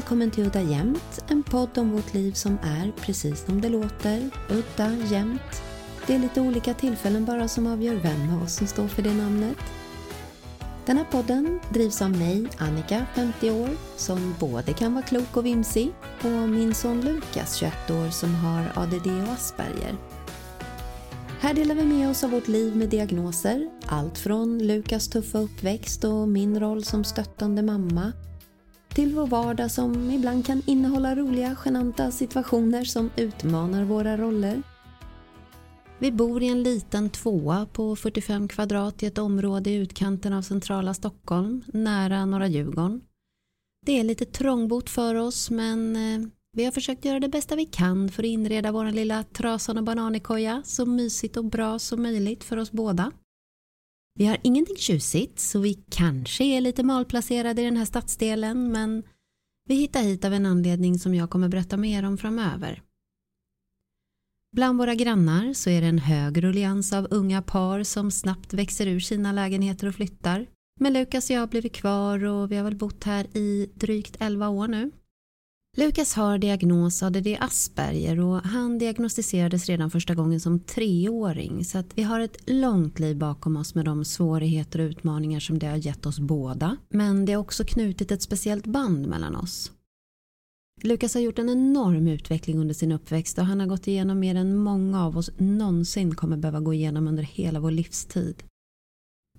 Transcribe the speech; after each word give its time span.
Välkommen 0.00 0.30
till 0.30 0.46
Udda 0.46 0.62
Jämt, 0.62 1.24
en 1.28 1.42
podd 1.42 1.78
om 1.78 1.90
vårt 1.90 2.14
liv 2.14 2.32
som 2.32 2.58
är 2.62 2.92
precis 3.00 3.44
som 3.44 3.60
det 3.60 3.68
låter, 3.68 4.30
udda, 4.48 4.92
jämt. 5.10 5.62
Det 6.06 6.14
är 6.14 6.18
lite 6.18 6.40
olika 6.40 6.74
tillfällen 6.74 7.24
bara 7.24 7.48
som 7.48 7.66
avgör 7.66 7.94
vem 7.94 8.36
av 8.36 8.42
oss 8.42 8.54
som 8.54 8.66
står 8.66 8.88
för 8.88 9.02
det 9.02 9.14
namnet. 9.14 9.56
Den 10.86 10.96
här 10.96 11.04
podden 11.04 11.60
drivs 11.72 12.02
av 12.02 12.10
mig, 12.10 12.48
Annika, 12.58 13.06
50 13.14 13.50
år, 13.50 13.68
som 13.96 14.34
både 14.40 14.72
kan 14.72 14.94
vara 14.94 15.04
klok 15.04 15.36
och 15.36 15.46
vimsig, 15.46 15.92
och 16.22 16.48
min 16.48 16.74
son 16.74 17.00
Lukas, 17.00 17.56
21 17.56 17.90
år, 17.90 18.10
som 18.10 18.34
har 18.34 18.82
ADD 18.82 19.06
och 19.06 19.32
Asperger. 19.32 19.96
Här 21.40 21.54
delar 21.54 21.74
vi 21.74 21.84
med 21.84 22.10
oss 22.10 22.24
av 22.24 22.30
vårt 22.30 22.48
liv 22.48 22.76
med 22.76 22.88
diagnoser, 22.88 23.70
allt 23.86 24.18
från 24.18 24.66
Lukas 24.66 25.08
tuffa 25.08 25.38
uppväxt 25.38 26.04
och 26.04 26.28
min 26.28 26.60
roll 26.60 26.84
som 26.84 27.04
stöttande 27.04 27.62
mamma 27.62 28.12
till 28.94 29.14
vår 29.14 29.26
vardag 29.26 29.70
som 29.70 30.10
ibland 30.10 30.46
kan 30.46 30.62
innehålla 30.66 31.14
roliga, 31.14 31.56
genanta 31.64 32.10
situationer 32.10 32.84
som 32.84 33.10
utmanar 33.16 33.84
våra 33.84 34.16
roller. 34.16 34.62
Vi 35.98 36.12
bor 36.12 36.42
i 36.42 36.48
en 36.48 36.62
liten 36.62 37.10
tvåa 37.10 37.66
på 37.72 37.96
45 37.96 38.48
kvadrat 38.48 39.02
i 39.02 39.06
ett 39.06 39.18
område 39.18 39.70
i 39.70 39.74
utkanten 39.74 40.32
av 40.32 40.42
centrala 40.42 40.94
Stockholm, 40.94 41.64
nära 41.72 42.26
Norra 42.26 42.46
Djurgården. 42.46 43.00
Det 43.86 44.00
är 44.00 44.04
lite 44.04 44.24
trångbott 44.24 44.90
för 44.90 45.14
oss 45.14 45.50
men 45.50 45.96
eh, 45.96 46.28
vi 46.52 46.64
har 46.64 46.72
försökt 46.72 47.04
göra 47.04 47.20
det 47.20 47.28
bästa 47.28 47.56
vi 47.56 47.66
kan 47.66 48.08
för 48.08 48.22
att 48.22 48.26
inreda 48.26 48.72
vår 48.72 48.84
lilla 48.84 49.22
trasan 49.22 49.78
och 49.78 49.84
bananikoja 49.84 50.62
så 50.64 50.86
mysigt 50.86 51.36
och 51.36 51.44
bra 51.44 51.78
som 51.78 52.02
möjligt 52.02 52.44
för 52.44 52.56
oss 52.56 52.72
båda. 52.72 53.12
Vi 54.14 54.26
har 54.26 54.38
ingenting 54.42 54.76
tjusigt 54.76 55.40
så 55.40 55.60
vi 55.60 55.74
kanske 55.90 56.44
är 56.44 56.60
lite 56.60 56.82
malplacerade 56.82 57.62
i 57.62 57.64
den 57.64 57.76
här 57.76 57.84
stadsdelen 57.84 58.72
men 58.72 59.02
vi 59.68 59.74
hittar 59.74 60.02
hit 60.02 60.24
av 60.24 60.32
en 60.32 60.46
anledning 60.46 60.98
som 60.98 61.14
jag 61.14 61.30
kommer 61.30 61.48
berätta 61.48 61.76
mer 61.76 62.04
om 62.04 62.18
framöver. 62.18 62.82
Bland 64.52 64.78
våra 64.78 64.94
grannar 64.94 65.52
så 65.52 65.70
är 65.70 65.80
det 65.80 65.86
en 65.86 65.98
hög 65.98 66.44
rullians 66.44 66.92
av 66.92 67.06
unga 67.10 67.42
par 67.42 67.82
som 67.82 68.10
snabbt 68.10 68.52
växer 68.52 68.86
ur 68.86 69.00
sina 69.00 69.32
lägenheter 69.32 69.86
och 69.86 69.94
flyttar. 69.94 70.46
Men 70.80 70.92
Lukas 70.92 71.30
och 71.30 71.36
jag 71.36 71.40
har 71.40 71.46
blivit 71.46 71.72
kvar 71.72 72.24
och 72.24 72.52
vi 72.52 72.56
har 72.56 72.64
väl 72.64 72.76
bott 72.76 73.04
här 73.04 73.36
i 73.36 73.70
drygt 73.74 74.16
11 74.20 74.48
år 74.48 74.68
nu. 74.68 74.90
Lukas 75.76 76.14
har 76.14 76.38
diagnos 76.38 77.02
ADD 77.02 77.26
Asperger 77.40 78.20
och 78.20 78.40
han 78.42 78.78
diagnostiserades 78.78 79.66
redan 79.66 79.90
första 79.90 80.14
gången 80.14 80.40
som 80.40 80.60
treåring 80.60 81.64
så 81.64 81.78
att 81.78 81.98
vi 81.98 82.02
har 82.02 82.20
ett 82.20 82.50
långt 82.50 82.98
liv 82.98 83.16
bakom 83.16 83.56
oss 83.56 83.74
med 83.74 83.84
de 83.84 84.04
svårigheter 84.04 84.78
och 84.78 84.84
utmaningar 84.84 85.40
som 85.40 85.58
det 85.58 85.66
har 85.66 85.76
gett 85.76 86.06
oss 86.06 86.18
båda. 86.18 86.76
Men 86.88 87.24
det 87.24 87.32
har 87.32 87.40
också 87.40 87.64
knutit 87.64 88.10
ett 88.10 88.22
speciellt 88.22 88.66
band 88.66 89.06
mellan 89.06 89.36
oss. 89.36 89.72
Lukas 90.82 91.14
har 91.14 91.20
gjort 91.20 91.38
en 91.38 91.48
enorm 91.48 92.08
utveckling 92.08 92.58
under 92.58 92.74
sin 92.74 92.92
uppväxt 92.92 93.38
och 93.38 93.44
han 93.44 93.60
har 93.60 93.66
gått 93.66 93.88
igenom 93.88 94.18
mer 94.18 94.34
än 94.34 94.56
många 94.56 95.04
av 95.04 95.18
oss 95.18 95.30
någonsin 95.38 96.14
kommer 96.14 96.36
behöva 96.36 96.60
gå 96.60 96.74
igenom 96.74 97.08
under 97.08 97.22
hela 97.22 97.60
vår 97.60 97.70
livstid. 97.70 98.42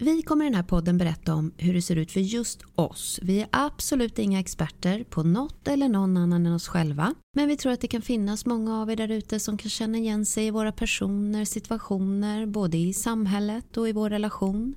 Vi 0.04 0.22
kommer 0.22 0.46
i 0.46 0.48
den 0.48 0.56
här 0.56 0.64
podden 0.64 0.98
berätta 0.98 1.34
om 1.34 1.52
hur 1.58 1.74
det 1.74 1.82
ser 1.82 1.96
ut 1.96 2.12
för 2.12 2.20
just 2.20 2.62
oss. 2.76 3.20
Vi 3.24 3.42
är 3.42 3.48
absolut 3.52 4.20
inga 4.20 4.40
experter 4.40 5.04
på 5.04 5.24
något 5.24 5.68
eller 5.68 5.90
någon 5.90 6.18
annan 6.18 6.46
än 6.46 6.54
oss 6.54 6.68
själva. 6.68 7.14
Men 7.36 7.48
vi 7.48 7.58
tror 7.58 7.72
att 7.72 7.82
det 7.82 7.88
kan 7.88 8.02
finnas 8.02 8.46
många 8.46 8.82
av 8.82 8.92
er 8.92 8.96
där 8.96 9.12
ute 9.12 9.40
som 9.40 9.58
kan 9.58 9.70
känna 9.70 9.98
igen 9.98 10.26
sig 10.26 10.48
i 10.48 10.52
våra 10.52 10.72
personer, 10.72 11.46
situationer, 11.46 12.46
både 12.46 12.78
i 12.78 12.94
samhället 12.94 13.78
och 13.78 13.90
i 13.90 13.92
vår 13.92 14.10
relation. 14.10 14.76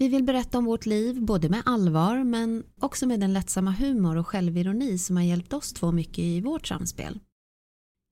Vi 0.00 0.08
vill 0.08 0.24
berätta 0.24 0.58
om 0.58 0.64
vårt 0.64 0.86
liv, 0.86 1.22
både 1.22 1.48
med 1.48 1.62
allvar 1.64 2.24
men 2.24 2.62
också 2.80 3.06
med 3.06 3.20
den 3.20 3.32
lättsamma 3.32 3.70
humor 3.70 4.16
och 4.16 4.26
självironi 4.26 4.98
som 4.98 5.16
har 5.16 5.24
hjälpt 5.24 5.52
oss 5.52 5.72
två 5.72 5.92
mycket 5.92 6.18
i 6.18 6.40
vårt 6.40 6.66
samspel. 6.66 7.20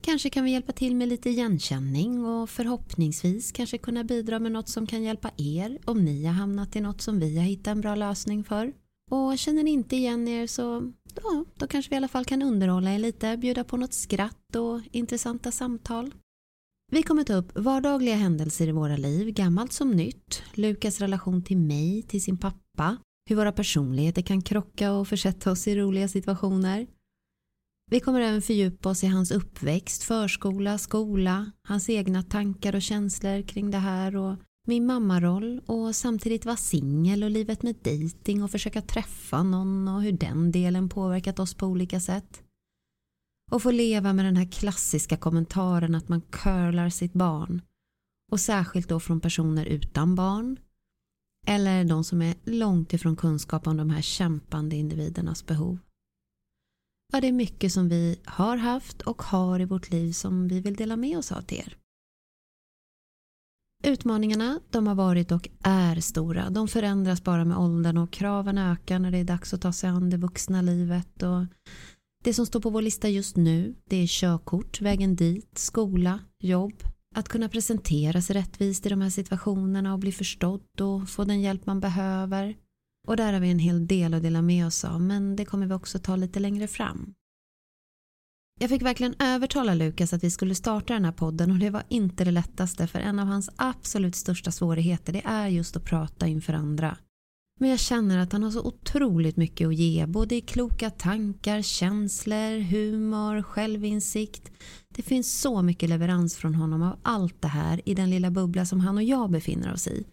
Kanske 0.05 0.29
kan 0.29 0.43
vi 0.43 0.51
hjälpa 0.51 0.71
till 0.71 0.95
med 0.95 1.09
lite 1.09 1.29
igenkänning 1.29 2.25
och 2.25 2.49
förhoppningsvis 2.49 3.51
kanske 3.51 3.77
kunna 3.77 4.03
bidra 4.03 4.39
med 4.39 4.51
något 4.51 4.69
som 4.69 4.87
kan 4.87 5.03
hjälpa 5.03 5.31
er 5.37 5.79
om 5.85 6.05
ni 6.05 6.25
har 6.25 6.33
hamnat 6.33 6.75
i 6.75 6.81
något 6.81 7.01
som 7.01 7.19
vi 7.19 7.37
har 7.37 7.45
hittat 7.45 7.67
en 7.67 7.81
bra 7.81 7.95
lösning 7.95 8.43
för. 8.43 8.73
Och 9.11 9.37
känner 9.37 9.63
ni 9.63 9.71
inte 9.71 9.95
igen 9.95 10.27
er 10.27 10.47
så 10.47 10.91
ja, 11.15 11.45
då 11.55 11.67
kanske 11.67 11.89
vi 11.89 11.95
i 11.95 11.97
alla 11.97 12.07
fall 12.07 12.25
kan 12.25 12.41
underhålla 12.41 12.93
er 12.93 12.99
lite, 12.99 13.37
bjuda 13.37 13.63
på 13.63 13.77
något 13.77 13.93
skratt 13.93 14.55
och 14.55 14.81
intressanta 14.91 15.51
samtal. 15.51 16.13
Vi 16.91 17.03
kommer 17.03 17.23
ta 17.23 17.33
upp 17.33 17.51
vardagliga 17.59 18.15
händelser 18.15 18.67
i 18.67 18.71
våra 18.71 18.97
liv, 18.97 19.33
gammalt 19.33 19.73
som 19.73 19.91
nytt, 19.91 20.43
Lukas 20.53 20.99
relation 20.99 21.43
till 21.43 21.57
mig, 21.57 22.01
till 22.01 22.23
sin 22.23 22.37
pappa, 22.37 22.97
hur 23.29 23.35
våra 23.35 23.51
personligheter 23.51 24.21
kan 24.21 24.41
krocka 24.41 24.91
och 24.93 25.07
försätta 25.07 25.51
oss 25.51 25.67
i 25.67 25.75
roliga 25.75 26.07
situationer. 26.07 26.87
Vi 27.93 27.99
kommer 27.99 28.21
även 28.21 28.41
fördjupa 28.41 28.89
oss 28.89 29.03
i 29.03 29.07
hans 29.07 29.31
uppväxt, 29.31 30.03
förskola, 30.03 30.77
skola, 30.77 31.51
hans 31.67 31.89
egna 31.89 32.23
tankar 32.23 32.75
och 32.75 32.81
känslor 32.81 33.41
kring 33.41 33.71
det 33.71 33.77
här 33.77 34.15
och 34.15 34.35
min 34.67 34.85
mammaroll 34.85 35.61
och 35.65 35.95
samtidigt 35.95 36.45
vara 36.45 36.55
singel 36.55 37.23
och 37.23 37.29
livet 37.29 37.63
med 37.63 37.75
dating 37.75 38.43
och 38.43 38.51
försöka 38.51 38.81
träffa 38.81 39.43
någon 39.43 39.87
och 39.87 40.03
hur 40.03 40.11
den 40.11 40.51
delen 40.51 40.89
påverkat 40.89 41.39
oss 41.39 41.53
på 41.53 41.67
olika 41.67 41.99
sätt. 41.99 42.43
Och 43.51 43.61
få 43.61 43.71
leva 43.71 44.13
med 44.13 44.25
den 44.25 44.37
här 44.37 44.51
klassiska 44.51 45.17
kommentaren 45.17 45.95
att 45.95 46.09
man 46.09 46.21
curlar 46.21 46.89
sitt 46.89 47.13
barn 47.13 47.61
och 48.31 48.39
särskilt 48.39 48.89
då 48.89 48.99
från 48.99 49.19
personer 49.19 49.65
utan 49.65 50.15
barn 50.15 50.57
eller 51.47 51.83
de 51.83 52.03
som 52.03 52.21
är 52.21 52.35
långt 52.43 52.93
ifrån 52.93 53.15
kunskap 53.15 53.67
om 53.67 53.77
de 53.77 53.89
här 53.89 54.01
kämpande 54.01 54.75
individernas 54.75 55.45
behov 55.45 55.79
vad 57.13 57.21
det 57.21 57.27
är 57.27 57.31
mycket 57.31 57.73
som 57.73 57.89
vi 57.89 58.19
har 58.25 58.57
haft 58.57 59.01
och 59.01 59.21
har 59.21 59.59
i 59.59 59.65
vårt 59.65 59.91
liv 59.91 60.11
som 60.11 60.47
vi 60.47 60.59
vill 60.59 60.75
dela 60.75 60.95
med 60.95 61.17
oss 61.17 61.31
av 61.31 61.41
till 61.41 61.57
er. 61.57 61.77
Utmaningarna 63.83 64.59
de 64.69 64.87
har 64.87 64.95
varit 64.95 65.31
och 65.31 65.49
är 65.63 65.95
stora. 65.99 66.49
De 66.49 66.67
förändras 66.67 67.23
bara 67.23 67.45
med 67.45 67.57
åldern 67.57 67.97
och 67.97 68.11
kraven 68.11 68.57
ökar 68.57 68.99
när 68.99 69.11
det 69.11 69.17
är 69.17 69.23
dags 69.23 69.53
att 69.53 69.61
ta 69.61 69.73
sig 69.73 69.89
an 69.89 70.09
det 70.09 70.17
vuxna 70.17 70.61
livet. 70.61 71.23
Och 71.23 71.45
det 72.23 72.33
som 72.33 72.45
står 72.45 72.59
på 72.59 72.69
vår 72.69 72.81
lista 72.81 73.09
just 73.09 73.35
nu 73.35 73.75
det 73.85 73.97
är 73.97 74.07
körkort, 74.07 74.81
vägen 74.81 75.15
dit, 75.15 75.57
skola, 75.57 76.19
jobb. 76.39 76.83
Att 77.15 77.29
kunna 77.29 77.49
presentera 77.49 78.21
sig 78.21 78.35
rättvist 78.35 78.85
i 78.85 78.89
de 78.89 79.01
här 79.01 79.09
situationerna 79.09 79.93
och 79.93 79.99
bli 79.99 80.11
förstådd 80.11 80.81
och 80.81 81.09
få 81.09 81.23
den 81.23 81.41
hjälp 81.41 81.65
man 81.65 81.79
behöver. 81.79 82.55
Och 83.07 83.17
där 83.17 83.33
har 83.33 83.39
vi 83.39 83.51
en 83.51 83.59
hel 83.59 83.87
del 83.87 84.13
att 84.13 84.23
dela 84.23 84.41
med 84.41 84.67
oss 84.67 84.85
av 84.85 85.01
men 85.01 85.35
det 85.35 85.45
kommer 85.45 85.67
vi 85.67 85.73
också 85.73 85.99
ta 85.99 86.15
lite 86.15 86.39
längre 86.39 86.67
fram. 86.67 87.13
Jag 88.59 88.69
fick 88.69 88.81
verkligen 88.81 89.15
övertala 89.19 89.73
Lukas 89.73 90.13
att 90.13 90.23
vi 90.23 90.31
skulle 90.31 90.55
starta 90.55 90.93
den 90.93 91.05
här 91.05 91.11
podden 91.11 91.51
och 91.51 91.57
det 91.57 91.69
var 91.69 91.83
inte 91.89 92.23
det 92.23 92.31
lättaste 92.31 92.87
för 92.87 92.99
en 92.99 93.19
av 93.19 93.27
hans 93.27 93.49
absolut 93.55 94.15
största 94.15 94.51
svårigheter 94.51 95.13
det 95.13 95.21
är 95.25 95.47
just 95.47 95.75
att 95.75 95.85
prata 95.85 96.27
inför 96.27 96.53
andra. 96.53 96.97
Men 97.59 97.69
jag 97.69 97.79
känner 97.79 98.17
att 98.17 98.31
han 98.31 98.43
har 98.43 98.51
så 98.51 98.61
otroligt 98.61 99.37
mycket 99.37 99.67
att 99.67 99.75
ge, 99.75 100.05
både 100.05 100.35
i 100.35 100.41
kloka 100.41 100.89
tankar, 100.89 101.61
känslor, 101.61 102.59
humor, 102.59 103.41
självinsikt. 103.41 104.51
Det 104.89 105.01
finns 105.01 105.41
så 105.41 105.61
mycket 105.61 105.89
leverans 105.89 106.35
från 106.35 106.55
honom 106.55 106.81
av 106.81 106.99
allt 107.03 107.41
det 107.41 107.47
här 107.47 107.81
i 107.85 107.93
den 107.93 108.09
lilla 108.09 108.31
bubbla 108.31 108.65
som 108.65 108.79
han 108.79 108.97
och 108.97 109.03
jag 109.03 109.31
befinner 109.31 109.73
oss 109.73 109.87
i. 109.87 110.05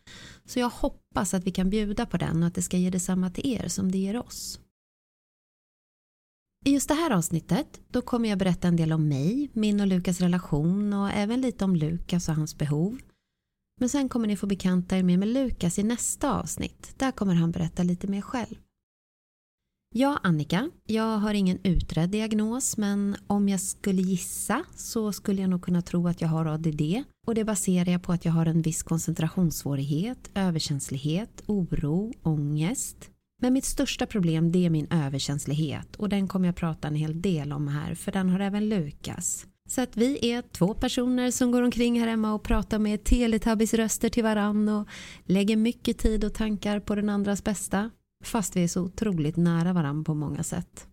Så 0.50 0.60
jag 0.60 0.70
hoppas 0.70 1.34
att 1.34 1.44
vi 1.44 1.50
kan 1.50 1.70
bjuda 1.70 2.06
på 2.06 2.16
den 2.16 2.42
och 2.42 2.46
att 2.46 2.54
det 2.54 2.62
ska 2.62 2.76
ge 2.76 2.90
detsamma 2.90 3.30
till 3.30 3.52
er 3.52 3.68
som 3.68 3.92
det 3.92 3.98
ger 3.98 4.16
oss. 4.16 4.60
I 6.64 6.70
just 6.70 6.88
det 6.88 6.94
här 6.94 7.10
avsnittet 7.10 7.80
då 7.88 8.02
kommer 8.02 8.28
jag 8.28 8.38
berätta 8.38 8.68
en 8.68 8.76
del 8.76 8.92
om 8.92 9.08
mig, 9.08 9.50
min 9.52 9.80
och 9.80 9.86
Lukas 9.86 10.20
relation 10.20 10.92
och 10.92 11.10
även 11.10 11.40
lite 11.40 11.64
om 11.64 11.76
Lukas 11.76 12.28
och 12.28 12.34
hans 12.34 12.58
behov. 12.58 13.00
Men 13.80 13.88
sen 13.88 14.08
kommer 14.08 14.26
ni 14.26 14.36
få 14.36 14.46
bekanta 14.46 14.98
er 14.98 15.02
mer 15.02 15.16
med 15.16 15.28
Lukas 15.28 15.78
i 15.78 15.82
nästa 15.82 16.40
avsnitt. 16.40 16.94
Där 16.98 17.12
kommer 17.12 17.34
han 17.34 17.50
berätta 17.50 17.82
lite 17.82 18.06
mer 18.06 18.22
själv. 18.22 18.56
Ja, 19.94 20.18
Annika, 20.22 20.70
jag 20.86 21.18
har 21.18 21.34
ingen 21.34 21.58
utredd 21.62 22.10
diagnos 22.10 22.76
men 22.76 23.16
om 23.26 23.48
jag 23.48 23.60
skulle 23.60 24.02
gissa 24.02 24.64
så 24.76 25.12
skulle 25.12 25.40
jag 25.40 25.50
nog 25.50 25.62
kunna 25.62 25.82
tro 25.82 26.08
att 26.08 26.20
jag 26.20 26.28
har 26.28 26.46
ADD 26.46 26.82
och 27.26 27.34
det 27.34 27.44
baserar 27.44 27.92
jag 27.92 28.02
på 28.02 28.12
att 28.12 28.24
jag 28.24 28.32
har 28.32 28.46
en 28.46 28.62
viss 28.62 28.82
koncentrationssvårighet, 28.82 30.30
överkänslighet, 30.34 31.42
oro, 31.46 32.12
ångest. 32.22 33.10
Men 33.42 33.52
mitt 33.52 33.64
största 33.64 34.06
problem 34.06 34.52
det 34.52 34.66
är 34.66 34.70
min 34.70 34.86
överkänslighet 34.90 35.96
och 35.96 36.08
den 36.08 36.28
kommer 36.28 36.48
jag 36.48 36.56
prata 36.56 36.88
en 36.88 36.94
hel 36.94 37.22
del 37.22 37.52
om 37.52 37.68
här 37.68 37.94
för 37.94 38.12
den 38.12 38.30
har 38.30 38.40
även 38.40 38.68
Lukas. 38.68 39.46
Så 39.68 39.80
att 39.80 39.96
vi 39.96 40.30
är 40.30 40.42
två 40.42 40.74
personer 40.74 41.30
som 41.30 41.50
går 41.50 41.62
omkring 41.62 42.00
här 42.00 42.08
hemma 42.08 42.34
och 42.34 42.42
pratar 42.42 42.78
med 42.78 43.04
Teletubbies-röster 43.04 44.08
till 44.08 44.24
varann 44.24 44.68
och 44.68 44.88
lägger 45.24 45.56
mycket 45.56 45.98
tid 45.98 46.24
och 46.24 46.34
tankar 46.34 46.80
på 46.80 46.94
den 46.94 47.08
andras 47.08 47.44
bästa. 47.44 47.90
Fast 48.24 48.56
vi 48.56 48.64
är 48.64 48.68
så 48.68 48.82
otroligt 48.82 49.36
nära 49.36 49.72
varandra 49.72 50.04
på 50.04 50.14
många 50.14 50.42
sätt. 50.42 50.86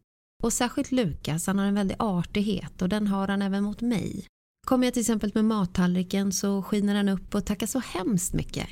Och 0.43 0.53
särskilt 0.53 0.91
Lukas, 0.91 1.47
han 1.47 1.59
har 1.59 1.65
en 1.65 1.75
väldig 1.75 1.95
artighet 1.99 2.81
och 2.81 2.89
den 2.89 3.07
har 3.07 3.27
han 3.27 3.41
även 3.41 3.63
mot 3.63 3.81
mig. 3.81 4.25
Kommer 4.67 4.87
jag 4.87 4.93
till 4.93 5.01
exempel 5.01 5.31
med 5.33 5.45
mattallriken 5.45 6.31
så 6.31 6.63
skiner 6.63 6.95
han 6.95 7.09
upp 7.09 7.35
och 7.35 7.45
tackar 7.45 7.67
så 7.67 7.79
hemskt 7.79 8.33
mycket. 8.33 8.67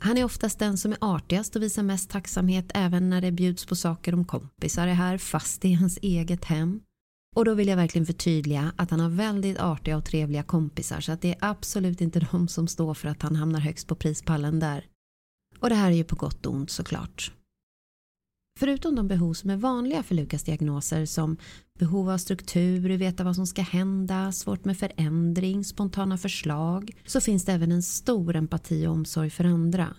Han 0.00 0.18
är 0.18 0.24
oftast 0.24 0.58
den 0.58 0.78
som 0.78 0.92
är 0.92 0.98
artigast 1.00 1.56
och 1.56 1.62
visar 1.62 1.82
mest 1.82 2.10
tacksamhet 2.10 2.70
även 2.74 3.10
när 3.10 3.20
det 3.20 3.32
bjuds 3.32 3.66
på 3.66 3.76
saker 3.76 4.14
om 4.14 4.24
kompisar 4.24 4.86
är 4.86 4.94
här 4.94 5.18
fast 5.18 5.64
i 5.64 5.72
hans 5.72 5.98
eget 6.02 6.44
hem. 6.44 6.80
Och 7.36 7.44
då 7.44 7.54
vill 7.54 7.68
jag 7.68 7.76
verkligen 7.76 8.06
förtydliga 8.06 8.72
att 8.76 8.90
han 8.90 9.00
har 9.00 9.08
väldigt 9.08 9.58
artiga 9.58 9.96
och 9.96 10.04
trevliga 10.04 10.42
kompisar 10.42 11.00
så 11.00 11.12
att 11.12 11.20
det 11.20 11.30
är 11.30 11.38
absolut 11.40 12.00
inte 12.00 12.20
de 12.20 12.48
som 12.48 12.68
står 12.68 12.94
för 12.94 13.08
att 13.08 13.22
han 13.22 13.36
hamnar 13.36 13.60
högst 13.60 13.86
på 13.86 13.94
prispallen 13.94 14.60
där. 14.60 14.86
Och 15.58 15.68
det 15.68 15.74
här 15.74 15.90
är 15.90 15.94
ju 15.94 16.04
på 16.04 16.16
gott 16.16 16.46
och 16.46 16.54
ont 16.54 16.70
såklart. 16.70 17.32
Förutom 18.60 18.94
de 18.94 19.08
behov 19.08 19.34
som 19.34 19.50
är 19.50 19.56
vanliga 19.56 20.02
för 20.02 20.14
Lukas 20.14 20.42
diagnoser 20.42 21.06
som 21.06 21.36
behov 21.78 22.10
av 22.10 22.18
struktur, 22.18 22.96
veta 22.96 23.24
vad 23.24 23.36
som 23.36 23.46
ska 23.46 23.62
hända, 23.62 24.32
svårt 24.32 24.64
med 24.64 24.78
förändring, 24.78 25.64
spontana 25.64 26.18
förslag 26.18 26.96
så 27.06 27.20
finns 27.20 27.44
det 27.44 27.52
även 27.52 27.72
en 27.72 27.82
stor 27.82 28.36
empati 28.36 28.86
och 28.86 28.92
omsorg 28.92 29.30
för 29.30 29.44
andra. 29.44 29.96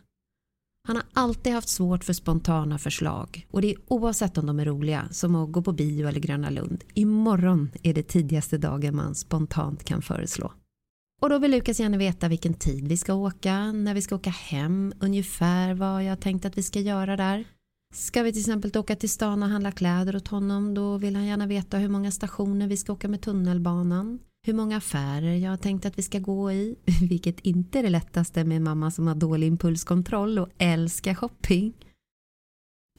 Han 0.87 0.95
har 0.95 1.05
alltid 1.13 1.53
haft 1.53 1.69
svårt 1.69 2.03
för 2.03 2.13
spontana 2.13 2.77
förslag 2.77 3.47
och 3.51 3.61
det 3.61 3.71
är 3.71 3.77
oavsett 3.87 4.37
om 4.37 4.45
de 4.45 4.59
är 4.59 4.65
roliga 4.65 5.07
som 5.11 5.35
att 5.35 5.51
gå 5.51 5.61
på 5.61 5.71
bio 5.71 6.07
eller 6.07 6.19
Gröna 6.19 6.49
Lund. 6.49 6.83
Imorgon 6.93 7.71
är 7.83 7.93
det 7.93 8.03
tidigaste 8.03 8.57
dagen 8.57 8.95
man 8.95 9.15
spontant 9.15 9.83
kan 9.83 10.01
föreslå. 10.01 10.53
Och 11.21 11.29
då 11.29 11.39
vill 11.39 11.51
Lukas 11.51 11.79
gärna 11.79 11.97
veta 11.97 12.27
vilken 12.27 12.53
tid 12.53 12.87
vi 12.87 12.97
ska 12.97 13.13
åka, 13.13 13.71
när 13.71 13.93
vi 13.93 14.01
ska 14.01 14.15
åka 14.15 14.29
hem, 14.29 14.93
ungefär 14.99 15.73
vad 15.73 16.03
jag 16.03 16.19
tänkt 16.19 16.45
att 16.45 16.57
vi 16.57 16.63
ska 16.63 16.79
göra 16.79 17.17
där. 17.17 17.45
Ska 17.91 18.23
vi 18.23 18.31
till 18.31 18.41
exempel 18.41 18.77
åka 18.77 18.95
till 18.95 19.09
stan 19.09 19.43
och 19.43 19.49
handla 19.49 19.71
kläder 19.71 20.15
åt 20.15 20.27
honom 20.27 20.73
då 20.73 20.97
vill 20.97 21.15
han 21.15 21.25
gärna 21.25 21.47
veta 21.47 21.77
hur 21.77 21.89
många 21.89 22.11
stationer 22.11 22.67
vi 22.67 22.77
ska 22.77 22.93
åka 22.93 23.07
med 23.07 23.21
tunnelbanan. 23.21 24.19
Hur 24.47 24.53
många 24.53 24.77
affärer 24.77 25.35
jag 25.35 25.49
har 25.49 25.57
tänkt 25.57 25.85
att 25.85 25.97
vi 25.97 26.03
ska 26.03 26.19
gå 26.19 26.51
i. 26.51 26.75
Vilket 27.09 27.39
inte 27.39 27.79
är 27.79 27.83
det 27.83 27.89
lättaste 27.89 28.43
med 28.43 28.61
mamma 28.61 28.91
som 28.91 29.07
har 29.07 29.15
dålig 29.15 29.47
impulskontroll 29.47 30.39
och 30.39 30.49
älskar 30.57 31.15
shopping. 31.15 31.73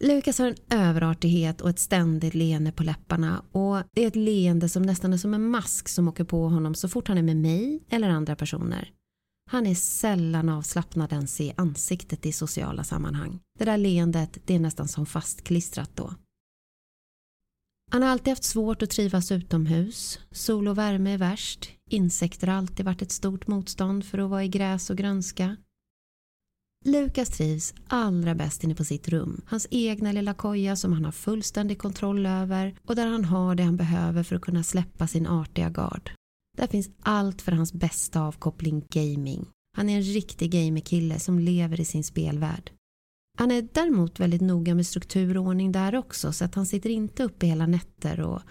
Lukas 0.00 0.38
har 0.38 0.46
en 0.46 0.80
överartighet 0.80 1.60
och 1.60 1.70
ett 1.70 1.78
ständigt 1.78 2.34
leende 2.34 2.72
på 2.72 2.82
läpparna 2.82 3.44
och 3.52 3.76
det 3.92 4.04
är 4.04 4.08
ett 4.08 4.16
leende 4.16 4.68
som 4.68 4.82
nästan 4.82 5.12
är 5.12 5.16
som 5.16 5.34
en 5.34 5.48
mask 5.48 5.88
som 5.88 6.08
åker 6.08 6.24
på 6.24 6.48
honom 6.48 6.74
så 6.74 6.88
fort 6.88 7.08
han 7.08 7.18
är 7.18 7.22
med 7.22 7.36
mig 7.36 7.82
eller 7.88 8.08
andra 8.08 8.36
personer. 8.36 8.92
Han 9.50 9.66
är 9.66 9.74
sällan 9.74 10.48
avslappnad 10.48 11.12
ens 11.12 11.40
i 11.40 11.52
ansiktet 11.56 12.26
i 12.26 12.32
sociala 12.32 12.84
sammanhang. 12.84 13.40
Det 13.58 13.64
där 13.64 13.78
leendet 13.78 14.38
det 14.44 14.54
är 14.54 14.58
nästan 14.58 14.88
som 14.88 15.06
fastklistrat 15.06 15.90
då. 15.94 16.14
Han 17.90 18.02
har 18.02 18.08
alltid 18.08 18.28
haft 18.28 18.44
svårt 18.44 18.82
att 18.82 18.90
trivas 18.90 19.32
utomhus. 19.32 20.18
Sol 20.30 20.68
och 20.68 20.78
värme 20.78 21.14
är 21.14 21.18
värst. 21.18 21.70
Insekter 21.90 22.46
har 22.46 22.54
alltid 22.54 22.86
varit 22.86 23.02
ett 23.02 23.12
stort 23.12 23.46
motstånd 23.46 24.04
för 24.04 24.18
att 24.18 24.30
vara 24.30 24.44
i 24.44 24.48
gräs 24.48 24.90
och 24.90 24.96
grönska. 24.96 25.56
Lukas 26.84 27.28
trivs 27.28 27.74
allra 27.86 28.34
bäst 28.34 28.64
inne 28.64 28.74
på 28.74 28.84
sitt 28.84 29.08
rum. 29.08 29.40
Hans 29.46 29.66
egna 29.70 30.12
lilla 30.12 30.34
koja 30.34 30.76
som 30.76 30.92
han 30.92 31.04
har 31.04 31.12
fullständig 31.12 31.78
kontroll 31.78 32.26
över 32.26 32.76
och 32.86 32.96
där 32.96 33.06
han 33.06 33.24
har 33.24 33.54
det 33.54 33.62
han 33.62 33.76
behöver 33.76 34.22
för 34.22 34.36
att 34.36 34.42
kunna 34.42 34.62
släppa 34.62 35.06
sin 35.06 35.26
artiga 35.26 35.70
gard. 35.70 36.10
Där 36.56 36.66
finns 36.66 36.90
allt 37.02 37.42
för 37.42 37.52
hans 37.52 37.72
bästa 37.72 38.20
avkoppling 38.20 38.84
gaming. 38.90 39.46
Han 39.76 39.88
är 39.88 39.96
en 39.96 40.02
riktig 40.02 40.50
gamerkille 40.50 41.18
som 41.18 41.38
lever 41.38 41.80
i 41.80 41.84
sin 41.84 42.04
spelvärld. 42.04 42.70
Han 43.38 43.50
är 43.50 43.68
däremot 43.72 44.20
väldigt 44.20 44.40
noga 44.40 44.74
med 44.74 44.86
struktur 44.86 45.36
och 45.36 45.46
ordning 45.46 45.72
där 45.72 45.94
också 45.94 46.32
så 46.32 46.44
att 46.44 46.54
han 46.54 46.66
sitter 46.66 46.90
inte 46.90 47.24
uppe 47.24 47.46
hela 47.46 47.66
nätter 47.66 48.20
och 48.20 48.42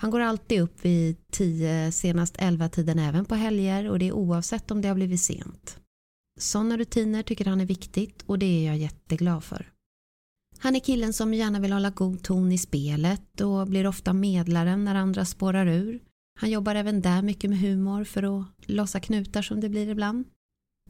han 0.00 0.10
går 0.10 0.20
alltid 0.20 0.60
upp 0.60 0.84
vid 0.84 1.16
10, 1.30 1.92
senast 1.92 2.36
11 2.38 2.68
tiden 2.68 2.98
även 2.98 3.24
på 3.24 3.34
helger 3.34 3.90
och 3.90 3.98
det 3.98 4.08
är 4.08 4.12
oavsett 4.12 4.70
om 4.70 4.80
det 4.80 4.88
har 4.88 4.94
blivit 4.94 5.20
sent. 5.20 5.78
Sådana 6.40 6.76
rutiner 6.76 7.22
tycker 7.22 7.44
han 7.44 7.60
är 7.60 7.66
viktigt 7.66 8.22
och 8.26 8.38
det 8.38 8.46
är 8.46 8.66
jag 8.66 8.78
jätteglad 8.78 9.44
för. 9.44 9.72
Han 10.58 10.76
är 10.76 10.80
killen 10.80 11.12
som 11.12 11.34
gärna 11.34 11.60
vill 11.60 11.72
hålla 11.72 11.90
god 11.90 12.22
ton 12.22 12.52
i 12.52 12.58
spelet 12.58 13.40
och 13.40 13.66
blir 13.66 13.86
ofta 13.86 14.12
medlaren 14.12 14.84
när 14.84 14.94
andra 14.94 15.24
spårar 15.24 15.66
ur. 15.66 16.00
Han 16.40 16.50
jobbar 16.50 16.74
även 16.74 17.00
där 17.00 17.22
mycket 17.22 17.50
med 17.50 17.58
humor 17.58 18.04
för 18.04 18.40
att 18.40 18.46
lossa 18.66 19.00
knutar 19.00 19.42
som 19.42 19.60
det 19.60 19.68
blir 19.68 19.88
ibland. 19.88 20.24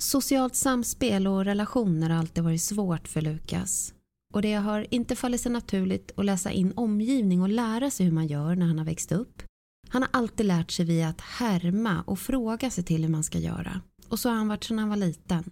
Socialt 0.00 0.54
samspel 0.54 1.26
och 1.26 1.44
relationer 1.44 2.10
har 2.10 2.16
alltid 2.16 2.44
varit 2.44 2.62
svårt 2.62 3.08
för 3.08 3.20
Lukas. 3.20 3.94
Och 4.34 4.42
det 4.42 4.54
har 4.54 4.86
inte 4.90 5.16
fallit 5.16 5.40
sig 5.40 5.52
naturligt 5.52 6.12
att 6.16 6.24
läsa 6.24 6.50
in 6.50 6.72
omgivning 6.76 7.42
och 7.42 7.48
lära 7.48 7.90
sig 7.90 8.06
hur 8.06 8.12
man 8.12 8.26
gör 8.26 8.54
när 8.54 8.66
han 8.66 8.78
har 8.78 8.84
växt 8.84 9.12
upp. 9.12 9.42
Han 9.88 10.02
har 10.02 10.10
alltid 10.12 10.46
lärt 10.46 10.70
sig 10.70 10.84
via 10.84 11.08
att 11.08 11.20
härma 11.20 12.02
och 12.02 12.18
fråga 12.18 12.70
sig 12.70 12.84
till 12.84 13.02
hur 13.02 13.10
man 13.10 13.24
ska 13.24 13.38
göra. 13.38 13.80
Och 14.08 14.18
så 14.18 14.28
har 14.28 14.36
han 14.36 14.48
varit 14.48 14.64
sedan 14.64 14.78
han 14.78 14.88
var 14.88 14.96
liten. 14.96 15.44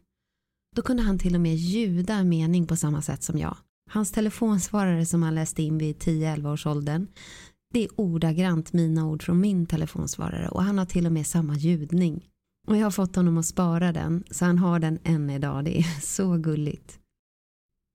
Då 0.77 0.83
kunde 0.83 1.03
han 1.03 1.19
till 1.19 1.35
och 1.35 1.41
med 1.41 1.57
ljuda 1.57 2.15
en 2.15 2.29
mening 2.29 2.67
på 2.67 2.77
samma 2.77 3.03
sätt 3.03 3.23
som 3.23 3.39
jag. 3.39 3.57
Hans 3.91 4.13
telefonsvarare 4.13 5.07
som 5.07 5.23
han 5.23 5.35
läste 5.35 5.63
in 5.63 5.79
vid 5.79 5.97
10-11 5.97 6.53
års 6.53 6.67
åldern 6.67 7.07
det 7.77 7.85
är 7.85 8.01
ordagrant 8.01 8.73
mina 8.73 9.07
ord 9.07 9.23
från 9.23 9.41
min 9.41 9.67
telefonsvarare 9.67 10.49
och 10.49 10.63
han 10.63 10.79
har 10.79 10.87
till 10.87 11.07
och 11.07 11.13
med 11.13 11.27
samma 11.27 11.57
ljudning. 11.57 12.29
Och 12.67 12.77
jag 12.77 12.87
har 12.87 12.91
fått 12.91 13.17
honom 13.17 13.39
att 13.39 13.47
spara 13.47 13.93
den 13.93 14.25
så 14.31 14.45
han 14.45 14.59
har 14.59 14.79
den 14.79 14.99
än 15.05 15.31
idag. 15.31 15.65
Det 15.65 15.79
är 15.79 16.01
så 16.01 16.37
gulligt. 16.37 16.99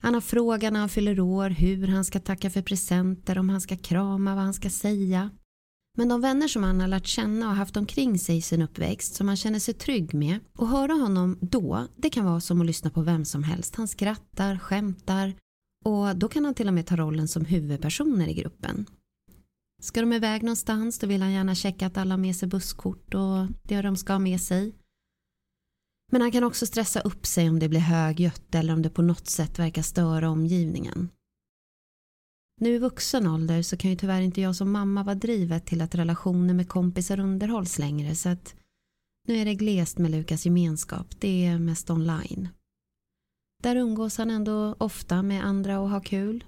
Han 0.03 0.13
har 0.13 0.21
frågan 0.21 0.73
när 0.73 0.79
han 0.79 0.89
fyller 0.89 1.19
år 1.19 1.49
hur 1.49 1.87
han 1.87 2.05
ska 2.05 2.19
tacka 2.19 2.49
för 2.49 2.61
presenter, 2.61 3.37
om 3.37 3.49
han 3.49 3.61
ska 3.61 3.77
krama, 3.77 4.35
vad 4.35 4.43
han 4.43 4.53
ska 4.53 4.69
säga. 4.69 5.29
Men 5.97 6.09
de 6.09 6.21
vänner 6.21 6.47
som 6.47 6.63
han 6.63 6.81
har 6.81 6.87
lärt 6.87 7.07
känna 7.07 7.49
och 7.49 7.55
haft 7.55 7.77
omkring 7.77 8.19
sig 8.19 8.37
i 8.37 8.41
sin 8.41 8.61
uppväxt 8.61 9.15
som 9.15 9.27
han 9.27 9.37
känner 9.37 9.59
sig 9.59 9.73
trygg 9.73 10.13
med 10.13 10.39
och 10.57 10.67
höra 10.67 10.93
honom 10.93 11.37
då, 11.41 11.87
det 11.95 12.09
kan 12.09 12.25
vara 12.25 12.41
som 12.41 12.61
att 12.61 12.67
lyssna 12.67 12.89
på 12.89 13.01
vem 13.01 13.25
som 13.25 13.43
helst. 13.43 13.75
Han 13.75 13.87
skrattar, 13.87 14.57
skämtar 14.57 15.33
och 15.85 16.15
då 16.15 16.27
kan 16.27 16.45
han 16.45 16.53
till 16.53 16.67
och 16.67 16.73
med 16.73 16.85
ta 16.85 16.95
rollen 16.95 17.27
som 17.27 17.45
huvudpersoner 17.45 18.27
i 18.27 18.33
gruppen. 18.33 18.85
Ska 19.81 20.01
de 20.01 20.13
iväg 20.13 20.43
någonstans 20.43 20.99
då 20.99 21.07
vill 21.07 21.21
han 21.21 21.31
gärna 21.31 21.55
checka 21.55 21.87
att 21.87 21.97
alla 21.97 22.13
har 22.13 22.19
med 22.19 22.35
sig 22.35 22.47
busskort 22.49 23.13
och 23.13 23.47
det 23.63 23.81
de 23.81 23.97
ska 23.97 24.13
ha 24.13 24.19
med 24.19 24.41
sig. 24.41 24.75
Men 26.11 26.21
han 26.21 26.31
kan 26.31 26.43
också 26.43 26.65
stressa 26.65 26.99
upp 26.99 27.25
sig 27.25 27.49
om 27.49 27.59
det 27.59 27.69
blir 27.69 27.79
högljutt 27.79 28.55
eller 28.55 28.73
om 28.73 28.81
det 28.81 28.89
på 28.89 29.01
något 29.01 29.27
sätt 29.27 29.59
verkar 29.59 29.81
störa 29.81 30.29
omgivningen. 30.29 31.09
Nu 32.59 32.69
i 32.69 32.77
vuxen 32.77 33.27
ålder 33.27 33.61
så 33.61 33.77
kan 33.77 33.91
ju 33.91 33.97
tyvärr 33.97 34.21
inte 34.21 34.41
jag 34.41 34.55
som 34.55 34.71
mamma 34.71 35.03
vara 35.03 35.15
drivet 35.15 35.65
till 35.65 35.81
att 35.81 35.95
relationer 35.95 36.53
med 36.53 36.69
kompisar 36.69 37.19
underhålls 37.19 37.79
längre 37.79 38.15
så 38.15 38.29
att 38.29 38.55
nu 39.27 39.35
är 39.37 39.45
det 39.45 39.55
glest 39.55 39.97
med 39.97 40.11
Lukas 40.11 40.45
gemenskap, 40.45 41.07
det 41.19 41.45
är 41.45 41.59
mest 41.59 41.89
online. 41.89 42.49
Där 43.63 43.75
umgås 43.75 44.17
han 44.17 44.31
ändå 44.31 44.75
ofta 44.79 45.23
med 45.23 45.45
andra 45.45 45.79
och 45.79 45.89
har 45.89 46.01
kul 46.01 46.43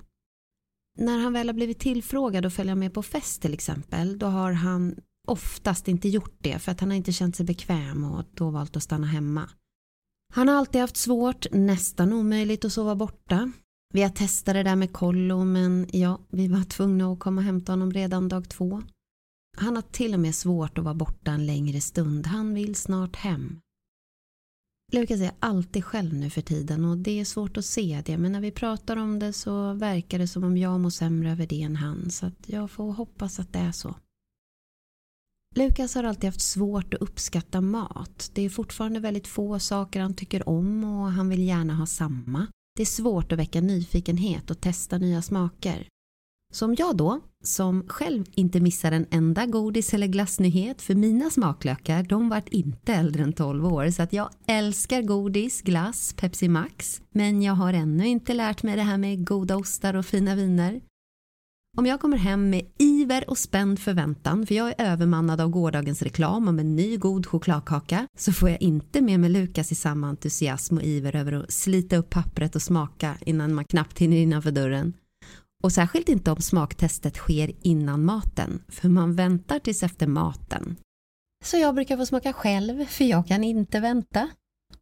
när 0.97 1.19
han 1.19 1.33
väl 1.33 1.47
har 1.47 1.53
blivit 1.53 1.79
tillfrågad 1.79 2.45
att 2.45 2.53
följa 2.53 2.75
med 2.75 2.93
på 2.93 3.03
fest 3.03 3.41
till 3.41 3.53
exempel 3.53 4.19
då 4.19 4.25
har 4.25 4.51
han 4.51 4.95
oftast 5.27 5.87
inte 5.87 6.09
gjort 6.09 6.37
det 6.39 6.59
för 6.59 6.71
att 6.71 6.79
han 6.79 6.89
har 6.89 6.97
inte 6.97 7.11
känt 7.11 7.35
sig 7.35 7.45
bekväm 7.45 8.03
och 8.03 8.25
då 8.33 8.49
valt 8.49 8.75
att 8.75 8.83
stanna 8.83 9.07
hemma. 9.07 9.49
Han 10.33 10.47
har 10.47 10.55
alltid 10.55 10.81
haft 10.81 10.97
svårt, 10.97 11.45
nästan 11.51 12.13
omöjligt 12.13 12.65
att 12.65 12.73
sova 12.73 12.95
borta. 12.95 13.51
Vi 13.93 14.01
har 14.01 14.09
testat 14.09 14.53
det 14.53 14.63
där 14.63 14.75
med 14.75 14.93
kollo 14.93 15.43
men 15.43 15.87
ja, 15.91 16.19
vi 16.29 16.47
var 16.47 16.63
tvungna 16.63 17.11
att 17.11 17.19
komma 17.19 17.41
och 17.41 17.45
hämta 17.45 17.71
honom 17.71 17.91
redan 17.91 18.29
dag 18.29 18.49
två. 18.49 18.81
Han 19.57 19.75
har 19.75 19.83
till 19.83 20.13
och 20.13 20.19
med 20.19 20.35
svårt 20.35 20.77
att 20.77 20.83
vara 20.83 20.93
borta 20.93 21.31
en 21.31 21.45
längre 21.45 21.81
stund. 21.81 22.27
Han 22.27 22.53
vill 22.53 22.75
snart 22.75 23.15
hem. 23.15 23.59
Lukas 24.93 25.21
är 25.21 25.31
alltid 25.39 25.85
själv 25.85 26.13
nu 26.13 26.29
för 26.29 26.41
tiden 26.41 26.85
och 26.85 26.97
det 26.97 27.19
är 27.19 27.25
svårt 27.25 27.57
att 27.57 27.65
se 27.65 28.03
det 28.05 28.17
men 28.17 28.31
när 28.31 28.41
vi 28.41 28.51
pratar 28.51 28.97
om 28.97 29.19
det 29.19 29.33
så 29.33 29.73
verkar 29.73 30.19
det 30.19 30.27
som 30.27 30.43
om 30.43 30.57
jag 30.57 30.79
mår 30.79 30.89
sämre 30.89 31.31
över 31.31 31.47
det 31.47 31.61
än 31.61 31.75
han 31.75 32.11
så 32.11 32.25
att 32.25 32.49
jag 32.49 32.71
får 32.71 32.93
hoppas 32.93 33.39
att 33.39 33.53
det 33.53 33.59
är 33.59 33.71
så. 33.71 33.95
Lukas 35.55 35.95
har 35.95 36.03
alltid 36.03 36.27
haft 36.27 36.41
svårt 36.41 36.93
att 36.93 37.01
uppskatta 37.01 37.61
mat. 37.61 38.31
Det 38.33 38.41
är 38.41 38.49
fortfarande 38.49 38.99
väldigt 38.99 39.27
få 39.27 39.59
saker 39.59 40.01
han 40.01 40.13
tycker 40.13 40.49
om 40.49 40.83
och 40.83 41.11
han 41.11 41.29
vill 41.29 41.43
gärna 41.43 41.75
ha 41.75 41.85
samma. 41.85 42.47
Det 42.75 42.81
är 42.81 42.85
svårt 42.85 43.31
att 43.31 43.39
väcka 43.39 43.61
nyfikenhet 43.61 44.51
och 44.51 44.61
testa 44.61 44.97
nya 44.97 45.21
smaker. 45.21 45.87
Som 46.53 46.75
jag 46.77 46.97
då, 46.97 47.19
som 47.43 47.83
själv 47.87 48.25
inte 48.31 48.59
missar 48.59 48.91
en 48.91 49.05
enda 49.11 49.45
godis 49.45 49.93
eller 49.93 50.07
glassnyhet 50.07 50.81
för 50.81 50.95
mina 50.95 51.29
smaklökar, 51.29 52.03
de 52.03 52.29
vart 52.29 52.49
inte 52.49 52.93
äldre 52.93 53.23
än 53.23 53.33
12 53.33 53.65
år 53.65 53.89
så 53.89 54.03
att 54.03 54.13
jag 54.13 54.29
älskar 54.47 55.01
godis, 55.01 55.61
glass, 55.61 56.13
Pepsi 56.17 56.47
Max 56.47 57.01
men 57.11 57.41
jag 57.41 57.53
har 57.53 57.73
ännu 57.73 58.07
inte 58.07 58.33
lärt 58.33 58.63
mig 58.63 58.75
det 58.75 58.81
här 58.81 58.97
med 58.97 59.27
goda 59.27 59.55
ostar 59.55 59.93
och 59.93 60.05
fina 60.05 60.35
viner. 60.35 60.81
Om 61.77 61.85
jag 61.85 61.99
kommer 61.99 62.17
hem 62.17 62.49
med 62.49 62.65
iver 62.79 63.29
och 63.29 63.37
spänd 63.37 63.79
förväntan 63.79 64.45
för 64.45 64.55
jag 64.55 64.67
är 64.67 64.91
övermannad 64.91 65.41
av 65.41 65.49
gårdagens 65.49 66.01
reklam 66.01 66.47
om 66.47 66.59
en 66.59 66.75
ny 66.75 66.97
god 66.97 67.25
chokladkaka 67.25 68.07
så 68.17 68.33
får 68.33 68.49
jag 68.49 68.61
inte 68.61 69.01
med 69.01 69.19
mig 69.19 69.29
Lukas 69.29 69.71
i 69.71 69.75
samma 69.75 70.07
entusiasm 70.07 70.77
och 70.77 70.83
iver 70.83 71.15
över 71.15 71.31
att 71.31 71.51
slita 71.51 71.97
upp 71.97 72.09
pappret 72.09 72.55
och 72.55 72.61
smaka 72.61 73.17
innan 73.25 73.53
man 73.53 73.65
knappt 73.65 73.99
hinner 73.99 74.17
innanför 74.17 74.51
dörren. 74.51 74.93
Och 75.63 75.71
särskilt 75.71 76.09
inte 76.09 76.31
om 76.31 76.41
smaktestet 76.41 77.15
sker 77.15 77.51
innan 77.61 78.05
maten, 78.05 78.63
för 78.67 78.89
man 78.89 79.15
väntar 79.15 79.59
tills 79.59 79.83
efter 79.83 80.07
maten. 80.07 80.75
Så 81.43 81.57
jag 81.57 81.75
brukar 81.75 81.97
få 81.97 82.05
smaka 82.05 82.33
själv, 82.33 82.85
för 82.85 83.05
jag 83.05 83.27
kan 83.27 83.43
inte 83.43 83.79
vänta. 83.79 84.29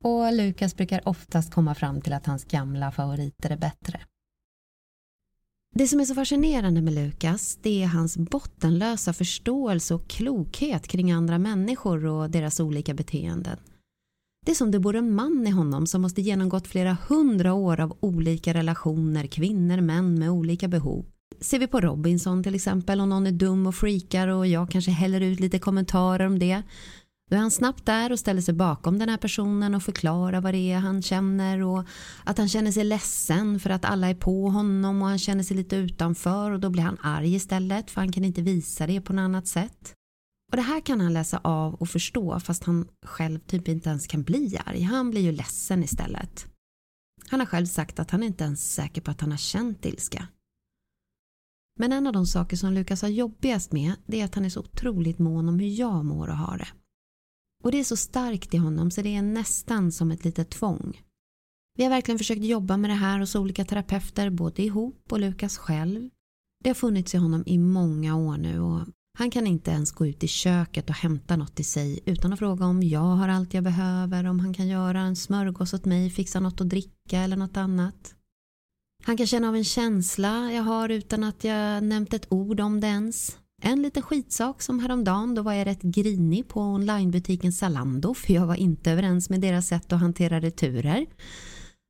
Och 0.03 0.33
Lukas 0.33 0.75
brukar 0.75 1.07
oftast 1.07 1.53
komma 1.53 1.75
fram 1.75 2.01
till 2.01 2.13
att 2.13 2.25
hans 2.25 2.45
gamla 2.45 2.91
favoriter 2.91 3.49
är 3.49 3.57
bättre. 3.57 4.01
Det 5.75 5.87
som 5.87 5.99
är 5.99 6.05
så 6.05 6.15
fascinerande 6.15 6.81
med 6.81 6.93
Lukas, 6.93 7.59
det 7.61 7.83
är 7.83 7.87
hans 7.87 8.17
bottenlösa 8.17 9.13
förståelse 9.13 9.93
och 9.93 10.07
klokhet 10.07 10.87
kring 10.87 11.11
andra 11.11 11.37
människor 11.39 12.05
och 12.05 12.29
deras 12.29 12.59
olika 12.59 12.93
beteenden. 12.93 13.57
Det 14.45 14.51
är 14.51 14.55
som 14.55 14.71
det 14.71 14.79
bor 14.79 14.95
en 14.95 15.15
man 15.15 15.47
i 15.47 15.49
honom 15.49 15.87
som 15.87 16.01
måste 16.01 16.21
genomgått 16.21 16.67
flera 16.67 16.97
hundra 17.07 17.53
år 17.53 17.79
av 17.79 17.97
olika 17.99 18.53
relationer, 18.53 19.27
kvinnor, 19.27 19.81
män 19.81 20.19
med 20.19 20.29
olika 20.29 20.67
behov. 20.67 21.05
Ser 21.41 21.59
vi 21.59 21.67
på 21.67 21.81
Robinson 21.81 22.43
till 22.43 22.55
exempel, 22.55 23.01
om 23.01 23.09
någon 23.09 23.27
är 23.27 23.31
dum 23.31 23.67
och 23.67 23.75
freakar 23.75 24.27
och 24.27 24.47
jag 24.47 24.69
kanske 24.69 24.91
häller 24.91 25.21
ut 25.21 25.39
lite 25.39 25.59
kommentarer 25.59 26.25
om 26.25 26.39
det, 26.39 26.61
då 27.29 27.35
är 27.35 27.39
han 27.39 27.51
snabbt 27.51 27.85
där 27.85 28.11
och 28.11 28.19
ställer 28.19 28.41
sig 28.41 28.53
bakom 28.53 28.99
den 28.99 29.09
här 29.09 29.17
personen 29.17 29.75
och 29.75 29.83
förklarar 29.83 30.41
vad 30.41 30.53
det 30.53 30.71
är 30.71 30.79
han 30.79 31.01
känner 31.01 31.61
och 31.61 31.83
att 32.23 32.37
han 32.37 32.49
känner 32.49 32.71
sig 32.71 32.83
ledsen 32.83 33.59
för 33.59 33.69
att 33.69 33.85
alla 33.85 34.09
är 34.09 34.15
på 34.15 34.49
honom 34.49 35.01
och 35.01 35.07
han 35.07 35.19
känner 35.19 35.43
sig 35.43 35.57
lite 35.57 35.75
utanför 35.75 36.51
och 36.51 36.59
då 36.59 36.69
blir 36.69 36.83
han 36.83 36.97
arg 37.01 37.35
istället 37.35 37.91
för 37.91 38.01
han 38.01 38.11
kan 38.11 38.25
inte 38.25 38.41
visa 38.41 38.87
det 38.87 39.01
på 39.01 39.13
något 39.13 39.23
annat 39.23 39.47
sätt. 39.47 39.95
Och 40.51 40.57
det 40.57 40.63
här 40.63 40.81
kan 40.81 41.01
han 41.01 41.13
läsa 41.13 41.37
av 41.43 41.73
och 41.73 41.89
förstå 41.89 42.39
fast 42.39 42.63
han 42.63 42.87
själv 43.05 43.39
typ 43.39 43.67
inte 43.67 43.89
ens 43.89 44.07
kan 44.07 44.23
bli 44.23 44.57
arg. 44.65 44.81
Han 44.81 45.11
blir 45.11 45.21
ju 45.21 45.31
ledsen 45.31 45.83
istället. 45.83 46.47
Han 47.29 47.39
har 47.39 47.47
själv 47.47 47.65
sagt 47.65 47.99
att 47.99 48.11
han 48.11 48.23
inte 48.23 48.43
ens 48.43 48.79
är 48.79 48.83
säker 48.83 49.01
på 49.01 49.11
att 49.11 49.21
han 49.21 49.31
har 49.31 49.37
känt 49.37 49.85
ilska. 49.85 50.27
Men 51.79 51.91
en 51.91 52.07
av 52.07 52.13
de 52.13 52.25
saker 52.25 52.57
som 52.57 52.73
Lukas 52.73 53.01
har 53.01 53.09
jobbigast 53.09 53.71
med 53.71 53.93
det 54.05 54.21
är 54.21 54.25
att 54.25 54.35
han 54.35 54.45
är 54.45 54.49
så 54.49 54.59
otroligt 54.59 55.19
mån 55.19 55.49
om 55.49 55.59
hur 55.59 55.67
jag 55.67 56.05
mår 56.05 56.27
och 56.27 56.37
har 56.37 56.57
det. 56.57 56.67
Och 57.63 57.71
det 57.71 57.79
är 57.79 57.83
så 57.83 57.97
starkt 57.97 58.53
i 58.53 58.57
honom 58.57 58.91
så 58.91 59.01
det 59.01 59.15
är 59.15 59.21
nästan 59.21 59.91
som 59.91 60.11
ett 60.11 60.25
litet 60.25 60.49
tvång. 60.49 61.01
Vi 61.77 61.83
har 61.83 61.89
verkligen 61.89 62.17
försökt 62.17 62.43
jobba 62.43 62.77
med 62.77 62.89
det 62.89 62.95
här 62.95 63.19
hos 63.19 63.35
olika 63.35 63.65
terapeuter, 63.65 64.29
både 64.29 64.63
ihop 64.63 65.11
och 65.11 65.19
Lukas 65.19 65.57
själv. 65.57 66.09
Det 66.63 66.69
har 66.69 66.75
funnits 66.75 67.15
i 67.15 67.17
honom 67.17 67.43
i 67.45 67.57
många 67.57 68.15
år 68.15 68.37
nu 68.37 68.59
och 68.59 68.87
han 69.17 69.31
kan 69.31 69.47
inte 69.47 69.71
ens 69.71 69.91
gå 69.91 70.07
ut 70.07 70.23
i 70.23 70.27
köket 70.27 70.89
och 70.89 70.95
hämta 70.95 71.35
något 71.35 71.55
till 71.55 71.65
sig 71.65 71.99
utan 72.05 72.33
att 72.33 72.39
fråga 72.39 72.65
om 72.65 72.83
jag 72.83 72.99
har 72.99 73.29
allt 73.29 73.53
jag 73.53 73.63
behöver, 73.63 74.25
om 74.25 74.39
han 74.39 74.53
kan 74.53 74.67
göra 74.67 74.99
en 74.99 75.15
smörgås 75.15 75.73
åt 75.73 75.85
mig, 75.85 76.09
fixa 76.09 76.39
något 76.39 76.61
att 76.61 76.69
dricka 76.69 77.19
eller 77.19 77.37
något 77.37 77.57
annat. 77.57 78.15
Han 79.03 79.17
kan 79.17 79.27
känna 79.27 79.49
av 79.49 79.55
en 79.55 79.63
känsla 79.63 80.51
jag 80.51 80.63
har 80.63 80.89
utan 80.89 81.23
att 81.23 81.43
jag 81.43 81.83
nämnt 81.83 82.13
ett 82.13 82.27
ord 82.29 82.59
om 82.59 82.79
det 82.79 82.87
ens. 82.87 83.37
En 83.63 83.81
liten 83.81 84.03
skitsak 84.03 84.61
som 84.61 84.79
häromdagen, 84.79 85.35
då 85.35 85.41
var 85.41 85.53
jag 85.53 85.67
rätt 85.67 85.81
grinig 85.81 86.47
på 86.47 86.61
onlinebutiken 86.61 87.53
Zalando 87.53 88.13
för 88.13 88.33
jag 88.33 88.47
var 88.47 88.55
inte 88.55 88.91
överens 88.91 89.29
med 89.29 89.41
deras 89.41 89.67
sätt 89.67 89.93
att 89.93 89.99
hantera 89.99 90.39
returer. 90.39 91.05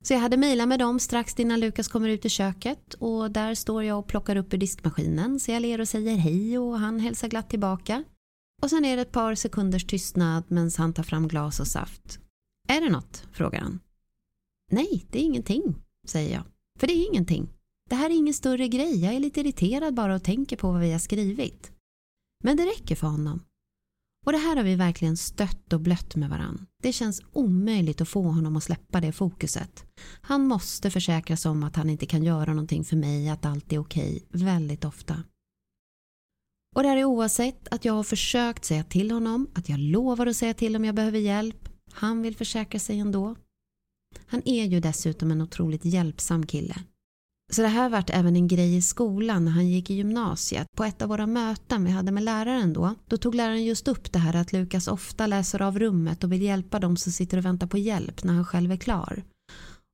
Så 0.02 0.14
jag 0.14 0.20
hade 0.20 0.38
mejlat 0.38 0.68
med 0.68 0.80
dem 0.80 1.00
strax 1.00 1.40
innan 1.40 1.60
Lukas 1.60 1.88
kommer 1.88 2.10
ut 2.10 2.26
i 2.26 2.30
köket 2.30 2.94
och 2.94 3.32
där 3.32 3.56
står 3.56 3.84
jag 3.84 4.00
och 4.00 4.08
plockar 4.08 4.36
upp 4.36 4.54
ur 4.54 4.58
diskmaskinen 4.58 5.40
så 5.40 5.52
jag 5.52 5.62
ler 5.62 5.82
och 5.82 5.88
säger 5.88 6.16
hej 6.16 6.60
och 6.60 6.80
han 6.80 7.00
hälsar 7.00 7.28
glatt 7.28 7.50
tillbaka. 7.50 8.04
Och 8.62 8.70
sen 8.70 8.86
är 8.86 8.96
det 8.96 9.02
ett 9.02 9.12
par 9.12 9.36
sekunders 9.36 9.86
tystnad 9.86 10.44
medan 10.48 10.72
han 10.78 10.94
tar 10.94 11.04
fram 11.04 11.28
glas 11.28 11.60
och 11.60 11.68
saft. 11.68 12.20
Är 12.68 12.82
det 12.82 12.90
något? 12.90 13.24
frågar 13.32 13.60
han. 13.62 13.80
Nej, 14.72 15.06
det 15.10 15.20
är 15.20 15.24
ingenting, 15.24 15.76
säger 16.08 16.34
jag. 16.34 16.44
För 16.80 16.88
det 16.88 16.94
är 16.94 17.08
ingenting. 17.08 17.50
Det 17.90 17.96
här 17.96 18.10
är 18.10 18.14
ingen 18.14 18.34
större 18.34 18.68
grej, 18.68 19.04
jag 19.04 19.14
är 19.14 19.20
lite 19.20 19.40
irriterad 19.40 19.94
bara 19.94 20.16
och 20.16 20.24
tänker 20.24 20.58
på 20.58 20.72
vad 20.72 20.82
vi 20.82 20.92
har 20.92 21.00
skrivit. 21.00 21.72
Men 22.44 22.58
det 22.58 22.66
räcker 22.66 22.96
för 22.96 23.08
honom. 23.08 23.44
Och 24.26 24.32
det 24.32 24.38
här 24.38 24.56
har 24.56 24.64
vi 24.64 24.76
verkligen 24.76 25.18
stött 25.18 25.74
och 25.74 25.82
blött 25.82 26.16
med 26.16 26.30
varann. 26.30 26.66
Det 26.84 26.94
känns 26.94 27.22
omöjligt 27.34 28.02
att 28.02 28.10
få 28.10 28.22
honom 28.22 28.56
att 28.56 28.64
släppa 28.64 29.02
det 29.02 29.12
fokuset. 29.12 29.86
Han 30.22 30.48
måste 30.48 30.92
försäkra 30.92 31.38
sig 31.38 31.52
om 31.52 31.64
att 31.64 31.76
han 31.76 31.90
inte 31.90 32.06
kan 32.06 32.24
göra 32.24 32.54
någonting 32.54 32.84
för 32.84 32.96
mig, 32.96 33.30
att 33.30 33.46
allt 33.46 33.74
är 33.74 33.80
okej, 33.80 34.26
väldigt 34.30 34.86
ofta. 34.86 35.24
Och 36.76 36.84
det 36.84 36.90
här 36.90 36.98
är 36.98 37.06
oavsett 37.06 37.68
att 37.68 37.86
jag 37.86 37.94
har 37.94 38.04
försökt 38.04 38.66
säga 38.66 38.84
till 38.84 39.12
honom, 39.12 39.48
att 39.54 39.70
jag 39.70 39.80
lovar 39.80 40.28
att 40.28 40.36
säga 40.36 40.54
till 40.54 40.76
om 40.76 40.86
jag 40.86 40.96
behöver 40.96 41.20
hjälp. 41.20 41.70
Han 41.92 42.22
vill 42.22 42.36
försäkra 42.36 42.80
sig 42.80 43.00
ändå. 43.00 43.36
Han 44.26 44.42
är 44.46 44.66
ju 44.66 44.80
dessutom 44.80 45.32
en 45.32 45.42
otroligt 45.42 45.86
hjälpsam 45.86 46.46
kille. 46.46 46.76
Så 47.54 47.62
det 47.62 47.68
här 47.68 47.90
vart 47.90 48.10
även 48.10 48.36
en 48.36 48.48
grej 48.48 48.76
i 48.76 48.82
skolan 48.82 49.46
när 49.46 49.52
han 49.52 49.68
gick 49.68 49.90
i 49.90 49.94
gymnasiet. 49.94 50.68
På 50.78 50.84
ett 50.84 51.02
av 51.02 51.10
våra 51.10 51.28
möten 51.28 51.84
vi 51.86 51.92
hade 51.92 52.12
med 52.12 52.24
läraren 52.24 52.74
då, 52.74 52.96
då 53.08 53.18
tog 53.18 53.36
läraren 53.36 53.66
just 53.66 53.88
upp 53.88 54.12
det 54.12 54.20
här 54.20 54.36
att 54.36 54.54
Lukas 54.54 54.88
ofta 54.88 55.28
läser 55.28 55.62
av 55.62 55.80
rummet 55.80 56.24
och 56.24 56.32
vill 56.32 56.42
hjälpa 56.42 56.80
dem 56.80 56.98
som 56.98 57.12
sitter 57.12 57.38
och 57.38 57.46
väntar 57.46 57.68
på 57.68 57.78
hjälp 57.78 58.24
när 58.24 58.34
han 58.34 58.46
själv 58.46 58.72
är 58.72 58.78
klar. 58.78 59.24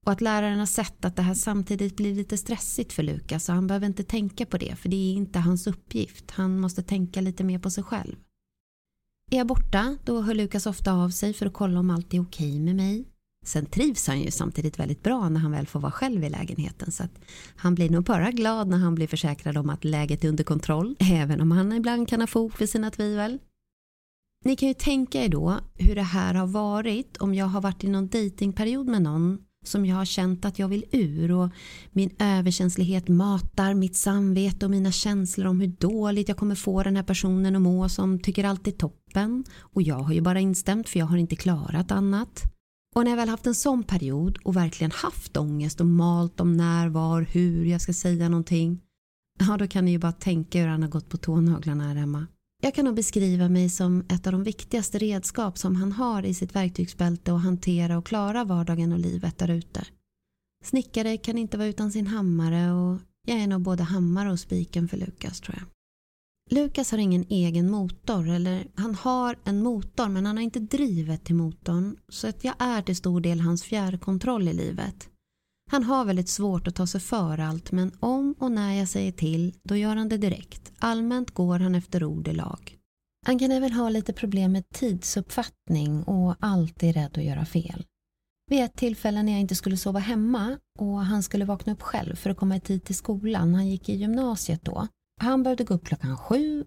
Och 0.06 0.12
att 0.12 0.22
läraren 0.22 0.60
har 0.60 0.66
sett 0.66 1.06
att 1.06 1.16
det 1.16 1.22
här 1.22 1.34
samtidigt 1.34 1.96
blir 1.96 2.16
lite 2.16 2.38
stressigt 2.38 2.94
för 2.94 3.04
Lukas 3.04 3.50
och 3.50 3.56
han 3.56 3.68
behöver 3.68 3.88
inte 3.88 4.04
tänka 4.04 4.46
på 4.46 4.58
det 4.58 4.76
för 4.76 4.90
det 4.90 4.96
är 4.96 5.14
inte 5.14 5.40
hans 5.40 5.68
uppgift. 5.68 6.32
Han 6.32 6.60
måste 6.60 6.84
tänka 6.84 7.22
lite 7.22 7.44
mer 7.44 7.60
på 7.60 7.70
sig 7.70 7.84
själv. 7.84 8.16
Är 9.32 9.38
jag 9.38 9.48
borta, 9.48 9.98
då 10.06 10.22
hör 10.22 10.34
Lukas 10.34 10.66
ofta 10.66 10.94
av 10.94 11.10
sig 11.10 11.34
för 11.34 11.46
att 11.46 11.54
kolla 11.54 11.80
om 11.80 11.90
allt 11.90 12.14
är 12.14 12.22
okej 12.22 12.60
med 12.60 12.76
mig. 12.76 13.06
Sen 13.48 13.66
trivs 13.66 14.08
han 14.08 14.22
ju 14.22 14.32
samtidigt 14.32 14.80
väldigt 14.80 15.04
bra 15.04 15.30
när 15.30 15.40
han 15.40 15.52
väl 15.52 15.68
får 15.68 15.80
vara 15.80 15.92
själv 15.92 16.24
i 16.24 16.30
lägenheten 16.30 16.92
så 16.92 17.04
att 17.04 17.20
han 17.56 17.76
blir 17.76 17.90
nog 17.90 18.04
bara 18.04 18.32
glad 18.32 18.68
när 18.68 18.78
han 18.78 18.96
blir 18.96 19.08
försäkrad 19.08 19.58
om 19.58 19.70
att 19.70 19.84
läget 19.84 20.24
är 20.24 20.30
under 20.30 20.44
kontroll 20.44 20.96
även 21.00 21.42
om 21.42 21.52
han 21.52 21.74
ibland 21.74 22.08
kan 22.08 22.20
ha 22.20 22.28
fog 22.28 22.54
för 22.54 22.66
sina 22.66 22.92
tvivel. 22.92 23.40
Ni 24.46 24.56
kan 24.56 24.68
ju 24.68 24.74
tänka 24.74 25.24
er 25.24 25.30
då 25.30 25.60
hur 25.76 25.96
det 25.96 26.02
här 26.02 26.34
har 26.34 26.48
varit 26.48 27.18
om 27.18 27.34
jag 27.34 27.46
har 27.46 27.62
varit 27.62 27.84
i 27.84 27.90
någon 27.90 28.08
datingperiod 28.08 28.88
med 28.88 29.02
någon 29.02 29.40
som 29.66 29.86
jag 29.86 29.96
har 29.96 30.06
känt 30.06 30.46
att 30.46 30.60
jag 30.60 30.68
vill 30.68 30.86
ur 30.92 31.32
och 31.32 31.50
min 31.92 32.16
överkänslighet 32.20 33.08
matar 33.08 33.74
mitt 33.74 33.96
samvete 33.96 34.66
och 34.66 34.72
mina 34.72 34.92
känslor 34.92 35.48
om 35.48 35.62
hur 35.62 35.68
dåligt 35.68 36.28
jag 36.28 36.38
kommer 36.38 36.56
få 36.56 36.84
den 36.84 36.96
här 36.96 37.04
personen 37.04 37.56
att 37.56 37.62
må 37.62 37.90
som 37.90 38.20
tycker 38.20 38.44
allt 38.44 38.68
är 38.68 38.72
toppen 38.72 39.44
och 39.60 39.82
jag 39.82 40.00
har 40.00 40.14
ju 40.14 40.22
bara 40.22 40.40
instämt 40.40 40.90
för 40.90 41.00
jag 41.00 41.06
har 41.06 41.18
inte 41.18 41.36
klarat 41.36 41.92
annat. 41.92 42.57
Och 42.96 43.04
när 43.04 43.12
jag 43.12 43.18
väl 43.18 43.30
haft 43.30 43.48
en 43.48 43.56
sån 43.56 43.84
period 43.84 44.38
och 44.44 44.56
verkligen 44.56 44.92
haft 44.92 45.38
ångest 45.38 45.80
och 45.80 45.88
malt 45.88 46.40
om 46.40 46.58
när, 46.58 46.90
var, 46.90 47.22
hur 47.22 47.66
jag 47.66 47.82
ska 47.82 47.94
säga 47.94 48.30
någonting. 48.30 48.82
Ja, 49.40 49.58
då 49.58 49.68
kan 49.68 49.86
ni 49.86 49.92
ju 49.92 49.98
bara 50.00 50.12
tänka 50.12 50.60
hur 50.60 50.68
han 50.68 50.82
har 50.82 50.90
gått 50.90 51.10
på 51.10 51.18
tånaglarna 51.18 51.88
här 51.88 51.96
hemma. 51.96 52.28
Jag 52.62 52.76
kan 52.76 52.86
nog 52.86 52.96
beskriva 52.96 53.50
mig 53.50 53.70
som 53.70 54.06
ett 54.10 54.28
av 54.28 54.34
de 54.34 54.44
viktigaste 54.44 54.98
redskap 54.98 55.58
som 55.58 55.76
han 55.76 55.92
har 55.92 56.26
i 56.26 56.34
sitt 56.34 56.56
verktygsbälte 56.56 57.34
att 57.34 57.44
hantera 57.44 57.98
och 57.98 58.06
klara 58.06 58.44
vardagen 58.44 58.92
och 58.92 59.00
livet 59.00 59.38
där 59.38 59.50
ute. 59.50 59.86
Snickare 60.64 61.18
kan 61.18 61.38
inte 61.38 61.58
vara 61.58 61.68
utan 61.68 61.92
sin 61.92 62.08
hammare 62.08 62.72
och 62.72 63.00
jag 63.28 63.38
är 63.40 63.48
nog 63.48 63.62
både 63.62 63.84
hammare 63.84 64.32
och 64.32 64.40
spiken 64.40 64.88
för 64.88 64.98
Lukas 64.98 65.42
tror 65.42 65.58
jag. 65.60 65.77
Lukas 66.50 66.92
har 66.92 66.98
ingen 66.98 67.26
egen 67.30 67.72
motor, 67.72 68.30
eller 68.30 68.68
han 68.76 68.96
har 68.96 69.36
en 69.44 69.64
motor 69.64 70.08
men 70.08 70.26
han 70.26 70.38
har 70.38 70.44
inte 70.44 70.60
drivet 70.60 71.26
till 71.26 71.36
motorn 71.36 71.98
så 72.10 72.28
att 72.28 72.44
jag 72.44 72.56
är 72.60 72.82
till 72.82 72.96
stor 72.96 73.22
del 73.22 73.42
hans 73.42 73.64
fjärrkontroll 73.64 74.48
i 74.48 74.54
livet. 74.54 75.10
Han 75.72 75.84
har 75.84 76.06
väldigt 76.06 76.30
svårt 76.30 76.68
att 76.68 76.76
ta 76.76 76.88
sig 76.88 77.02
för 77.02 77.38
allt 77.38 77.72
men 77.72 77.92
om 78.00 78.36
och 78.40 78.52
när 78.52 78.74
jag 78.74 78.88
säger 78.88 79.12
till 79.12 79.54
då 79.64 79.76
gör 79.76 79.96
han 79.96 80.10
det 80.10 80.18
direkt. 80.18 80.72
Allmänt 80.80 81.32
går 81.32 81.60
han 81.60 81.76
efter 81.76 82.04
ord 82.04 82.28
i 82.28 82.34
lag. 82.34 82.78
Han 83.26 83.40
kan 83.40 83.52
även 83.52 83.72
ha 83.72 83.90
lite 83.90 84.14
problem 84.14 84.52
med 84.52 84.70
tidsuppfattning 84.70 86.04
och 86.04 86.36
alltid 86.40 86.96
rädd 86.96 87.18
att 87.18 87.24
göra 87.24 87.46
fel. 87.46 87.86
Vid 88.50 88.64
ett 88.64 88.76
tillfälle 88.76 89.24
när 89.24 89.32
jag 89.32 89.42
inte 89.42 89.56
skulle 89.56 89.78
sova 89.78 90.00
hemma 90.00 90.58
och 90.80 91.00
han 91.00 91.24
skulle 91.24 91.46
vakna 91.46 91.74
upp 91.74 91.82
själv 91.82 92.16
för 92.16 92.30
att 92.30 92.38
komma 92.38 92.56
i 92.56 92.60
tid 92.60 92.84
till 92.84 92.96
skolan, 92.96 93.56
han 93.56 93.68
gick 93.68 93.90
i 93.90 93.96
gymnasiet 93.96 94.66
då, 94.66 94.88
han 95.22 95.44
behövde 95.44 95.64
gå 95.64 95.74
upp 95.74 95.86
klockan 95.86 96.18
sju 96.18 96.66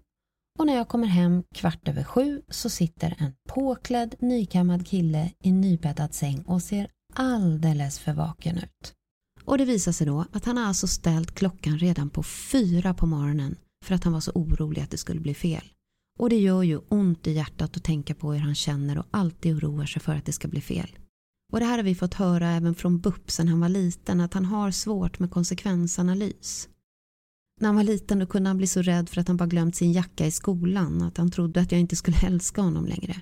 och 0.59 0.65
när 0.65 0.75
jag 0.75 0.87
kommer 0.87 1.07
hem 1.07 1.43
kvart 1.55 1.87
över 1.87 2.03
sju 2.03 2.41
så 2.49 2.69
sitter 2.69 3.15
en 3.17 3.33
påklädd 3.49 4.15
nykammad 4.19 4.87
kille 4.87 5.31
i 5.43 5.51
nybäddad 5.51 6.13
säng 6.13 6.41
och 6.41 6.61
ser 6.61 6.91
alldeles 7.13 7.99
för 7.99 8.13
vaken 8.13 8.57
ut. 8.57 8.93
Och 9.45 9.57
det 9.57 9.65
visar 9.65 9.91
sig 9.91 10.07
då 10.07 10.25
att 10.31 10.45
han 10.45 10.57
har 10.57 10.65
alltså 10.65 10.87
ställt 10.87 11.31
klockan 11.31 11.77
redan 11.77 12.09
på 12.09 12.23
fyra 12.23 12.93
på 12.93 13.05
morgonen 13.05 13.55
för 13.85 13.95
att 13.95 14.03
han 14.03 14.13
var 14.13 14.19
så 14.19 14.31
orolig 14.31 14.81
att 14.81 14.91
det 14.91 14.97
skulle 14.97 15.19
bli 15.19 15.33
fel. 15.33 15.63
Och 16.19 16.29
det 16.29 16.39
gör 16.39 16.63
ju 16.63 16.77
ont 16.89 17.27
i 17.27 17.31
hjärtat 17.31 17.77
att 17.77 17.83
tänka 17.83 18.15
på 18.15 18.33
hur 18.33 18.39
han 18.39 18.55
känner 18.55 18.97
och 18.97 19.05
alltid 19.11 19.55
oroar 19.55 19.85
sig 19.85 20.01
för 20.01 20.15
att 20.15 20.25
det 20.25 20.31
ska 20.31 20.47
bli 20.47 20.61
fel. 20.61 20.97
Och 21.53 21.59
det 21.59 21.65
här 21.65 21.77
har 21.77 21.83
vi 21.83 21.95
fått 21.95 22.13
höra 22.13 22.49
även 22.49 22.75
från 22.75 22.99
BUP 22.99 23.31
sen 23.31 23.47
han 23.47 23.59
var 23.59 23.69
liten 23.69 24.21
att 24.21 24.33
han 24.33 24.45
har 24.45 24.71
svårt 24.71 25.19
med 25.19 25.31
konsekvensanalys. 25.31 26.69
När 27.61 27.67
han 27.67 27.75
var 27.75 27.83
liten 27.83 28.19
då 28.19 28.25
kunde 28.25 28.49
han 28.49 28.57
bli 28.57 28.67
så 28.67 28.81
rädd 28.81 29.09
för 29.09 29.21
att 29.21 29.27
han 29.27 29.37
bara 29.37 29.47
glömt 29.47 29.75
sin 29.75 29.91
jacka 29.91 30.25
i 30.25 30.31
skolan 30.31 31.01
att 31.01 31.17
han 31.17 31.31
trodde 31.31 31.61
att 31.61 31.71
jag 31.71 31.81
inte 31.81 31.95
skulle 31.95 32.17
älska 32.23 32.61
honom 32.61 32.85
längre. 32.85 33.15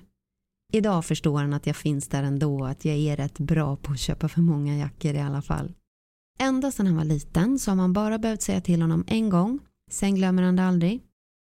Idag 0.72 1.04
förstår 1.04 1.40
han 1.40 1.52
att 1.52 1.66
jag 1.66 1.76
finns 1.76 2.08
där 2.08 2.22
ändå 2.22 2.64
att 2.64 2.84
jag 2.84 2.96
är 2.96 3.16
rätt 3.16 3.38
bra 3.38 3.76
på 3.76 3.92
att 3.92 4.00
köpa 4.00 4.28
för 4.28 4.40
många 4.40 4.76
jackor 4.76 5.14
i 5.14 5.20
alla 5.20 5.42
fall. 5.42 5.72
Ända 6.38 6.70
sedan 6.70 6.86
han 6.86 6.96
var 6.96 7.04
liten 7.04 7.58
så 7.58 7.70
har 7.70 7.76
man 7.76 7.92
bara 7.92 8.18
behövt 8.18 8.42
säga 8.42 8.60
till 8.60 8.82
honom 8.82 9.04
en 9.06 9.30
gång, 9.30 9.58
sen 9.90 10.14
glömmer 10.14 10.42
han 10.42 10.56
det 10.56 10.64
aldrig. 10.64 11.02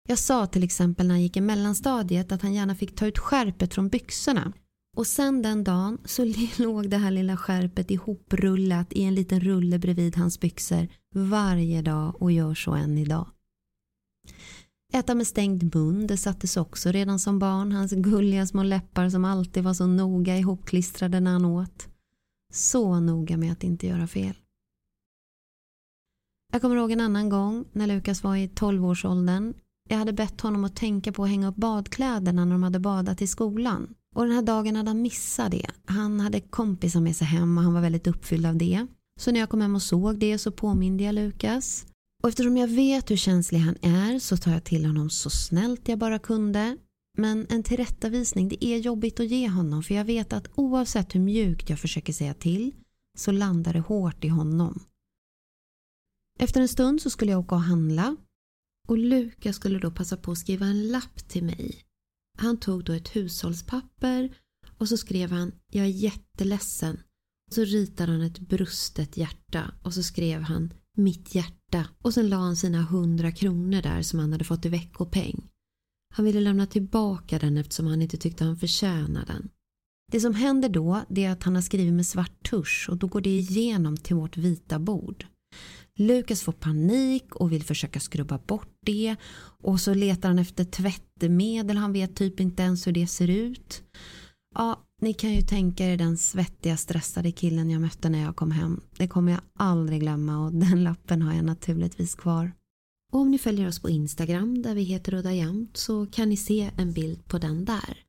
Jag 0.09 0.19
sa 0.19 0.47
till 0.47 0.63
exempel 0.63 1.07
när 1.07 1.13
han 1.13 1.21
gick 1.21 1.37
i 1.37 1.41
mellanstadiet 1.41 2.31
att 2.31 2.41
han 2.41 2.53
gärna 2.53 2.75
fick 2.75 2.95
ta 2.95 3.05
ut 3.05 3.19
skärpet 3.19 3.73
från 3.73 3.89
byxorna. 3.89 4.53
Och 4.97 5.07
sen 5.07 5.41
den 5.41 5.63
dagen 5.63 5.97
så 6.05 6.25
låg 6.57 6.89
det 6.89 6.97
här 6.97 7.11
lilla 7.11 7.37
skärpet 7.37 7.91
ihoprullat 7.91 8.93
i 8.93 9.03
en 9.03 9.15
liten 9.15 9.39
rulle 9.39 9.79
bredvid 9.79 10.15
hans 10.15 10.39
byxor 10.39 10.87
varje 11.15 11.81
dag 11.81 12.21
och 12.21 12.31
gör 12.31 12.53
så 12.53 12.71
än 12.71 12.97
idag. 12.97 13.27
Äta 14.93 15.15
med 15.15 15.27
stängd 15.27 15.75
mun, 15.75 16.07
det 16.07 16.17
sattes 16.17 16.57
också 16.57 16.91
redan 16.91 17.19
som 17.19 17.39
barn. 17.39 17.71
Hans 17.71 17.91
gulliga 17.91 18.47
små 18.47 18.63
läppar 18.63 19.09
som 19.09 19.25
alltid 19.25 19.63
var 19.63 19.73
så 19.73 19.87
noga 19.87 20.37
ihopklistrade 20.37 21.19
när 21.19 21.31
han 21.31 21.45
åt. 21.45 21.87
Så 22.53 22.99
noga 22.99 23.37
med 23.37 23.51
att 23.51 23.63
inte 23.63 23.87
göra 23.87 24.07
fel. 24.07 24.35
Jag 26.51 26.61
kommer 26.61 26.75
ihåg 26.75 26.91
en 26.91 27.01
annan 27.01 27.29
gång 27.29 27.65
när 27.71 27.87
Lukas 27.87 28.23
var 28.23 28.35
i 28.35 28.47
12-årsåldern. 28.47 29.53
Jag 29.89 29.97
hade 29.97 30.13
bett 30.13 30.41
honom 30.41 30.63
att 30.63 30.75
tänka 30.75 31.11
på 31.11 31.23
att 31.23 31.29
hänga 31.29 31.47
upp 31.47 31.55
badkläderna 31.55 32.45
när 32.45 32.51
de 32.51 32.63
hade 32.63 32.79
badat 32.79 33.21
i 33.21 33.27
skolan. 33.27 33.95
Och 34.13 34.25
den 34.25 34.35
här 34.35 34.41
dagen 34.41 34.75
hade 34.75 34.89
han 34.89 35.01
missat 35.01 35.51
det. 35.51 35.67
Han 35.85 36.19
hade 36.19 36.41
kompisar 36.41 37.01
med 37.01 37.15
sig 37.15 37.27
hem 37.27 37.57
och 37.57 37.63
han 37.63 37.73
var 37.73 37.81
väldigt 37.81 38.07
uppfylld 38.07 38.45
av 38.45 38.57
det. 38.57 38.87
Så 39.19 39.31
när 39.31 39.39
jag 39.39 39.49
kom 39.49 39.61
hem 39.61 39.75
och 39.75 39.81
såg 39.81 40.19
det 40.19 40.37
så 40.37 40.51
påminde 40.51 41.03
jag 41.03 41.15
Lukas. 41.15 41.85
Och 42.23 42.29
eftersom 42.29 42.57
jag 42.57 42.67
vet 42.67 43.11
hur 43.11 43.17
känslig 43.17 43.59
han 43.59 43.75
är 43.81 44.19
så 44.19 44.37
tar 44.37 44.51
jag 44.51 44.63
till 44.63 44.85
honom 44.85 45.09
så 45.09 45.29
snällt 45.29 45.87
jag 45.87 45.99
bara 45.99 46.19
kunde. 46.19 46.77
Men 47.17 47.47
en 47.49 47.63
tillrättavisning 47.63 48.49
det 48.49 48.65
är 48.65 48.77
jobbigt 48.77 49.19
att 49.19 49.27
ge 49.27 49.47
honom 49.47 49.83
för 49.83 49.95
jag 49.95 50.05
vet 50.05 50.33
att 50.33 50.47
oavsett 50.55 51.15
hur 51.15 51.19
mjukt 51.19 51.69
jag 51.69 51.79
försöker 51.79 52.13
säga 52.13 52.33
till 52.33 52.71
så 53.17 53.31
landar 53.31 53.73
det 53.73 53.79
hårt 53.79 54.23
i 54.23 54.27
honom. 54.27 54.83
Efter 56.39 56.61
en 56.61 56.67
stund 56.67 57.01
så 57.01 57.09
skulle 57.09 57.31
jag 57.31 57.39
åka 57.39 57.55
och 57.55 57.61
handla 57.61 58.15
och 58.87 58.97
Lukas 58.97 59.55
skulle 59.55 59.79
då 59.79 59.91
passa 59.91 60.17
på 60.17 60.31
att 60.31 60.37
skriva 60.37 60.65
en 60.65 60.87
lapp 60.87 61.29
till 61.29 61.43
mig. 61.43 61.83
Han 62.37 62.57
tog 62.57 62.83
då 62.83 62.93
ett 62.93 63.15
hushållspapper 63.15 64.35
och 64.77 64.89
så 64.89 64.97
skrev 64.97 65.31
han 65.31 65.51
“Jag 65.71 65.85
är 65.85 65.89
jätteledsen” 65.89 66.99
så 67.51 67.63
ritade 67.63 68.11
han 68.11 68.21
ett 68.21 68.39
brustet 68.39 69.17
hjärta 69.17 69.73
och 69.81 69.93
så 69.93 70.03
skrev 70.03 70.41
han 70.41 70.73
“Mitt 70.97 71.35
hjärta” 71.35 71.87
och 72.01 72.13
sen 72.13 72.29
la 72.29 72.37
han 72.37 72.55
sina 72.55 72.81
hundra 72.81 73.31
kronor 73.31 73.81
där 73.81 74.01
som 74.01 74.19
han 74.19 74.31
hade 74.31 74.43
fått 74.43 74.65
i 74.65 74.69
veckopeng. 74.69 75.49
Han 76.15 76.25
ville 76.25 76.39
lämna 76.39 76.65
tillbaka 76.65 77.39
den 77.39 77.57
eftersom 77.57 77.87
han 77.87 78.01
inte 78.01 78.17
tyckte 78.17 78.43
han 78.43 78.57
förtjänade 78.57 79.25
den. 79.25 79.49
Det 80.11 80.19
som 80.19 80.33
händer 80.33 80.69
då 80.69 81.01
det 81.09 81.23
är 81.23 81.31
att 81.31 81.43
han 81.43 81.55
har 81.55 81.61
skrivit 81.61 81.93
med 81.93 82.05
svart 82.05 82.49
tusch 82.49 82.87
och 82.89 82.97
då 82.97 83.07
går 83.07 83.21
det 83.21 83.29
igenom 83.29 83.97
till 83.97 84.15
vårt 84.15 84.37
vita 84.37 84.79
bord. 84.79 85.25
Lukas 85.99 86.41
får 86.41 86.51
panik 86.51 87.35
och 87.35 87.51
vill 87.51 87.63
försöka 87.63 87.99
skrubba 87.99 88.37
bort 88.37 88.77
det 88.85 89.15
och 89.61 89.79
så 89.79 89.93
letar 89.93 90.29
han 90.29 90.39
efter 90.39 90.63
tvättmedel, 90.63 91.77
han 91.77 91.93
vet 91.93 92.15
typ 92.15 92.39
inte 92.39 92.63
ens 92.63 92.87
hur 92.87 92.91
det 92.91 93.07
ser 93.07 93.29
ut. 93.29 93.83
Ja, 94.55 94.83
ni 95.01 95.13
kan 95.13 95.33
ju 95.33 95.41
tänka 95.41 95.85
er 95.85 95.97
den 95.97 96.17
svettiga 96.17 96.77
stressade 96.77 97.31
killen 97.31 97.69
jag 97.69 97.81
mötte 97.81 98.09
när 98.09 98.21
jag 98.21 98.35
kom 98.35 98.51
hem. 98.51 98.81
Det 98.97 99.07
kommer 99.07 99.31
jag 99.31 99.41
aldrig 99.59 99.99
glömma 99.99 100.45
och 100.45 100.53
den 100.53 100.83
lappen 100.83 101.21
har 101.21 101.33
jag 101.33 101.45
naturligtvis 101.45 102.15
kvar. 102.15 102.51
Och 103.11 103.19
om 103.19 103.31
ni 103.31 103.37
följer 103.37 103.67
oss 103.67 103.79
på 103.79 103.89
Instagram 103.89 104.61
där 104.61 104.75
vi 104.75 104.81
heter 104.83 105.13
Udda 105.13 105.33
Jämt 105.33 105.77
så 105.77 106.05
kan 106.05 106.29
ni 106.29 106.37
se 106.37 106.71
en 106.77 106.93
bild 106.93 107.25
på 107.27 107.37
den 107.37 107.65
där. 107.65 108.03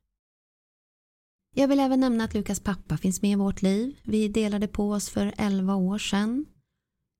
Jag 1.55 1.67
vill 1.67 1.79
även 1.79 1.99
nämna 1.99 2.23
att 2.23 2.33
Lukas 2.33 2.59
pappa 2.59 2.97
finns 2.97 3.21
med 3.21 3.31
i 3.31 3.35
vårt 3.35 3.61
liv. 3.61 3.99
Vi 4.03 4.27
delade 4.27 4.67
på 4.67 4.91
oss 4.91 5.09
för 5.09 5.33
11 5.37 5.75
år 5.75 5.97
sedan. 5.97 6.45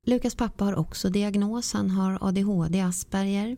Lukas 0.08 0.36
pappa 0.36 0.66
har 0.66 0.76
också 0.76 1.10
diagnos, 1.10 1.74
han 1.74 1.92
har 1.92 2.18
ADHD, 2.22 2.82
Asperger. 2.82 3.58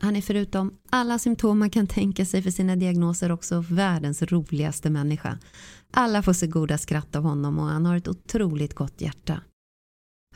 Han 0.00 0.16
är 0.16 0.20
förutom 0.20 0.78
alla 0.90 1.18
symptom 1.18 1.58
man 1.58 1.70
kan 1.70 1.86
tänka 1.86 2.26
sig 2.26 2.42
för 2.42 2.50
sina 2.50 2.76
diagnoser 2.76 3.32
också 3.32 3.64
världens 3.70 4.22
roligaste 4.22 4.90
människa. 4.90 5.38
Alla 5.90 6.22
får 6.22 6.32
så 6.32 6.46
goda 6.46 6.78
skratt 6.78 7.16
av 7.16 7.22
honom 7.22 7.58
och 7.58 7.64
han 7.64 7.86
har 7.86 7.96
ett 7.96 8.08
otroligt 8.08 8.74
gott 8.74 9.00
hjärta. 9.00 9.40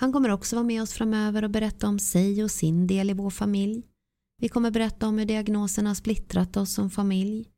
Han 0.01 0.13
kommer 0.13 0.29
också 0.29 0.57
vara 0.57 0.67
med 0.67 0.83
oss 0.83 0.93
framöver 0.93 1.45
och 1.45 1.51
berätta 1.51 1.89
om 1.89 1.99
sig 1.99 2.45
och 2.45 2.51
sin 2.51 2.87
del 2.87 3.11
i 3.11 3.13
vår 3.13 3.31
familj. 3.31 3.83
Vi 4.41 4.49
kommer 4.49 4.71
berätta 4.71 5.09
om 5.09 5.19
hur 5.19 5.27
diagnoserna 5.27 5.91
har 5.91 5.95
splittrat 5.95 6.57
oss 6.57 6.73
som 6.73 6.91
familj 6.91 7.49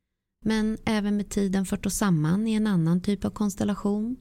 men 0.45 0.79
även 0.85 1.17
med 1.17 1.31
tiden 1.31 1.67
fört 1.67 1.87
oss 1.87 1.95
samman 1.95 2.49
i 2.49 2.55
en 2.55 2.67
annan 2.67 3.01
typ 3.01 3.25
av 3.25 3.31
konstellation 3.31 4.17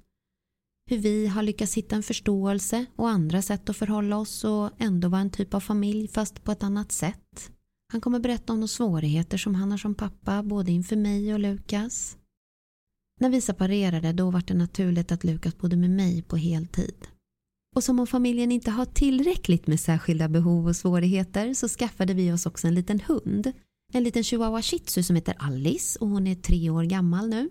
hur 0.85 0.97
vi 0.97 1.27
har 1.27 1.43
lyckats 1.43 1.77
hitta 1.77 1.95
en 1.95 2.03
förståelse 2.03 2.85
och 2.95 3.09
andra 3.09 3.41
sätt 3.41 3.69
att 3.69 3.77
förhålla 3.77 4.17
oss 4.17 4.43
och 4.43 4.69
ändå 4.77 5.07
vara 5.09 5.21
en 5.21 5.29
typ 5.29 5.53
av 5.53 5.59
familj 5.59 6.07
fast 6.07 6.43
på 6.43 6.51
ett 6.51 6.63
annat 6.63 6.91
sätt. 6.91 7.51
Han 7.91 8.01
kommer 8.01 8.19
berätta 8.19 8.53
om 8.53 8.59
de 8.59 8.67
svårigheter 8.67 9.37
som 9.37 9.55
han 9.55 9.71
har 9.71 9.77
som 9.77 9.95
pappa 9.95 10.43
både 10.43 10.71
inför 10.71 10.95
mig 10.95 11.33
och 11.33 11.39
Lukas. 11.39 12.17
När 13.19 13.29
vi 13.29 13.41
separerade 13.41 14.13
då 14.13 14.31
var 14.31 14.43
det 14.47 14.53
naturligt 14.53 15.11
att 15.11 15.23
Lukas 15.23 15.57
bodde 15.57 15.75
med 15.75 15.89
mig 15.89 16.21
på 16.21 16.37
heltid. 16.37 17.07
Och 17.75 17.83
som 17.83 17.99
om 17.99 18.07
familjen 18.07 18.51
inte 18.51 18.71
har 18.71 18.85
tillräckligt 18.85 19.67
med 19.67 19.79
särskilda 19.79 20.29
behov 20.29 20.67
och 20.67 20.75
svårigheter 20.75 21.53
så 21.53 21.67
skaffade 21.67 22.13
vi 22.13 22.31
oss 22.31 22.45
också 22.45 22.67
en 22.67 22.75
liten 22.75 22.99
hund. 22.99 23.51
En 23.93 24.03
liten 24.03 24.23
chihuahua 24.23 24.61
shih 24.61 24.79
tzu 24.79 25.03
som 25.03 25.15
heter 25.15 25.35
Alice 25.39 25.99
och 25.99 26.07
hon 26.07 26.27
är 26.27 26.35
tre 26.35 26.69
år 26.69 26.83
gammal 26.83 27.29
nu. 27.29 27.49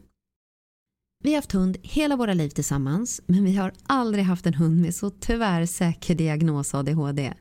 Vi 1.24 1.30
har 1.30 1.36
haft 1.36 1.52
hund 1.52 1.76
hela 1.82 2.16
våra 2.16 2.34
liv 2.34 2.48
tillsammans 2.48 3.20
men 3.26 3.44
vi 3.44 3.56
har 3.56 3.72
aldrig 3.82 4.24
haft 4.24 4.46
en 4.46 4.54
hund 4.54 4.80
med 4.80 4.94
så 4.94 5.10
tyvärr 5.10 5.66
säker 5.66 6.14
diagnos 6.14 6.74
ADHD. 6.74 7.34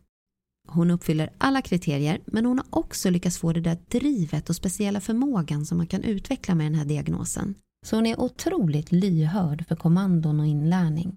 Hon 0.68 0.92
uppfyller 0.92 1.30
alla 1.38 1.62
kriterier 1.62 2.22
men 2.26 2.46
hon 2.46 2.58
har 2.58 2.68
också 2.70 3.10
lyckats 3.10 3.38
få 3.38 3.54
det 3.54 3.62
där 3.62 3.78
drivet 3.90 4.50
och 4.50 4.56
speciella 4.56 5.02
förmågan 5.02 5.66
som 5.66 5.78
man 5.78 5.88
kan 5.88 6.04
utveckla 6.04 6.56
med 6.56 6.66
den 6.66 6.76
här 6.76 6.86
diagnosen. 6.86 7.56
Så 7.86 7.96
hon 7.96 8.06
är 8.06 8.20
otroligt 8.20 8.92
lyhörd 8.92 9.68
för 9.68 9.76
kommandon 9.76 10.40
och 10.40 10.46
inlärning. 10.46 11.16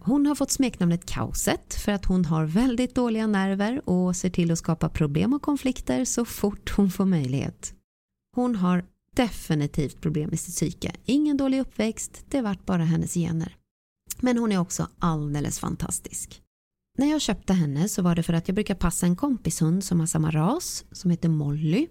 Hon 0.00 0.26
har 0.26 0.34
fått 0.34 0.50
smeknamnet 0.50 1.06
Kaoset 1.06 1.74
för 1.74 1.92
att 1.92 2.04
hon 2.04 2.24
har 2.24 2.44
väldigt 2.44 2.94
dåliga 2.94 3.26
nerver 3.26 3.88
och 3.88 4.16
ser 4.16 4.30
till 4.30 4.50
att 4.50 4.58
skapa 4.58 4.88
problem 4.88 5.32
och 5.32 5.42
konflikter 5.42 6.04
så 6.04 6.24
fort 6.24 6.72
hon 6.76 6.90
får 6.90 7.04
möjlighet. 7.04 7.74
Hon 8.36 8.56
har 8.56 8.84
definitivt 9.16 10.00
problem 10.00 10.30
med 10.30 10.40
sitt 10.40 10.54
psyke. 10.54 10.92
Ingen 11.04 11.36
dålig 11.36 11.60
uppväxt, 11.60 12.24
det 12.28 12.40
vart 12.40 12.66
bara 12.66 12.84
hennes 12.84 13.14
gener. 13.14 13.56
Men 14.20 14.38
hon 14.38 14.52
är 14.52 14.58
också 14.58 14.88
alldeles 14.98 15.58
fantastisk. 15.58 16.42
När 16.98 17.10
jag 17.10 17.20
köpte 17.20 17.52
henne 17.52 17.88
så 17.88 18.02
var 18.02 18.14
det 18.14 18.22
för 18.22 18.32
att 18.32 18.48
jag 18.48 18.54
brukar 18.54 18.74
passa 18.74 19.06
en 19.06 19.16
kompishund 19.16 19.84
som 19.84 20.00
har 20.00 20.06
samma 20.06 20.30
ras, 20.30 20.84
som 20.92 21.10
heter 21.10 21.28
Molly. 21.28 21.88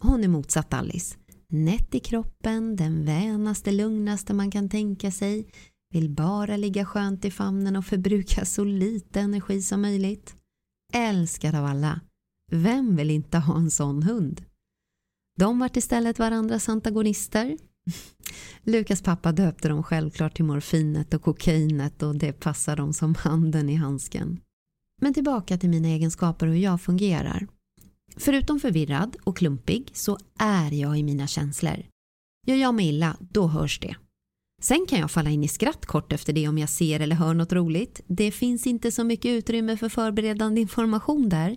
Hon 0.00 0.24
är 0.24 0.28
motsatt 0.28 0.74
Alice. 0.74 1.16
Nätt 1.48 1.94
i 1.94 2.00
kroppen, 2.00 2.76
den 2.76 3.04
vänaste, 3.04 3.72
lugnaste 3.72 4.34
man 4.34 4.50
kan 4.50 4.68
tänka 4.68 5.10
sig. 5.10 5.50
Vill 5.94 6.10
bara 6.10 6.56
ligga 6.56 6.84
skönt 6.84 7.24
i 7.24 7.30
famnen 7.30 7.76
och 7.76 7.86
förbruka 7.86 8.44
så 8.44 8.64
lite 8.64 9.20
energi 9.20 9.62
som 9.62 9.82
möjligt. 9.82 10.36
Älskad 10.92 11.54
av 11.54 11.64
alla. 11.64 12.00
Vem 12.52 12.96
vill 12.96 13.10
inte 13.10 13.38
ha 13.38 13.58
en 13.58 13.70
sån 13.70 14.02
hund? 14.02 14.44
De 15.36 15.58
vart 15.58 15.76
istället 15.76 16.18
varandras 16.18 16.68
antagonister. 16.68 17.56
Lukas 18.62 19.02
pappa 19.02 19.32
döpte 19.32 19.68
dem 19.68 19.82
självklart 19.82 20.34
till 20.36 20.44
morfinet 20.44 21.14
och 21.14 21.22
kokainet 21.22 22.02
och 22.02 22.16
det 22.16 22.32
passar 22.32 22.76
dem 22.76 22.92
som 22.92 23.14
handen 23.14 23.68
i 23.68 23.74
handsken. 23.74 24.40
Men 25.00 25.14
tillbaka 25.14 25.58
till 25.58 25.70
mina 25.70 25.88
egenskaper 25.88 26.46
och 26.46 26.52
hur 26.52 26.60
jag 26.60 26.80
fungerar. 26.80 27.46
Förutom 28.16 28.60
förvirrad 28.60 29.16
och 29.24 29.36
klumpig 29.36 29.90
så 29.92 30.18
är 30.38 30.72
jag 30.72 30.98
i 30.98 31.02
mina 31.02 31.26
känslor. 31.26 31.82
Gör 32.46 32.56
jag 32.56 32.74
mig 32.74 32.88
illa, 32.88 33.16
då 33.20 33.46
hörs 33.46 33.80
det. 33.80 33.96
Sen 34.62 34.86
kan 34.88 34.98
jag 34.98 35.10
falla 35.10 35.30
in 35.30 35.44
i 35.44 35.48
skratt 35.48 35.86
kort 35.86 36.12
efter 36.12 36.32
det 36.32 36.48
om 36.48 36.58
jag 36.58 36.68
ser 36.68 37.00
eller 37.00 37.16
hör 37.16 37.34
något 37.34 37.52
roligt. 37.52 38.00
Det 38.06 38.30
finns 38.30 38.66
inte 38.66 38.92
så 38.92 39.04
mycket 39.04 39.28
utrymme 39.28 39.76
för 39.76 39.88
förberedande 39.88 40.60
information 40.60 41.28
där. 41.28 41.56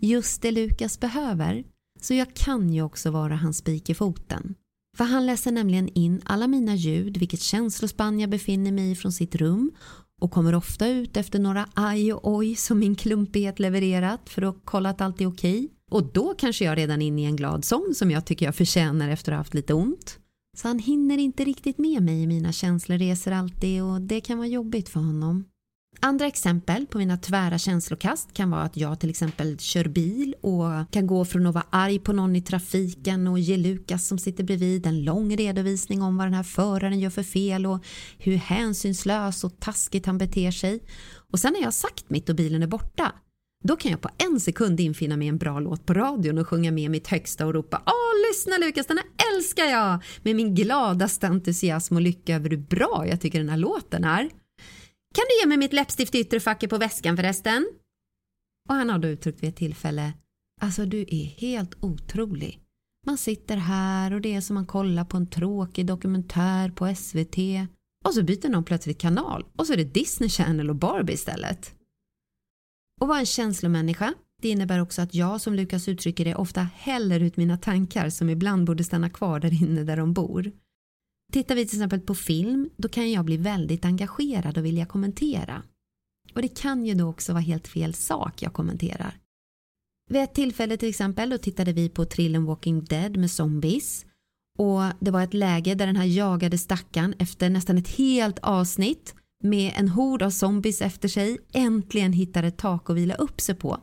Just 0.00 0.42
det 0.42 0.50
Lukas 0.50 1.00
behöver 1.00 1.64
så 2.00 2.14
jag 2.14 2.34
kan 2.34 2.72
ju 2.72 2.82
också 2.82 3.10
vara 3.10 3.36
hans 3.36 3.58
spik 3.58 3.90
i 3.90 3.94
foten. 3.94 4.54
För 4.96 5.04
han 5.04 5.26
läser 5.26 5.52
nämligen 5.52 5.88
in 5.88 6.20
alla 6.24 6.46
mina 6.46 6.74
ljud, 6.74 7.16
vilket 7.16 7.40
känslospann 7.40 8.20
jag 8.20 8.30
befinner 8.30 8.72
mig 8.72 8.90
i 8.90 8.96
från 8.96 9.12
sitt 9.12 9.34
rum 9.34 9.72
och 10.20 10.30
kommer 10.30 10.54
ofta 10.54 10.88
ut 10.88 11.16
efter 11.16 11.38
några 11.38 11.68
aj 11.74 12.12
och 12.12 12.34
oj 12.36 12.56
som 12.56 12.78
min 12.78 12.94
klumpighet 12.94 13.58
levererat 13.58 14.28
för 14.28 14.42
att 14.42 14.56
kolla 14.64 14.90
att 14.90 15.00
allt 15.00 15.20
är 15.20 15.26
okej. 15.26 15.68
Och 15.90 16.12
då 16.12 16.34
kanske 16.38 16.64
jag 16.64 16.78
redan 16.78 17.02
är 17.02 17.06
inne 17.06 17.22
i 17.22 17.24
en 17.24 17.36
glad 17.36 17.64
sång 17.64 17.94
som 17.94 18.10
jag 18.10 18.24
tycker 18.24 18.46
jag 18.46 18.54
förtjänar 18.54 19.08
efter 19.08 19.32
att 19.32 19.36
ha 19.36 19.40
haft 19.40 19.54
lite 19.54 19.74
ont. 19.74 20.18
Så 20.56 20.68
han 20.68 20.78
hinner 20.78 21.18
inte 21.18 21.44
riktigt 21.44 21.78
med 21.78 22.02
mig 22.02 22.22
i 22.22 22.26
mina 22.26 22.52
känsloresor 22.52 23.32
alltid 23.32 23.82
och 23.82 24.00
det 24.00 24.20
kan 24.20 24.38
vara 24.38 24.48
jobbigt 24.48 24.88
för 24.88 25.00
honom. 25.00 25.44
Andra 26.02 26.26
exempel 26.26 26.86
på 26.86 26.98
mina 26.98 27.16
tvära 27.16 27.58
känslokast 27.58 28.32
kan 28.32 28.50
vara 28.50 28.62
att 28.62 28.76
jag 28.76 29.00
till 29.00 29.10
exempel 29.10 29.58
kör 29.58 29.84
bil 29.84 30.34
och 30.40 30.92
kan 30.92 31.06
gå 31.06 31.24
från 31.24 31.46
att 31.46 31.54
vara 31.54 31.66
arg 31.70 31.98
på 31.98 32.12
någon 32.12 32.36
i 32.36 32.42
trafiken 32.42 33.26
och 33.26 33.38
ge 33.38 33.56
Lukas 33.56 34.06
som 34.06 34.18
sitter 34.18 34.44
bredvid 34.44 34.86
en 34.86 35.04
lång 35.04 35.36
redovisning 35.36 36.02
om 36.02 36.16
vad 36.16 36.26
den 36.26 36.34
här 36.34 36.42
föraren 36.42 37.00
gör 37.00 37.10
för 37.10 37.22
fel 37.22 37.66
och 37.66 37.84
hur 38.18 38.36
hänsynslös 38.36 39.44
och 39.44 39.60
taskigt 39.60 40.06
han 40.06 40.18
beter 40.18 40.50
sig. 40.50 40.80
Och 41.32 41.38
sen 41.38 41.52
när 41.52 41.62
jag 41.62 41.74
sagt 41.74 42.10
mitt 42.10 42.28
och 42.28 42.36
bilen 42.36 42.62
är 42.62 42.66
borta 42.66 43.12
då 43.64 43.76
kan 43.76 43.90
jag 43.90 44.00
på 44.00 44.08
en 44.18 44.40
sekund 44.40 44.80
infinna 44.80 45.16
mig 45.16 45.28
en 45.28 45.38
bra 45.38 45.60
låt 45.60 45.86
på 45.86 45.94
radion 45.94 46.38
och 46.38 46.48
sjunga 46.48 46.72
med 46.72 46.90
mitt 46.90 47.08
högsta 47.08 47.46
och 47.46 47.54
ropa 47.54 47.82
Åh, 47.86 48.28
lyssna 48.28 48.58
Lukas, 48.58 48.86
den 48.86 48.98
här 48.98 49.06
älskar 49.34 49.64
jag! 49.64 50.02
Med 50.22 50.36
min 50.36 50.54
gladaste 50.54 51.26
entusiasm 51.26 51.96
och 51.96 52.02
lycka 52.02 52.34
över 52.34 52.50
hur 52.50 52.56
bra 52.56 53.04
jag 53.08 53.20
tycker 53.20 53.38
den 53.38 53.48
här 53.48 53.56
låten 53.56 54.04
är. 54.04 54.30
Kan 55.14 55.24
du 55.28 55.40
ge 55.40 55.46
mig 55.46 55.56
mitt 55.58 55.72
läppstift 55.72 56.14
i 56.14 56.18
yttre 56.20 56.40
facket 56.40 56.70
på 56.70 56.78
väskan 56.78 57.16
förresten? 57.16 57.68
Och 58.68 58.74
han 58.74 58.90
har 58.90 58.98
då 58.98 59.08
uttryckt 59.08 59.42
vid 59.42 59.50
ett 59.50 59.56
tillfälle 59.56 60.12
Alltså 60.60 60.86
du 60.86 61.00
är 61.00 61.24
helt 61.24 61.84
otrolig. 61.84 62.60
Man 63.06 63.18
sitter 63.18 63.56
här 63.56 64.12
och 64.12 64.20
det 64.20 64.34
är 64.34 64.40
som 64.40 64.54
man 64.54 64.66
kollar 64.66 65.04
på 65.04 65.16
en 65.16 65.26
tråkig 65.26 65.86
dokumentär 65.86 66.70
på 66.70 66.94
SVT 66.94 67.36
och 68.04 68.14
så 68.14 68.22
byter 68.22 68.48
någon 68.48 68.64
plötsligt 68.64 69.00
kanal 69.00 69.44
och 69.56 69.66
så 69.66 69.72
är 69.72 69.76
det 69.76 69.84
Disney 69.84 70.28
Channel 70.28 70.70
och 70.70 70.76
Barbie 70.76 71.12
istället. 71.12 71.74
Och 73.00 73.08
vara 73.08 73.18
en 73.18 73.26
känslomänniska 73.26 74.14
det 74.40 74.48
innebär 74.48 74.78
också 74.78 75.02
att 75.02 75.14
jag 75.14 75.40
som 75.40 75.54
Lukas 75.54 75.88
uttrycker 75.88 76.24
det 76.24 76.34
ofta 76.34 76.60
häller 76.60 77.20
ut 77.20 77.36
mina 77.36 77.56
tankar 77.56 78.10
som 78.10 78.30
ibland 78.30 78.66
borde 78.66 78.84
stanna 78.84 79.10
kvar 79.10 79.40
där 79.40 79.62
inne 79.62 79.84
där 79.84 79.96
de 79.96 80.12
bor. 80.12 80.52
Tittar 81.30 81.54
vi 81.54 81.66
till 81.66 81.78
exempel 81.78 82.00
på 82.00 82.14
film, 82.14 82.70
då 82.76 82.88
kan 82.88 83.12
jag 83.12 83.24
bli 83.24 83.36
väldigt 83.36 83.84
engagerad 83.84 84.58
och 84.58 84.64
vilja 84.64 84.86
kommentera. 84.86 85.62
Och 86.34 86.42
det 86.42 86.48
kan 86.48 86.86
ju 86.86 86.94
då 86.94 87.06
också 87.06 87.32
vara 87.32 87.42
helt 87.42 87.68
fel 87.68 87.94
sak 87.94 88.42
jag 88.42 88.52
kommenterar. 88.52 89.18
Vid 90.10 90.22
ett 90.22 90.34
tillfälle 90.34 90.76
till 90.76 90.88
exempel, 90.88 91.30
då 91.30 91.38
tittade 91.38 91.72
vi 91.72 91.88
på 91.88 92.04
trillen 92.04 92.44
Walking 92.44 92.84
Dead 92.84 93.16
med 93.16 93.30
zombies. 93.30 94.06
Och 94.58 94.80
det 95.00 95.10
var 95.10 95.22
ett 95.22 95.34
läge 95.34 95.74
där 95.74 95.86
den 95.86 95.96
här 95.96 96.04
jagade 96.04 96.58
stackaren 96.58 97.14
efter 97.18 97.50
nästan 97.50 97.78
ett 97.78 97.88
helt 97.88 98.38
avsnitt 98.38 99.14
med 99.44 99.72
en 99.76 99.88
hord 99.88 100.22
av 100.22 100.30
zombies 100.30 100.82
efter 100.82 101.08
sig 101.08 101.38
äntligen 101.52 102.12
hittade 102.12 102.48
ett 102.48 102.58
tak 102.58 102.90
att 102.90 102.96
vila 102.96 103.14
upp 103.14 103.40
sig 103.40 103.54
på. 103.54 103.80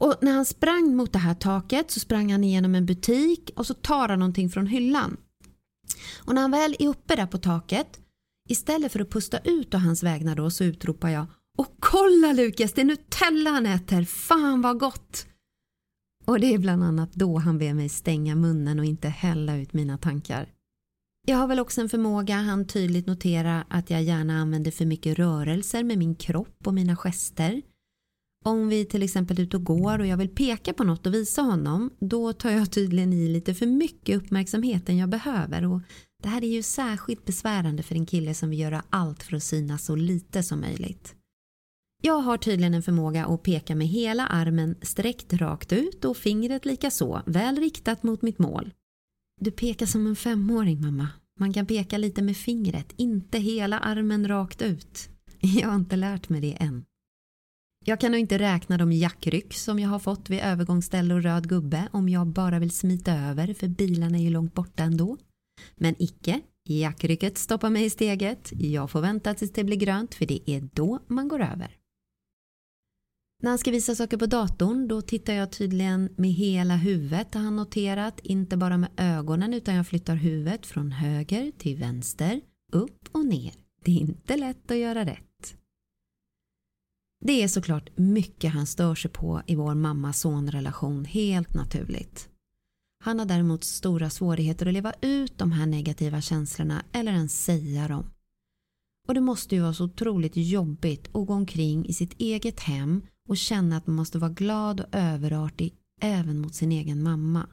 Och 0.00 0.14
när 0.20 0.32
han 0.32 0.44
sprang 0.44 0.96
mot 0.96 1.12
det 1.12 1.18
här 1.18 1.34
taket 1.34 1.90
så 1.90 2.00
sprang 2.00 2.32
han 2.32 2.44
igenom 2.44 2.74
en 2.74 2.86
butik 2.86 3.50
och 3.56 3.66
så 3.66 3.74
tar 3.74 4.08
han 4.08 4.18
någonting 4.18 4.50
från 4.50 4.66
hyllan. 4.66 5.16
Och 6.24 6.34
när 6.34 6.42
han 6.42 6.50
väl 6.50 6.76
är 6.78 6.88
uppe 6.88 7.16
där 7.16 7.26
på 7.26 7.38
taket, 7.38 8.00
istället 8.48 8.92
för 8.92 9.00
att 9.00 9.10
pusta 9.10 9.38
ut 9.38 9.74
och 9.74 9.80
hans 9.80 10.02
vägnar 10.02 10.36
då 10.36 10.50
så 10.50 10.64
utropar 10.64 11.08
jag 11.08 11.26
Och 11.58 11.76
kolla 11.80 12.32
Lukas, 12.32 12.72
det 12.72 12.80
är 12.80 12.84
Nutella 12.84 13.50
han 13.50 13.66
äter, 13.66 14.04
fan 14.04 14.62
vad 14.62 14.78
gott! 14.78 15.26
Och 16.26 16.40
det 16.40 16.54
är 16.54 16.58
bland 16.58 16.84
annat 16.84 17.12
då 17.12 17.38
han 17.38 17.58
ber 17.58 17.74
mig 17.74 17.88
stänga 17.88 18.34
munnen 18.34 18.78
och 18.78 18.84
inte 18.84 19.08
hälla 19.08 19.56
ut 19.56 19.72
mina 19.72 19.98
tankar. 19.98 20.52
Jag 21.26 21.36
har 21.36 21.46
väl 21.46 21.60
också 21.60 21.80
en 21.80 21.88
förmåga 21.88 22.36
han 22.36 22.66
tydligt 22.66 23.06
notera 23.06 23.64
att 23.68 23.90
jag 23.90 24.02
gärna 24.02 24.40
använder 24.40 24.70
för 24.70 24.86
mycket 24.86 25.18
rörelser 25.18 25.84
med 25.84 25.98
min 25.98 26.14
kropp 26.14 26.66
och 26.66 26.74
mina 26.74 26.96
gester. 26.96 27.62
Om 28.44 28.68
vi 28.68 28.84
till 28.84 29.02
exempel 29.02 29.38
är 29.38 29.42
ute 29.42 29.56
och 29.56 29.64
går 29.64 29.98
och 29.98 30.06
jag 30.06 30.16
vill 30.16 30.28
peka 30.28 30.72
på 30.72 30.84
något 30.84 31.06
och 31.06 31.14
visa 31.14 31.42
honom, 31.42 31.90
då 32.00 32.32
tar 32.32 32.50
jag 32.50 32.70
tydligen 32.70 33.12
i 33.12 33.28
lite 33.28 33.54
för 33.54 33.66
mycket 33.66 34.16
uppmärksamhet 34.16 34.88
än 34.88 34.96
jag 34.96 35.08
behöver 35.08 35.66
och 35.66 35.80
det 36.22 36.28
här 36.28 36.44
är 36.44 36.48
ju 36.48 36.62
särskilt 36.62 37.24
besvärande 37.24 37.82
för 37.82 37.94
en 37.94 38.06
kille 38.06 38.34
som 38.34 38.50
vill 38.50 38.58
göra 38.58 38.82
allt 38.90 39.22
för 39.22 39.36
att 39.36 39.42
synas 39.42 39.84
så 39.84 39.96
lite 39.96 40.42
som 40.42 40.60
möjligt. 40.60 41.14
Jag 42.02 42.18
har 42.18 42.36
tydligen 42.36 42.74
en 42.74 42.82
förmåga 42.82 43.26
att 43.26 43.42
peka 43.42 43.74
med 43.74 43.86
hela 43.86 44.26
armen 44.26 44.76
sträckt 44.82 45.32
rakt 45.32 45.72
ut 45.72 46.04
och 46.04 46.16
fingret 46.16 46.66
lika 46.66 46.90
så, 46.90 47.22
väl 47.26 47.56
riktat 47.56 48.02
mot 48.02 48.22
mitt 48.22 48.38
mål. 48.38 48.70
Du 49.40 49.50
pekar 49.50 49.86
som 49.86 50.06
en 50.06 50.16
femåring 50.16 50.80
mamma. 50.80 51.08
Man 51.40 51.52
kan 51.52 51.66
peka 51.66 51.98
lite 51.98 52.22
med 52.22 52.36
fingret, 52.36 52.92
inte 52.96 53.38
hela 53.38 53.78
armen 53.78 54.28
rakt 54.28 54.62
ut. 54.62 55.08
Jag 55.40 55.68
har 55.68 55.76
inte 55.76 55.96
lärt 55.96 56.28
mig 56.28 56.40
det 56.40 56.54
än. 56.54 56.84
Jag 57.88 58.00
kan 58.00 58.12
nog 58.12 58.20
inte 58.20 58.38
räkna 58.38 58.78
de 58.78 58.92
jackryck 58.92 59.54
som 59.54 59.78
jag 59.78 59.88
har 59.88 59.98
fått 59.98 60.30
vid 60.30 60.40
övergångsställe 60.40 61.14
och 61.14 61.22
röd 61.22 61.48
gubbe 61.48 61.88
om 61.92 62.08
jag 62.08 62.26
bara 62.26 62.58
vill 62.58 62.70
smita 62.70 63.12
över 63.12 63.54
för 63.54 63.68
bilarna 63.68 64.18
är 64.18 64.22
ju 64.22 64.30
långt 64.30 64.54
borta 64.54 64.82
ändå. 64.82 65.16
Men 65.76 65.94
icke, 65.98 66.40
jackrycket 66.68 67.38
stoppar 67.38 67.70
mig 67.70 67.84
i 67.84 67.90
steget. 67.90 68.52
Jag 68.52 68.90
får 68.90 69.00
vänta 69.00 69.34
tills 69.34 69.52
det 69.52 69.64
blir 69.64 69.76
grönt 69.76 70.14
för 70.14 70.26
det 70.26 70.50
är 70.50 70.68
då 70.72 70.98
man 71.06 71.28
går 71.28 71.40
över. 71.40 71.76
När 73.42 73.50
han 73.50 73.58
ska 73.58 73.70
visa 73.70 73.94
saker 73.94 74.16
på 74.16 74.26
datorn 74.26 74.88
då 74.88 75.02
tittar 75.02 75.32
jag 75.32 75.52
tydligen 75.52 76.08
med 76.16 76.30
hela 76.30 76.76
huvudet 76.76 77.34
har 77.34 77.42
han 77.42 77.56
noterat, 77.56 78.20
inte 78.22 78.56
bara 78.56 78.76
med 78.76 78.90
ögonen 78.96 79.54
utan 79.54 79.74
jag 79.74 79.86
flyttar 79.86 80.16
huvudet 80.16 80.66
från 80.66 80.92
höger 80.92 81.52
till 81.58 81.76
vänster, 81.76 82.40
upp 82.72 83.08
och 83.12 83.26
ner. 83.26 83.52
Det 83.84 83.90
är 83.90 84.00
inte 84.00 84.36
lätt 84.36 84.70
att 84.70 84.76
göra 84.76 85.04
rätt. 85.04 85.27
Det 87.24 87.42
är 87.42 87.48
såklart 87.48 87.90
mycket 87.96 88.52
han 88.52 88.66
stör 88.66 88.94
sig 88.94 89.10
på 89.10 89.42
i 89.46 89.54
vår 89.54 89.74
mamma-son-relation, 89.74 91.04
helt 91.04 91.54
naturligt. 91.54 92.28
Han 93.04 93.18
har 93.18 93.26
däremot 93.26 93.64
stora 93.64 94.10
svårigheter 94.10 94.66
att 94.66 94.72
leva 94.72 94.92
ut 95.00 95.38
de 95.38 95.52
här 95.52 95.66
negativa 95.66 96.20
känslorna 96.20 96.84
eller 96.92 97.12
ens 97.12 97.44
säga 97.44 97.88
dem. 97.88 98.10
Och 99.08 99.14
det 99.14 99.20
måste 99.20 99.54
ju 99.54 99.60
vara 99.60 99.74
så 99.74 99.84
otroligt 99.84 100.36
jobbigt 100.36 101.06
att 101.06 101.26
gå 101.26 101.34
omkring 101.34 101.86
i 101.86 101.92
sitt 101.92 102.20
eget 102.20 102.60
hem 102.60 103.02
och 103.28 103.36
känna 103.36 103.76
att 103.76 103.86
man 103.86 103.96
måste 103.96 104.18
vara 104.18 104.30
glad 104.30 104.80
och 104.80 104.86
överartig 104.92 105.74
även 106.00 106.38
mot 106.38 106.54
sin 106.54 106.72
egen 106.72 107.02
mamma. 107.02 107.46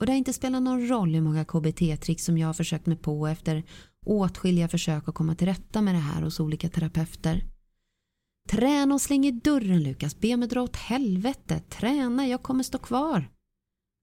Och 0.00 0.06
det 0.06 0.12
har 0.12 0.16
inte 0.16 0.32
spelat 0.32 0.62
någon 0.62 0.88
roll 0.88 1.14
hur 1.14 1.20
många 1.20 1.44
KBT-tricks 1.44 2.24
som 2.24 2.38
jag 2.38 2.48
har 2.48 2.54
försökt 2.54 2.86
mig 2.86 2.96
på 2.96 3.26
efter 3.26 3.64
åtskilliga 4.06 4.68
försök 4.68 5.08
att 5.08 5.14
komma 5.14 5.34
till 5.34 5.46
rätta 5.46 5.82
med 5.82 5.94
det 5.94 6.00
här 6.00 6.22
hos 6.22 6.40
olika 6.40 6.68
terapeuter. 6.68 7.51
Träna 8.50 8.94
och 8.94 9.00
släng 9.00 9.26
i 9.26 9.30
dörren 9.30 9.82
Lukas, 9.82 10.20
be 10.20 10.36
mig 10.36 10.48
dra 10.48 10.62
åt 10.62 10.76
helvete, 10.76 11.60
träna, 11.60 12.26
jag 12.26 12.42
kommer 12.42 12.62
stå 12.62 12.78
kvar. 12.78 13.28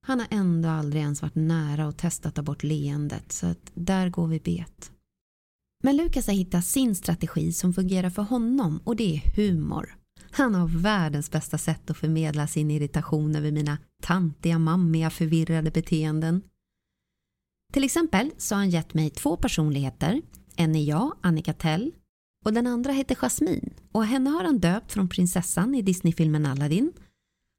Han 0.08 0.20
har 0.20 0.28
ändå 0.32 0.70
aldrig 0.70 1.02
ens 1.02 1.22
varit 1.22 1.36
nära 1.36 1.88
och 1.88 1.98
testat 1.98 2.26
att 2.26 2.36
ta 2.36 2.42
bort 2.42 2.64
leendet 2.64 3.32
så 3.32 3.48
att 3.48 3.72
där 3.74 4.10
går 4.10 4.28
vi 4.28 4.40
bet. 4.40 4.92
Men 5.84 5.98
Lukas 5.98 6.28
har 6.28 6.34
hittat 6.34 6.66
sin 6.66 6.96
strategi 6.96 7.54
som 7.54 7.74
fungerar 7.74 8.10
för 8.10 8.22
honom 8.22 8.80
och 8.84 8.96
det 8.96 9.16
är 9.16 9.36
humor. 9.36 9.96
Han 10.32 10.56
har 10.56 10.68
världens 10.68 11.32
bästa 11.32 11.58
sätt 11.58 11.90
att 11.90 11.98
förmedla 11.98 12.48
sin 12.48 12.72
irritation 12.72 13.36
över 13.36 13.52
mina 13.52 13.78
tantiga, 14.02 14.60
mammiga, 14.60 15.10
förvirrade 15.10 15.72
beteenden. 15.72 16.42
Till 17.74 17.84
exempel 17.84 18.32
så 18.38 18.56
har 18.56 18.60
han 18.60 18.70
gett 18.70 18.94
mig 18.94 19.10
två 19.10 19.38
personligheter. 19.38 20.22
En 20.56 20.76
är 20.76 20.84
jag, 20.84 21.16
Annika 21.22 21.54
Tell, 21.54 21.92
och 22.46 22.54
den 22.54 22.68
andra 22.68 22.92
heter 22.92 23.16
Jasmine 23.16 23.70
och 23.92 24.06
henne 24.06 24.30
har 24.30 24.44
han 24.44 24.60
döpt 24.60 24.92
från 24.92 25.10
prinsessan 25.10 25.76
i 25.76 25.82
Disneyfilmen 25.82 26.46
Aladdin. 26.46 26.92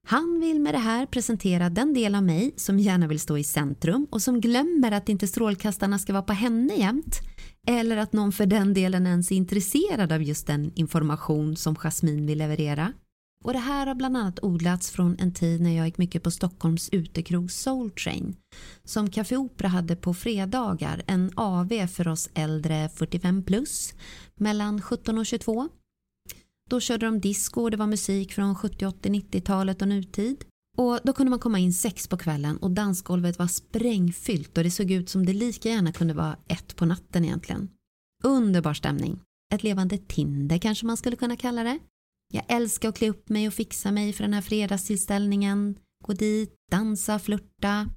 Han 0.06 0.40
vill 0.40 0.60
med 0.60 0.74
det 0.74 0.78
här 0.78 1.06
presentera 1.06 1.70
den 1.70 1.94
del 1.94 2.14
av 2.14 2.22
mig 2.22 2.54
som 2.56 2.78
gärna 2.78 3.06
vill 3.06 3.20
stå 3.20 3.38
i 3.38 3.44
centrum 3.44 4.06
och 4.10 4.22
som 4.22 4.40
glömmer 4.40 4.92
att 4.92 5.08
inte 5.08 5.26
strålkastarna 5.26 5.98
ska 5.98 6.12
vara 6.12 6.22
på 6.22 6.32
henne 6.32 6.74
jämt 6.74 7.20
eller 7.66 7.96
att 7.96 8.12
någon 8.12 8.32
för 8.32 8.46
den 8.46 8.74
delen 8.74 9.06
ens 9.06 9.30
är 9.30 9.36
intresserad 9.36 10.12
av 10.12 10.22
just 10.22 10.46
den 10.46 10.72
information 10.74 11.56
som 11.56 11.76
Jasmine 11.76 12.26
vill 12.26 12.38
leverera. 12.38 12.92
Och 13.44 13.52
det 13.52 13.58
här 13.58 13.86
har 13.86 13.94
bland 13.94 14.16
annat 14.16 14.38
odlats 14.42 14.90
från 14.90 15.16
en 15.18 15.32
tid 15.32 15.60
när 15.60 15.76
jag 15.76 15.86
gick 15.86 15.98
mycket 15.98 16.22
på 16.22 16.30
Stockholms 16.30 16.88
utekrog 16.92 17.50
Soul 17.50 17.90
Train 17.90 18.36
som 18.84 19.10
Café 19.10 19.36
Opera 19.36 19.68
hade 19.68 19.96
på 19.96 20.14
fredagar, 20.14 21.02
en 21.06 21.30
AV 21.36 21.86
för 21.86 22.08
oss 22.08 22.30
äldre 22.34 22.88
45 22.88 23.42
plus 23.42 23.94
mellan 24.34 24.82
17 24.82 25.18
och 25.18 25.26
22. 25.26 25.68
Då 26.70 26.80
körde 26.80 27.06
de 27.06 27.20
disco 27.20 27.62
och 27.62 27.70
det 27.70 27.76
var 27.76 27.86
musik 27.86 28.32
från 28.32 28.54
70, 28.54 28.86
80, 28.86 29.08
90-talet 29.08 29.82
och 29.82 29.88
nutid. 29.88 30.44
Och 30.76 31.00
då 31.04 31.12
kunde 31.12 31.30
man 31.30 31.38
komma 31.38 31.58
in 31.58 31.72
sex 31.72 32.08
på 32.08 32.16
kvällen 32.16 32.56
och 32.56 32.70
dansgolvet 32.70 33.38
var 33.38 33.46
sprängfyllt 33.46 34.58
och 34.58 34.64
det 34.64 34.70
såg 34.70 34.90
ut 34.90 35.08
som 35.08 35.26
det 35.26 35.32
lika 35.32 35.68
gärna 35.68 35.92
kunde 35.92 36.14
vara 36.14 36.36
ett 36.48 36.76
på 36.76 36.84
natten 36.84 37.24
egentligen. 37.24 37.68
Underbar 38.22 38.74
stämning. 38.74 39.20
Ett 39.54 39.62
levande 39.62 39.98
Tinder 39.98 40.58
kanske 40.58 40.86
man 40.86 40.96
skulle 40.96 41.16
kunna 41.16 41.36
kalla 41.36 41.64
det. 41.64 41.78
Jag 42.32 42.44
älskar 42.48 42.88
att 42.88 42.96
klä 42.96 43.10
upp 43.10 43.28
mig 43.28 43.48
och 43.48 43.54
fixa 43.54 43.92
mig 43.92 44.12
för 44.12 44.24
den 44.24 44.32
här 44.32 44.40
fredagstillställningen. 44.40 45.76
Gå 46.04 46.12
dit, 46.12 46.54
dansa, 46.70 47.18
flirta. 47.18 47.88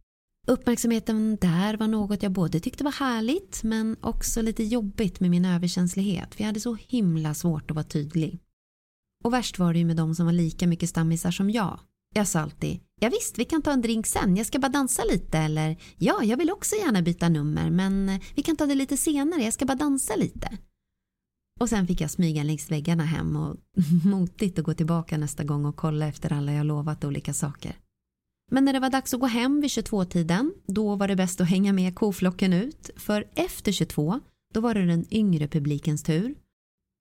Uppmärksamheten 0.48 1.38
där 1.42 1.78
var 1.78 1.88
något 1.88 2.24
jag 2.24 2.32
både 2.32 2.60
tyckte 2.60 2.84
var 2.84 2.92
härligt 2.92 3.64
men 3.64 3.96
också 4.02 4.42
lite 4.42 4.64
jobbigt 4.64 5.20
med 5.20 5.30
min 5.30 5.46
överkänslighet 5.46 6.36
för 6.36 6.42
jag 6.42 6.46
hade 6.48 6.60
så 6.60 6.78
himla 6.88 7.34
svårt 7.34 7.72
att 7.72 7.76
vara 7.76 7.86
tydlig. 7.86 8.40
Och 9.24 9.34
värst 9.34 9.60
var 9.60 9.74
det 9.74 9.80
ju 9.80 9.86
med 9.86 9.98
de 9.98 10.16
som 10.16 10.26
var 10.26 10.34
lika 10.34 10.68
mycket 10.68 10.90
stammisar 10.90 11.32
som 11.32 11.50
jag. 11.50 11.80
Jag 12.16 12.28
sa 12.28 12.40
alltid 12.40 12.80
Ja, 13.02 13.10
visst, 13.10 13.40
vi 13.40 13.46
kan 13.46 13.62
ta 13.62 13.72
en 13.72 13.82
drink 13.82 14.08
sen, 14.08 14.38
jag 14.38 14.46
ska 14.46 14.60
bara 14.60 14.70
dansa 14.70 15.04
lite 15.04 15.38
eller 15.38 15.78
ja, 15.98 16.24
jag 16.24 16.38
vill 16.38 16.52
också 16.52 16.76
gärna 16.76 17.02
byta 17.02 17.30
nummer 17.30 17.70
men 17.70 18.20
vi 18.36 18.44
kan 18.44 18.56
ta 18.56 18.66
det 18.66 18.76
lite 18.76 18.98
senare, 18.98 19.44
jag 19.44 19.54
ska 19.54 19.66
bara 19.66 19.76
dansa 19.76 20.16
lite. 20.16 20.58
Och 21.60 21.70
sen 21.70 21.88
fick 21.88 22.02
jag 22.02 22.12
smyga 22.12 22.44
längs 22.44 22.72
väggarna 22.72 23.06
hem 23.06 23.36
och 23.36 23.58
motigt 24.06 24.60
att 24.60 24.66
gå 24.66 24.74
tillbaka 24.74 25.18
nästa 25.18 25.44
gång 25.44 25.66
och 25.66 25.76
kolla 25.76 26.08
efter 26.08 26.34
alla 26.34 26.54
jag 26.54 26.66
lovat 26.66 27.04
olika 27.04 27.34
saker. 27.34 27.76
Men 28.52 28.66
när 28.66 28.74
det 28.74 28.80
var 28.80 28.90
dags 28.90 29.14
att 29.14 29.20
gå 29.20 29.26
hem 29.26 29.62
vid 29.62 29.70
22-tiden, 29.70 30.54
då 30.66 30.96
var 30.96 31.08
det 31.08 31.16
bäst 31.16 31.42
att 31.42 31.50
hänga 31.50 31.74
med 31.74 31.96
koflocken 31.96 32.54
ut, 32.54 32.90
för 32.96 33.28
efter 33.36 33.72
22, 33.72 34.20
då 34.54 34.62
var 34.62 34.74
det 34.74 34.86
den 34.86 35.06
yngre 35.14 35.48
publikens 35.48 36.04
tur. 36.04 36.36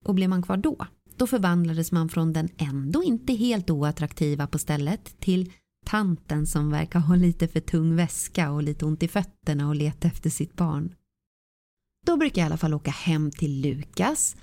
Och 0.05 0.15
blev 0.15 0.31
man 0.31 0.43
kvar 0.43 0.57
då, 0.57 0.87
då 1.17 1.27
förvandlades 1.27 1.93
man 1.93 2.09
från 2.09 2.33
den 2.33 2.49
ändå 2.57 3.03
inte 3.03 3.33
helt 3.33 3.71
oattraktiva 3.71 4.47
på 4.47 4.59
stället 4.59 5.21
till 5.21 5.53
tanten 5.87 6.47
som 6.47 6.71
verkar 6.71 7.01
ha 7.01 7.17
lite 7.17 7.49
för 7.49 7.61
tung 7.61 7.97
väska 7.97 8.51
och 8.51 8.63
lite 8.63 8.85
ont 8.85 9.03
i 9.03 9.09
fötterna 9.09 9.69
och 9.69 9.77
leta 9.77 10.09
efter 10.09 10.31
sitt 10.31 10.55
barn. 10.57 10.95
Då 12.07 12.17
brukar 12.17 12.43
jag 12.43 12.47
i 12.47 12.49
alla 12.49 12.57
fall 12.57 12.75
åka 12.75 12.91
hem 12.91 13.31
till 13.31 13.61
Lukas 13.61 14.37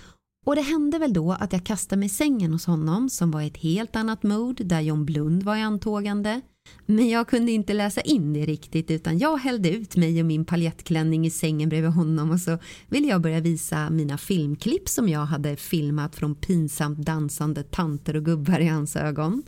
och 0.46 0.56
det 0.56 0.62
hände 0.62 0.98
väl 0.98 1.12
då 1.12 1.32
att 1.32 1.52
jag 1.52 1.64
kastade 1.64 1.98
mig 1.98 2.06
i 2.06 2.08
sängen 2.08 2.52
hos 2.52 2.66
honom 2.66 3.08
som 3.08 3.30
var 3.30 3.40
i 3.40 3.46
ett 3.46 3.56
helt 3.56 3.96
annat 3.96 4.22
mood 4.22 4.60
där 4.64 4.80
John 4.80 5.04
Blund 5.04 5.42
var 5.42 5.56
i 5.56 5.60
antågande. 5.60 6.40
Men 6.86 7.08
jag 7.08 7.28
kunde 7.28 7.52
inte 7.52 7.74
läsa 7.74 8.00
in 8.00 8.32
det 8.32 8.46
riktigt 8.46 8.90
utan 8.90 9.18
jag 9.18 9.36
hällde 9.36 9.70
ut 9.70 9.96
mig 9.96 10.20
och 10.20 10.26
min 10.26 10.44
paljettklänning 10.44 11.26
i 11.26 11.30
sängen 11.30 11.68
bredvid 11.68 11.90
honom 11.90 12.30
och 12.30 12.40
så 12.40 12.58
ville 12.88 13.08
jag 13.08 13.20
börja 13.20 13.40
visa 13.40 13.90
mina 13.90 14.18
filmklipp 14.18 14.88
som 14.88 15.08
jag 15.08 15.24
hade 15.24 15.56
filmat 15.56 16.16
från 16.16 16.34
pinsamt 16.34 16.98
dansande 16.98 17.62
tanter 17.62 18.16
och 18.16 18.24
gubbar 18.24 18.60
i 18.60 18.66
hans 18.66 18.96
ögon. 18.96 19.42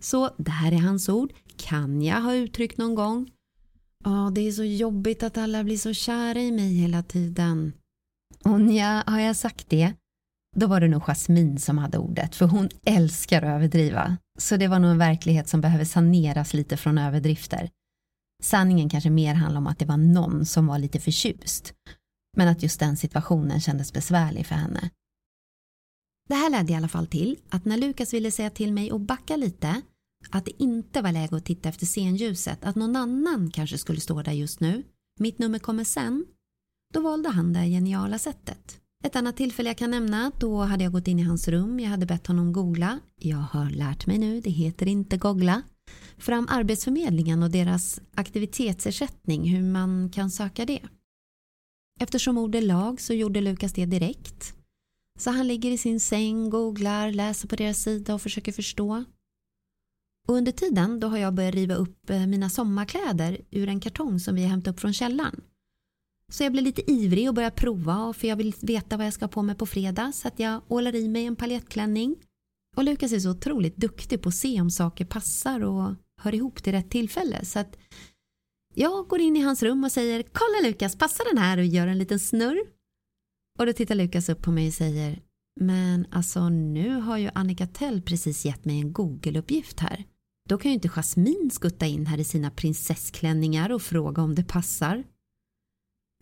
Så 0.00 0.30
det 0.36 0.50
här 0.50 0.72
är 0.72 0.78
hans 0.78 1.08
ord, 1.08 1.32
kan 1.56 2.02
jag 2.02 2.20
ha 2.20 2.34
uttryckt 2.34 2.78
någon 2.78 2.94
gång. 2.94 3.30
Ja, 4.04 4.30
det 4.34 4.40
är 4.40 4.52
så 4.52 4.64
jobbigt 4.64 5.22
att 5.22 5.38
alla 5.38 5.64
blir 5.64 5.76
så 5.76 5.92
kära 5.92 6.40
i 6.40 6.52
mig 6.52 6.74
hela 6.74 7.02
tiden. 7.02 7.72
Och 8.44 8.60
ja, 8.60 9.02
har 9.06 9.20
jag 9.20 9.36
sagt 9.36 9.68
det? 9.68 9.92
Då 10.56 10.66
var 10.66 10.80
det 10.80 10.88
nog 10.88 11.02
Jasmine 11.02 11.58
som 11.58 11.78
hade 11.78 11.98
ordet, 11.98 12.34
för 12.34 12.46
hon 12.46 12.68
älskar 12.84 13.42
att 13.42 13.54
överdriva. 13.56 14.16
Så 14.38 14.56
det 14.56 14.68
var 14.68 14.78
nog 14.78 14.90
en 14.90 14.98
verklighet 14.98 15.48
som 15.48 15.60
behöver 15.60 15.84
saneras 15.84 16.54
lite 16.54 16.76
från 16.76 16.98
överdrifter. 16.98 17.70
Sanningen 18.42 18.88
kanske 18.88 19.10
mer 19.10 19.34
handlar 19.34 19.58
om 19.58 19.66
att 19.66 19.78
det 19.78 19.84
var 19.84 19.96
någon 19.96 20.46
som 20.46 20.66
var 20.66 20.78
lite 20.78 21.00
förtjust. 21.00 21.74
Men 22.36 22.48
att 22.48 22.62
just 22.62 22.80
den 22.80 22.96
situationen 22.96 23.60
kändes 23.60 23.92
besvärlig 23.92 24.46
för 24.46 24.54
henne. 24.54 24.90
Det 26.28 26.34
här 26.34 26.50
ledde 26.50 26.72
i 26.72 26.76
alla 26.76 26.88
fall 26.88 27.06
till 27.06 27.38
att 27.48 27.64
när 27.64 27.76
Lukas 27.76 28.14
ville 28.14 28.30
säga 28.30 28.50
till 28.50 28.72
mig 28.72 28.90
att 28.90 29.00
backa 29.00 29.36
lite, 29.36 29.82
att 30.30 30.44
det 30.44 30.62
inte 30.62 31.02
var 31.02 31.12
läge 31.12 31.36
att 31.36 31.44
titta 31.44 31.68
efter 31.68 31.86
scenljuset, 31.86 32.64
att 32.64 32.76
någon 32.76 32.96
annan 32.96 33.50
kanske 33.50 33.78
skulle 33.78 34.00
stå 34.00 34.22
där 34.22 34.32
just 34.32 34.60
nu, 34.60 34.84
mitt 35.20 35.38
nummer 35.38 35.58
kommer 35.58 35.84
sen, 35.84 36.26
då 36.94 37.00
valde 37.00 37.28
han 37.28 37.52
det 37.52 37.66
geniala 37.66 38.18
sättet. 38.18 38.80
Ett 39.04 39.16
annat 39.16 39.36
tillfälle 39.36 39.70
jag 39.70 39.78
kan 39.78 39.90
nämna, 39.90 40.32
då 40.40 40.60
hade 40.60 40.84
jag 40.84 40.92
gått 40.92 41.08
in 41.08 41.18
i 41.18 41.22
hans 41.22 41.48
rum, 41.48 41.80
jag 41.80 41.90
hade 41.90 42.06
bett 42.06 42.26
honom 42.26 42.52
googla, 42.52 43.00
jag 43.20 43.36
har 43.36 43.70
lärt 43.70 44.06
mig 44.06 44.18
nu, 44.18 44.40
det 44.40 44.50
heter 44.50 44.88
inte 44.88 45.16
googla, 45.16 45.62
fram 46.18 46.46
Arbetsförmedlingen 46.50 47.42
och 47.42 47.50
deras 47.50 48.00
aktivitetsersättning, 48.14 49.48
hur 49.48 49.62
man 49.62 50.10
kan 50.10 50.30
söka 50.30 50.64
det. 50.64 50.82
Eftersom 52.00 52.38
ord 52.38 52.54
är 52.54 52.62
lag 52.62 53.00
så 53.00 53.14
gjorde 53.14 53.40
Lukas 53.40 53.72
det 53.72 53.86
direkt. 53.86 54.54
Så 55.18 55.30
han 55.30 55.48
ligger 55.48 55.70
i 55.70 55.78
sin 55.78 56.00
säng, 56.00 56.50
googlar, 56.50 57.12
läser 57.12 57.48
på 57.48 57.56
deras 57.56 57.82
sida 57.82 58.14
och 58.14 58.22
försöker 58.22 58.52
förstå. 58.52 59.04
Och 60.28 60.34
under 60.34 60.52
tiden 60.52 61.00
då 61.00 61.08
har 61.08 61.18
jag 61.18 61.34
börjat 61.34 61.54
riva 61.54 61.74
upp 61.74 62.10
eh, 62.10 62.26
mina 62.26 62.50
sommarkläder 62.50 63.40
ur 63.50 63.68
en 63.68 63.80
kartong 63.80 64.20
som 64.20 64.34
vi 64.34 64.42
har 64.42 64.50
hämtat 64.50 64.74
upp 64.74 64.80
från 64.80 64.92
källaren. 64.92 65.40
Så 66.32 66.42
jag 66.42 66.52
blir 66.52 66.62
lite 66.62 66.90
ivrig 66.90 67.28
och 67.28 67.34
börjar 67.34 67.50
prova 67.50 68.12
för 68.12 68.28
jag 68.28 68.36
vill 68.36 68.54
veta 68.60 68.96
vad 68.96 69.06
jag 69.06 69.12
ska 69.12 69.24
ha 69.24 69.28
på 69.30 69.42
mig 69.42 69.56
på 69.56 69.66
fredag 69.66 70.12
så 70.12 70.28
att 70.28 70.38
jag 70.38 70.62
ålar 70.68 70.94
i 70.94 71.08
mig 71.08 71.26
en 71.26 71.36
paljettklänning. 71.36 72.16
Och 72.76 72.84
Lukas 72.84 73.12
är 73.12 73.18
så 73.18 73.30
otroligt 73.30 73.76
duktig 73.76 74.22
på 74.22 74.28
att 74.28 74.34
se 74.34 74.60
om 74.60 74.70
saker 74.70 75.04
passar 75.04 75.64
och 75.64 75.94
hör 76.20 76.34
ihop 76.34 76.62
till 76.62 76.72
rätt 76.72 76.90
tillfälle 76.90 77.44
så 77.44 77.58
att 77.58 77.78
jag 78.74 79.08
går 79.08 79.20
in 79.20 79.36
i 79.36 79.40
hans 79.40 79.62
rum 79.62 79.84
och 79.84 79.92
säger 79.92 80.22
Kolla 80.22 80.68
Lukas, 80.68 80.96
passar 80.96 81.24
den 81.34 81.42
här 81.42 81.58
och 81.58 81.64
gör 81.64 81.86
en 81.86 81.98
liten 81.98 82.18
snurr. 82.18 82.60
Och 83.58 83.66
då 83.66 83.72
tittar 83.72 83.94
Lukas 83.94 84.28
upp 84.28 84.42
på 84.42 84.50
mig 84.50 84.68
och 84.68 84.74
säger 84.74 85.22
Men 85.60 86.06
alltså 86.10 86.48
nu 86.48 87.00
har 87.00 87.18
ju 87.18 87.30
Annika 87.34 87.66
Tell 87.66 88.02
precis 88.02 88.44
gett 88.44 88.64
mig 88.64 88.80
en 88.80 88.92
Google-uppgift 88.92 89.80
här. 89.80 90.04
Då 90.48 90.58
kan 90.58 90.70
ju 90.70 90.74
inte 90.74 90.88
Jasmine 90.88 91.50
skutta 91.50 91.86
in 91.86 92.06
här 92.06 92.18
i 92.18 92.24
sina 92.24 92.50
prinsessklänningar 92.50 93.72
och 93.72 93.82
fråga 93.82 94.22
om 94.22 94.34
det 94.34 94.44
passar. 94.44 95.04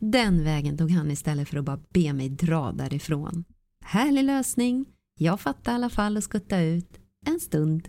Den 0.01 0.45
vägen 0.45 0.79
tog 0.79 0.91
han 0.91 1.11
istället 1.11 1.49
för 1.49 1.57
att 1.57 1.65
bara 1.65 1.81
be 1.89 2.13
mig 2.13 2.29
dra 2.29 2.73
därifrån. 2.73 3.45
Härlig 3.85 4.25
lösning. 4.25 4.87
Jag 5.19 5.41
fattade 5.41 5.71
i 5.71 5.75
alla 5.75 5.91
fall 5.91 6.17
att 6.17 6.25
skutta 6.25 6.61
ut 6.61 6.99
en 7.27 7.41
stund. 7.41 7.89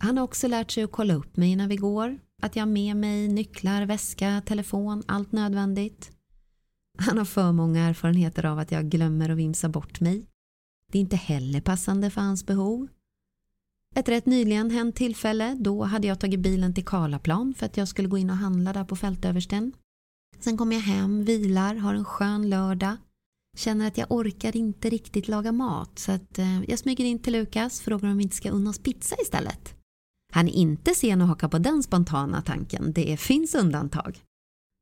Han 0.00 0.16
har 0.16 0.24
också 0.24 0.48
lärt 0.48 0.70
sig 0.70 0.82
att 0.82 0.92
kolla 0.92 1.14
upp 1.14 1.36
mig 1.36 1.50
innan 1.50 1.68
vi 1.68 1.76
går. 1.76 2.18
Att 2.42 2.56
jag 2.56 2.62
har 2.62 2.72
med 2.72 2.96
mig 2.96 3.28
nycklar, 3.28 3.86
väska, 3.86 4.42
telefon, 4.46 5.02
allt 5.06 5.32
nödvändigt. 5.32 6.10
Han 6.98 7.18
har 7.18 7.24
för 7.24 7.52
många 7.52 7.80
erfarenheter 7.80 8.46
av 8.46 8.58
att 8.58 8.72
jag 8.72 8.90
glömmer 8.90 9.30
och 9.30 9.38
vimsar 9.38 9.68
bort 9.68 10.00
mig. 10.00 10.26
Det 10.92 10.98
är 10.98 11.02
inte 11.02 11.16
heller 11.16 11.60
passande 11.60 12.10
för 12.10 12.20
hans 12.20 12.46
behov. 12.46 12.88
Ett 13.96 14.08
rätt 14.08 14.26
nyligen 14.26 14.70
hänt 14.70 14.96
tillfälle, 14.96 15.56
då 15.60 15.84
hade 15.84 16.06
jag 16.06 16.20
tagit 16.20 16.40
bilen 16.40 16.74
till 16.74 16.84
Karlaplan 16.84 17.54
för 17.54 17.66
att 17.66 17.76
jag 17.76 17.88
skulle 17.88 18.08
gå 18.08 18.18
in 18.18 18.30
och 18.30 18.36
handla 18.36 18.72
där 18.72 18.84
på 18.84 18.96
Fältöversten. 18.96 19.72
Sen 20.40 20.56
kommer 20.56 20.76
jag 20.76 20.82
hem, 20.82 21.24
vilar, 21.24 21.74
har 21.74 21.94
en 21.94 22.04
skön 22.04 22.50
lördag. 22.50 22.96
Känner 23.56 23.86
att 23.86 23.98
jag 23.98 24.12
orkar 24.12 24.56
inte 24.56 24.90
riktigt 24.90 25.28
laga 25.28 25.52
mat 25.52 25.98
så 25.98 26.12
att 26.12 26.38
eh, 26.38 26.62
jag 26.62 26.78
smyger 26.78 27.04
in 27.04 27.18
till 27.18 27.32
Lukas, 27.32 27.80
frågar 27.80 28.08
om 28.08 28.16
vi 28.16 28.22
inte 28.22 28.36
ska 28.36 28.50
unna 28.50 28.70
oss 28.70 28.78
pizza 28.78 29.16
istället. 29.22 29.74
Han 30.32 30.48
är 30.48 30.52
inte 30.52 30.94
sen 30.94 31.22
att 31.22 31.28
haka 31.28 31.48
på 31.48 31.58
den 31.58 31.82
spontana 31.82 32.42
tanken, 32.42 32.92
det 32.92 33.20
finns 33.20 33.54
undantag. 33.54 34.22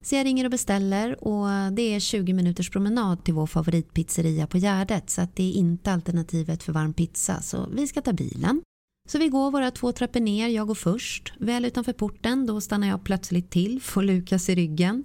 Så 0.05 0.15
jag 0.15 0.27
ringer 0.27 0.45
och 0.45 0.51
beställer 0.51 1.25
och 1.25 1.73
det 1.73 1.83
är 1.83 2.01
20 2.01 2.33
minuters 2.33 2.71
promenad 2.71 3.25
till 3.25 3.35
vår 3.35 3.47
favoritpizzeria 3.47 4.47
på 4.47 4.59
Gärdet 4.59 5.11
så 5.11 5.21
att 5.21 5.37
det 5.37 5.43
är 5.43 5.53
inte 5.53 5.93
alternativet 5.93 6.63
för 6.63 6.73
varm 6.73 6.95
pizza 6.95 7.43
så 7.43 7.69
vi 7.73 7.87
ska 7.87 8.03
ta 8.03 8.13
bilen. 8.13 8.63
Så 9.09 9.19
vi 9.19 9.29
går 9.29 9.51
våra 9.51 9.71
två 9.71 9.93
trappor 9.93 10.21
ner, 10.21 10.49
jag 10.49 10.67
går 10.67 10.75
först. 10.75 11.33
Väl 11.39 11.65
utanför 11.65 11.93
porten 11.93 12.47
då 12.47 12.61
stannar 12.61 12.89
jag 12.89 13.05
plötsligt 13.05 13.51
till, 13.51 13.83
får 13.83 14.03
Lukas 14.03 14.49
i 14.49 14.55
ryggen. 14.55 15.05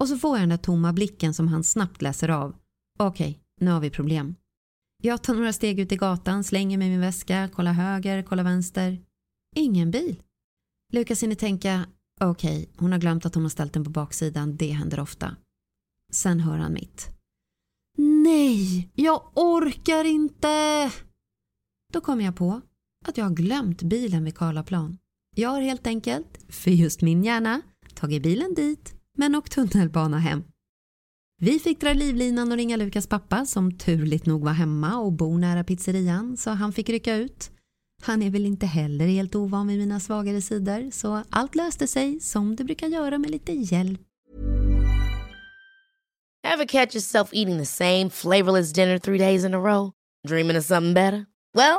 Och 0.00 0.08
så 0.08 0.18
får 0.18 0.36
jag 0.36 0.42
den 0.42 0.48
där 0.48 0.56
tomma 0.56 0.92
blicken 0.92 1.34
som 1.34 1.48
han 1.48 1.64
snabbt 1.64 2.02
läser 2.02 2.28
av. 2.28 2.56
Okej, 2.98 3.30
okay, 3.30 3.42
nu 3.60 3.70
har 3.70 3.80
vi 3.80 3.90
problem. 3.90 4.34
Jag 5.02 5.22
tar 5.22 5.34
några 5.34 5.52
steg 5.52 5.80
ut 5.80 5.92
i 5.92 5.96
gatan, 5.96 6.44
slänger 6.44 6.78
mig 6.78 6.90
min 6.90 7.00
väska, 7.00 7.48
kollar 7.48 7.72
höger, 7.72 8.22
kollar 8.22 8.44
vänster. 8.44 9.00
Ingen 9.56 9.90
bil. 9.90 10.22
Lukas 10.92 11.22
hinner 11.22 11.34
tänka, 11.34 11.86
okej, 12.20 12.62
okay, 12.62 12.74
hon 12.76 12.92
har 12.92 12.98
glömt 12.98 13.26
att 13.26 13.34
hon 13.34 13.44
har 13.44 13.50
ställt 13.50 13.72
den 13.72 13.84
på 13.84 13.90
baksidan, 13.90 14.56
det 14.56 14.72
händer 14.72 15.00
ofta. 15.00 15.36
Sen 16.12 16.40
hör 16.40 16.58
han 16.58 16.72
mitt. 16.72 17.08
Nej, 17.98 18.90
jag 18.94 19.32
orkar 19.34 20.04
inte! 20.04 20.92
Då 21.92 22.00
kommer 22.00 22.24
jag 22.24 22.36
på 22.36 22.60
att 23.08 23.16
jag 23.16 23.24
har 23.24 23.34
glömt 23.34 23.82
bilen 23.82 24.24
vid 24.24 24.36
Karlaplan. 24.36 24.98
Jag 25.34 25.48
har 25.48 25.60
helt 25.60 25.86
enkelt, 25.86 26.38
för 26.48 26.70
just 26.70 27.02
min 27.02 27.24
hjärna, 27.24 27.60
tagit 27.94 28.22
bilen 28.22 28.54
dit 28.54 28.94
men 29.18 29.34
åkt 29.34 29.52
tunnelbana 29.52 30.18
hem. 30.18 30.44
Vi 31.38 31.58
fick 31.58 31.80
dra 31.80 31.92
livlinan 31.92 32.52
och 32.52 32.56
ringa 32.56 32.76
Lukas 32.76 33.06
pappa 33.06 33.46
som 33.46 33.78
turligt 33.78 34.26
nog 34.26 34.44
var 34.44 34.52
hemma 34.52 34.98
och 34.98 35.12
bor 35.12 35.38
nära 35.38 35.64
pizzerian 35.64 36.36
så 36.36 36.50
han 36.50 36.72
fick 36.72 36.88
rycka 36.88 37.16
ut. 37.16 37.50
Han 38.02 38.22
är 38.22 38.30
väl 38.30 38.46
inte 38.46 38.66
heller 38.66 39.06
helt 39.06 39.34
ovan 39.34 39.68
vid 39.68 39.78
mina 39.78 40.00
svagare 40.00 40.42
sidor 40.42 40.90
så 40.90 41.22
allt 41.30 41.54
löste 41.54 41.86
sig 41.86 42.20
som 42.20 42.56
det 42.56 42.64
brukar 42.64 42.88
göra 42.88 43.18
med 43.18 43.30
lite 43.30 43.52
hjälp. 43.52 44.00
Have 46.46 46.66
catch 46.66 46.94
yourself 46.94 47.28
eating 47.32 47.58
the 47.58 47.66
same 47.66 48.10
flavorless 48.10 48.72
dinner 48.72 48.98
three 48.98 49.18
days 49.18 49.44
in 49.44 49.54
a 49.54 49.58
row? 49.58 49.92
Dreaming 50.28 50.56
of 50.56 50.64
something 50.64 50.94
better? 50.94 51.26
Well, 51.54 51.78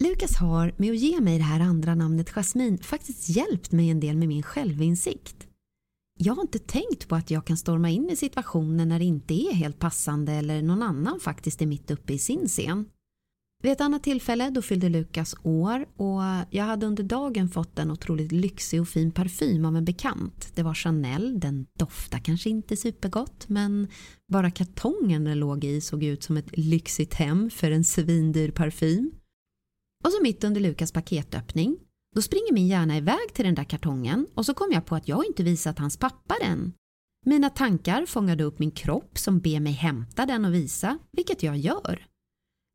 Lukas 0.00 0.36
har 0.36 0.74
med 0.76 0.90
att 0.90 0.98
ge 0.98 1.20
mig 1.20 1.38
det 1.38 1.44
här 1.44 1.60
andra 1.60 1.94
namnet 1.94 2.30
Jasmin 2.30 2.78
faktiskt 2.78 3.28
hjälpt 3.28 3.72
mig 3.72 3.90
en 3.90 4.00
del 4.00 4.16
med 4.16 4.28
min 4.28 4.42
självinsikt. 4.42 5.46
Jag 6.18 6.34
har 6.34 6.42
inte 6.42 6.58
tänkt 6.58 7.08
på 7.08 7.14
att 7.14 7.30
jag 7.30 7.44
kan 7.44 7.56
storma 7.56 7.90
in 7.90 8.10
i 8.10 8.16
situationer 8.16 8.86
när 8.86 8.98
det 8.98 9.04
inte 9.04 9.34
är 9.34 9.54
helt 9.54 9.78
passande 9.78 10.32
eller 10.32 10.62
någon 10.62 10.82
annan 10.82 11.20
faktiskt 11.20 11.62
är 11.62 11.66
mitt 11.66 11.90
uppe 11.90 12.12
i 12.12 12.18
sin 12.18 12.48
scen. 12.48 12.86
Vid 13.62 13.72
ett 13.72 13.80
annat 13.80 14.02
tillfälle 14.02 14.50
då 14.50 14.62
fyllde 14.62 14.88
Lukas 14.88 15.34
år 15.42 15.86
och 15.96 16.22
jag 16.50 16.64
hade 16.64 16.86
under 16.86 17.02
dagen 17.02 17.48
fått 17.48 17.78
en 17.78 17.90
otroligt 17.90 18.32
lyxig 18.32 18.80
och 18.80 18.88
fin 18.88 19.12
parfym 19.12 19.64
av 19.64 19.76
en 19.76 19.84
bekant. 19.84 20.52
Det 20.54 20.62
var 20.62 20.74
Chanel, 20.74 21.40
den 21.40 21.66
doftar 21.78 22.18
kanske 22.18 22.50
inte 22.50 22.76
supergott 22.76 23.48
men 23.48 23.88
bara 24.32 24.50
kartongen 24.50 25.24
den 25.24 25.38
låg 25.38 25.64
i 25.64 25.80
såg 25.80 26.04
ut 26.04 26.22
som 26.22 26.36
ett 26.36 26.56
lyxigt 26.58 27.14
hem 27.14 27.50
för 27.50 27.70
en 27.70 27.84
svindyr 27.84 28.50
parfym. 28.50 29.12
Och 30.04 30.12
så 30.12 30.22
mitt 30.22 30.44
under 30.44 30.60
Lukas 30.60 30.92
paketöppning 30.92 31.78
då 32.14 32.22
springer 32.22 32.52
min 32.52 32.66
hjärna 32.66 32.96
iväg 32.96 33.34
till 33.34 33.44
den 33.44 33.54
där 33.54 33.64
kartongen 33.64 34.26
och 34.34 34.46
så 34.46 34.54
kom 34.54 34.72
jag 34.72 34.86
på 34.86 34.94
att 34.94 35.08
jag 35.08 35.26
inte 35.26 35.42
visat 35.42 35.78
hans 35.78 35.96
pappa 35.96 36.34
den. 36.40 36.72
Mina 37.26 37.50
tankar 37.50 38.06
fångade 38.06 38.44
upp 38.44 38.58
min 38.58 38.70
kropp 38.70 39.18
som 39.18 39.38
ber 39.38 39.60
mig 39.60 39.72
hämta 39.72 40.26
den 40.26 40.44
och 40.44 40.54
visa, 40.54 40.98
vilket 41.12 41.42
jag 41.42 41.56
gör. 41.56 42.06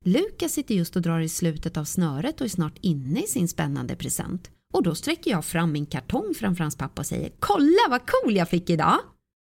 Lukas 0.06 0.52
sitter 0.54 0.76
just 0.76 0.96
och 0.96 1.02
drar 1.02 1.20
i 1.20 1.30
slutet 1.30 1.78
av 1.78 1.86
snöret 1.86 2.42
och 2.42 2.46
är 2.46 2.50
snart 2.50 2.78
inne 2.82 3.24
i 3.24 3.28
sin 3.28 3.48
spännande 3.48 3.96
present. 3.96 4.52
Och 4.74 4.84
då 4.84 4.96
sträcker 4.96 5.32
jag 5.32 5.46
fram 5.46 5.72
min 5.72 5.86
kartong 5.86 6.34
framför 6.36 6.64
hans 6.64 6.76
pappa 6.76 7.02
och 7.02 7.06
säger 7.06 7.32
“Kolla 7.40 7.90
vad 7.90 8.02
cool 8.06 8.36
jag 8.36 8.50
fick 8.50 8.70
idag!” 8.70 9.00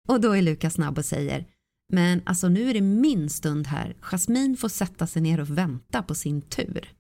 Och 0.07 0.21
då 0.21 0.31
är 0.31 0.41
Lukas 0.41 0.73
snabb 0.73 0.97
och 0.97 1.05
säger 1.05 1.45
“Men 1.93 2.21
alltså 2.25 2.49
nu 2.49 2.69
är 2.69 2.73
det 2.73 2.81
min 2.81 3.29
stund 3.29 3.67
här. 3.67 3.97
Jasmin 4.01 4.57
får 4.57 4.69
sätta 4.69 5.07
sig 5.07 5.21
ner 5.21 5.39
och 5.39 5.49
vänta 5.49 6.03
på 6.03 6.15
sin 6.15 6.41
tur.” 6.41 6.98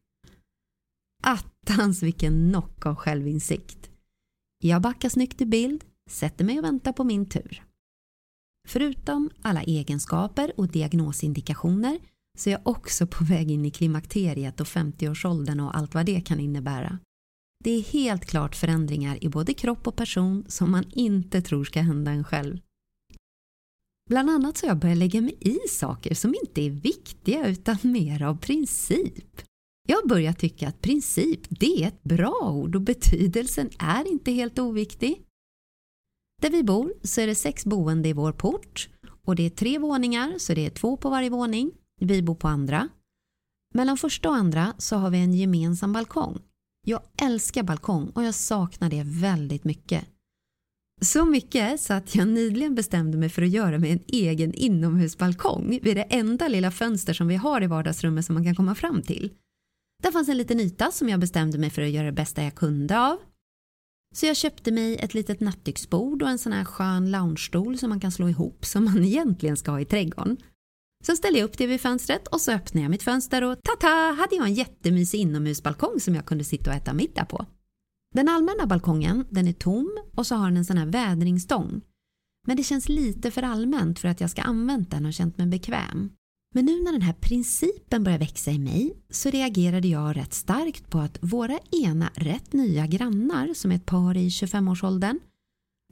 Attans 1.23 2.03
vilken 2.03 2.49
knock 2.49 2.85
av 2.85 2.95
självinsikt. 2.95 3.89
Jag 4.63 4.81
backar 4.81 5.09
snyggt 5.09 5.41
i 5.41 5.45
bild, 5.45 5.83
sätter 6.09 6.45
mig 6.45 6.59
och 6.59 6.65
väntar 6.65 6.93
på 6.93 7.03
min 7.03 7.25
tur. 7.25 7.63
Förutom 8.67 9.29
alla 9.41 9.63
egenskaper 9.63 10.53
och 10.57 10.67
diagnosindikationer 10.67 11.99
så 12.37 12.49
är 12.49 12.51
jag 12.51 12.67
också 12.67 13.07
på 13.07 13.23
väg 13.23 13.51
in 13.51 13.65
i 13.65 13.71
klimakteriet 13.71 14.59
och 14.59 14.67
50-årsåldern 14.67 15.59
och 15.59 15.77
allt 15.77 15.93
vad 15.93 16.05
det 16.05 16.21
kan 16.21 16.39
innebära. 16.39 16.99
Det 17.63 17.71
är 17.71 17.81
helt 17.81 18.25
klart 18.25 18.55
förändringar 18.55 19.23
i 19.23 19.29
både 19.29 19.53
kropp 19.53 19.87
och 19.87 19.95
person 19.95 20.45
som 20.47 20.71
man 20.71 20.85
inte 20.91 21.41
tror 21.41 21.63
ska 21.63 21.81
hända 21.81 22.11
en 22.11 22.23
själv. 22.23 22.59
Bland 24.09 24.29
annat 24.29 24.57
så 24.57 24.65
har 24.65 24.69
jag 24.71 24.79
börjat 24.79 24.97
lägga 24.97 25.21
mig 25.21 25.37
i 25.39 25.57
saker 25.69 26.15
som 26.15 26.35
inte 26.43 26.61
är 26.61 26.69
viktiga 26.69 27.47
utan 27.47 27.77
mer 27.83 28.23
av 28.23 28.37
princip. 28.37 29.41
Jag 29.89 29.95
har 29.95 30.07
börjat 30.07 30.39
tycka 30.39 30.67
att 30.67 30.81
princip, 30.81 31.39
det 31.49 31.83
är 31.83 31.87
ett 31.87 32.03
bra 32.03 32.51
ord 32.53 32.75
och 32.75 32.81
betydelsen 32.81 33.69
är 33.79 34.07
inte 34.07 34.31
helt 34.31 34.59
oviktig. 34.59 35.21
Där 36.41 36.49
vi 36.49 36.63
bor 36.63 36.93
så 37.03 37.21
är 37.21 37.27
det 37.27 37.35
sex 37.35 37.65
boende 37.65 38.09
i 38.09 38.13
vår 38.13 38.31
port 38.31 38.89
och 39.25 39.35
det 39.35 39.45
är 39.45 39.49
tre 39.49 39.77
våningar 39.77 40.35
så 40.37 40.53
det 40.53 40.65
är 40.65 40.69
två 40.69 40.97
på 40.97 41.09
varje 41.09 41.29
våning. 41.29 41.71
Vi 42.01 42.21
bor 42.21 42.35
på 42.35 42.47
andra. 42.47 42.89
Mellan 43.73 43.97
första 43.97 44.29
och 44.29 44.35
andra 44.35 44.73
så 44.77 44.95
har 44.95 45.09
vi 45.09 45.17
en 45.17 45.33
gemensam 45.33 45.93
balkong. 45.93 46.39
Jag 46.87 47.01
älskar 47.21 47.63
balkong 47.63 48.09
och 48.09 48.23
jag 48.23 48.35
saknar 48.35 48.89
det 48.89 49.03
väldigt 49.05 49.63
mycket. 49.63 50.05
Så 51.01 51.25
mycket 51.25 51.81
så 51.81 51.93
att 51.93 52.15
jag 52.15 52.27
nyligen 52.27 52.75
bestämde 52.75 53.17
mig 53.17 53.29
för 53.29 53.41
att 53.41 53.49
göra 53.49 53.79
mig 53.79 53.91
en 53.91 54.03
egen 54.07 54.53
inomhusbalkong 54.53 55.79
vid 55.81 55.97
det 55.97 56.03
enda 56.03 56.47
lilla 56.47 56.71
fönster 56.71 57.13
som 57.13 57.27
vi 57.27 57.35
har 57.35 57.63
i 57.63 57.67
vardagsrummet 57.67 58.25
som 58.25 58.33
man 58.35 58.43
kan 58.43 58.55
komma 58.55 58.75
fram 58.75 59.01
till. 59.01 59.31
Där 60.03 60.11
fanns 60.11 60.29
en 60.29 60.37
liten 60.37 60.59
yta 60.59 60.91
som 60.91 61.09
jag 61.09 61.19
bestämde 61.19 61.57
mig 61.57 61.69
för 61.69 61.81
att 61.81 61.89
göra 61.89 62.05
det 62.05 62.11
bästa 62.11 62.43
jag 62.43 62.55
kunde 62.55 62.99
av. 62.99 63.17
Så 64.15 64.25
jag 64.25 64.37
köpte 64.37 64.71
mig 64.71 64.95
ett 64.95 65.13
litet 65.13 65.39
nattduksbord 65.39 66.21
och 66.21 66.29
en 66.29 66.37
sån 66.37 66.53
här 66.53 66.65
skön 66.65 67.11
loungestol 67.11 67.77
som 67.77 67.89
man 67.89 67.99
kan 67.99 68.11
slå 68.11 68.29
ihop 68.29 68.65
som 68.65 68.85
man 68.85 69.03
egentligen 69.05 69.57
ska 69.57 69.71
ha 69.71 69.81
i 69.81 69.85
trädgården. 69.85 70.37
Sen 71.05 71.17
ställde 71.17 71.39
jag 71.39 71.45
upp 71.45 71.57
det 71.57 71.67
vid 71.67 71.81
fönstret 71.81 72.27
och 72.27 72.41
så 72.41 72.51
öppnade 72.51 72.83
jag 72.83 72.91
mitt 72.91 73.03
fönster 73.03 73.43
och 73.43 73.57
ta-ta 73.63 74.15
hade 74.17 74.35
jag 74.35 74.47
en 74.47 74.53
jättemysig 74.53 75.19
inomhusbalkong 75.19 75.99
som 75.99 76.15
jag 76.15 76.25
kunde 76.25 76.43
sitta 76.43 76.69
och 76.69 76.75
äta 76.75 76.93
middag 76.93 77.25
på. 77.25 77.45
Den 78.15 78.29
allmänna 78.29 78.65
balkongen 78.65 79.25
den 79.29 79.47
är 79.47 79.53
tom 79.53 79.97
och 80.15 80.27
så 80.27 80.35
har 80.35 80.47
den 80.47 80.57
en 80.57 80.65
sån 80.65 80.77
här 80.77 80.85
vädringsstång. 80.85 81.81
Men 82.47 82.57
det 82.57 82.63
känns 82.63 82.89
lite 82.89 83.31
för 83.31 83.43
allmänt 83.43 83.99
för 83.99 84.07
att 84.07 84.21
jag 84.21 84.29
ska 84.29 84.41
använt 84.41 84.91
den 84.91 85.05
och 85.05 85.13
känt 85.13 85.37
mig 85.37 85.47
bekväm. 85.47 86.09
Men 86.55 86.65
nu 86.65 86.83
när 86.83 86.91
den 86.91 87.01
här 87.01 87.13
principen 87.13 88.03
börjar 88.03 88.19
växa 88.19 88.51
i 88.51 88.59
mig 88.59 88.93
så 89.09 89.29
reagerade 89.29 89.87
jag 89.87 90.17
rätt 90.17 90.33
starkt 90.33 90.89
på 90.89 90.99
att 90.99 91.17
våra 91.21 91.59
ena 91.85 92.11
rätt 92.15 92.53
nya 92.53 92.87
grannar 92.87 93.53
som 93.53 93.71
är 93.71 93.75
ett 93.75 93.85
par 93.85 94.17
i 94.17 94.29
25-årsåldern 94.29 95.19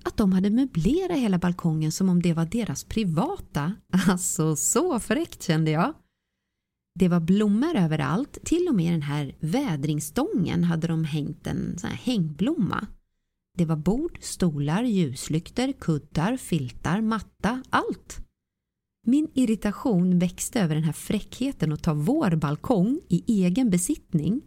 att 0.04 0.18
de 0.18 0.32
hade 0.32 0.50
möblerat 0.50 1.18
hela 1.18 1.38
balkongen 1.38 1.92
som 1.92 2.10
om 2.10 2.22
det 2.22 2.34
var 2.34 2.46
deras 2.46 2.84
privata. 2.84 3.74
Alltså 4.08 4.56
så 4.56 5.00
fräckt 5.00 5.44
kände 5.44 5.72
jag. 5.72 5.94
Det 7.00 7.08
var 7.08 7.20
blommor 7.20 7.76
överallt, 7.76 8.38
till 8.44 8.68
och 8.70 8.76
med 8.76 8.86
i 8.86 8.92
den 8.92 9.02
här 9.02 9.36
vädringsstången 9.40 10.64
hade 10.64 10.88
de 10.88 11.04
hängt 11.04 11.48
en 11.48 11.78
sån 11.78 11.90
här 11.90 11.98
hängblomma. 11.98 12.88
Det 13.58 13.66
var 13.66 13.76
bord, 13.76 14.18
stolar, 14.22 14.84
ljuslyktor, 14.84 15.72
kuddar, 15.72 16.38
filtar, 16.38 17.02
matta, 17.02 17.64
allt. 17.70 18.27
Min 19.10 19.28
irritation 19.34 20.20
växte 20.20 20.62
över 20.62 20.76
den 20.76 20.84
här 20.84 20.94
fräckheten 20.94 21.72
att 21.72 21.84
ta 21.84 21.94
vår 21.94 22.36
balkong 22.36 23.00
i 23.10 23.44
egen 23.44 23.70
besittning. 23.70 24.42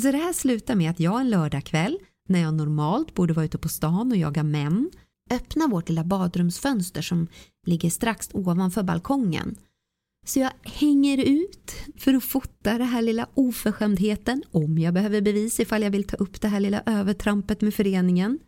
Så 0.00 0.12
det 0.12 0.18
här 0.18 0.32
slutar 0.32 0.74
med 0.74 0.90
att 0.90 1.00
jag 1.00 1.20
en 1.20 1.30
lördagkväll, 1.30 1.98
när 2.28 2.40
jag 2.40 2.54
normalt 2.54 3.14
borde 3.14 3.32
vara 3.32 3.44
ute 3.44 3.58
på 3.58 3.68
stan 3.68 4.10
och 4.10 4.16
jaga 4.16 4.42
män, 4.42 4.90
öppnar 5.30 5.68
vårt 5.68 5.88
lilla 5.88 6.04
badrumsfönster 6.04 7.02
som 7.02 7.26
ligger 7.66 7.90
strax 7.90 8.28
ovanför 8.32 8.82
balkongen. 8.82 9.56
Så 10.26 10.40
jag 10.40 10.50
hänger 10.62 11.18
ut 11.18 11.72
för 11.96 12.14
att 12.14 12.24
fota 12.24 12.78
den 12.78 12.88
här 12.88 13.02
lilla 13.02 13.28
oförskämdheten 13.34 14.42
om 14.50 14.78
jag 14.78 14.94
behöver 14.94 15.20
bevis 15.20 15.60
ifall 15.60 15.82
jag 15.82 15.90
vill 15.90 16.04
ta 16.04 16.16
upp 16.16 16.40
det 16.40 16.48
här 16.48 16.60
lilla 16.60 16.82
övertrampet 16.86 17.60
med 17.60 17.74
föreningen. 17.74 18.38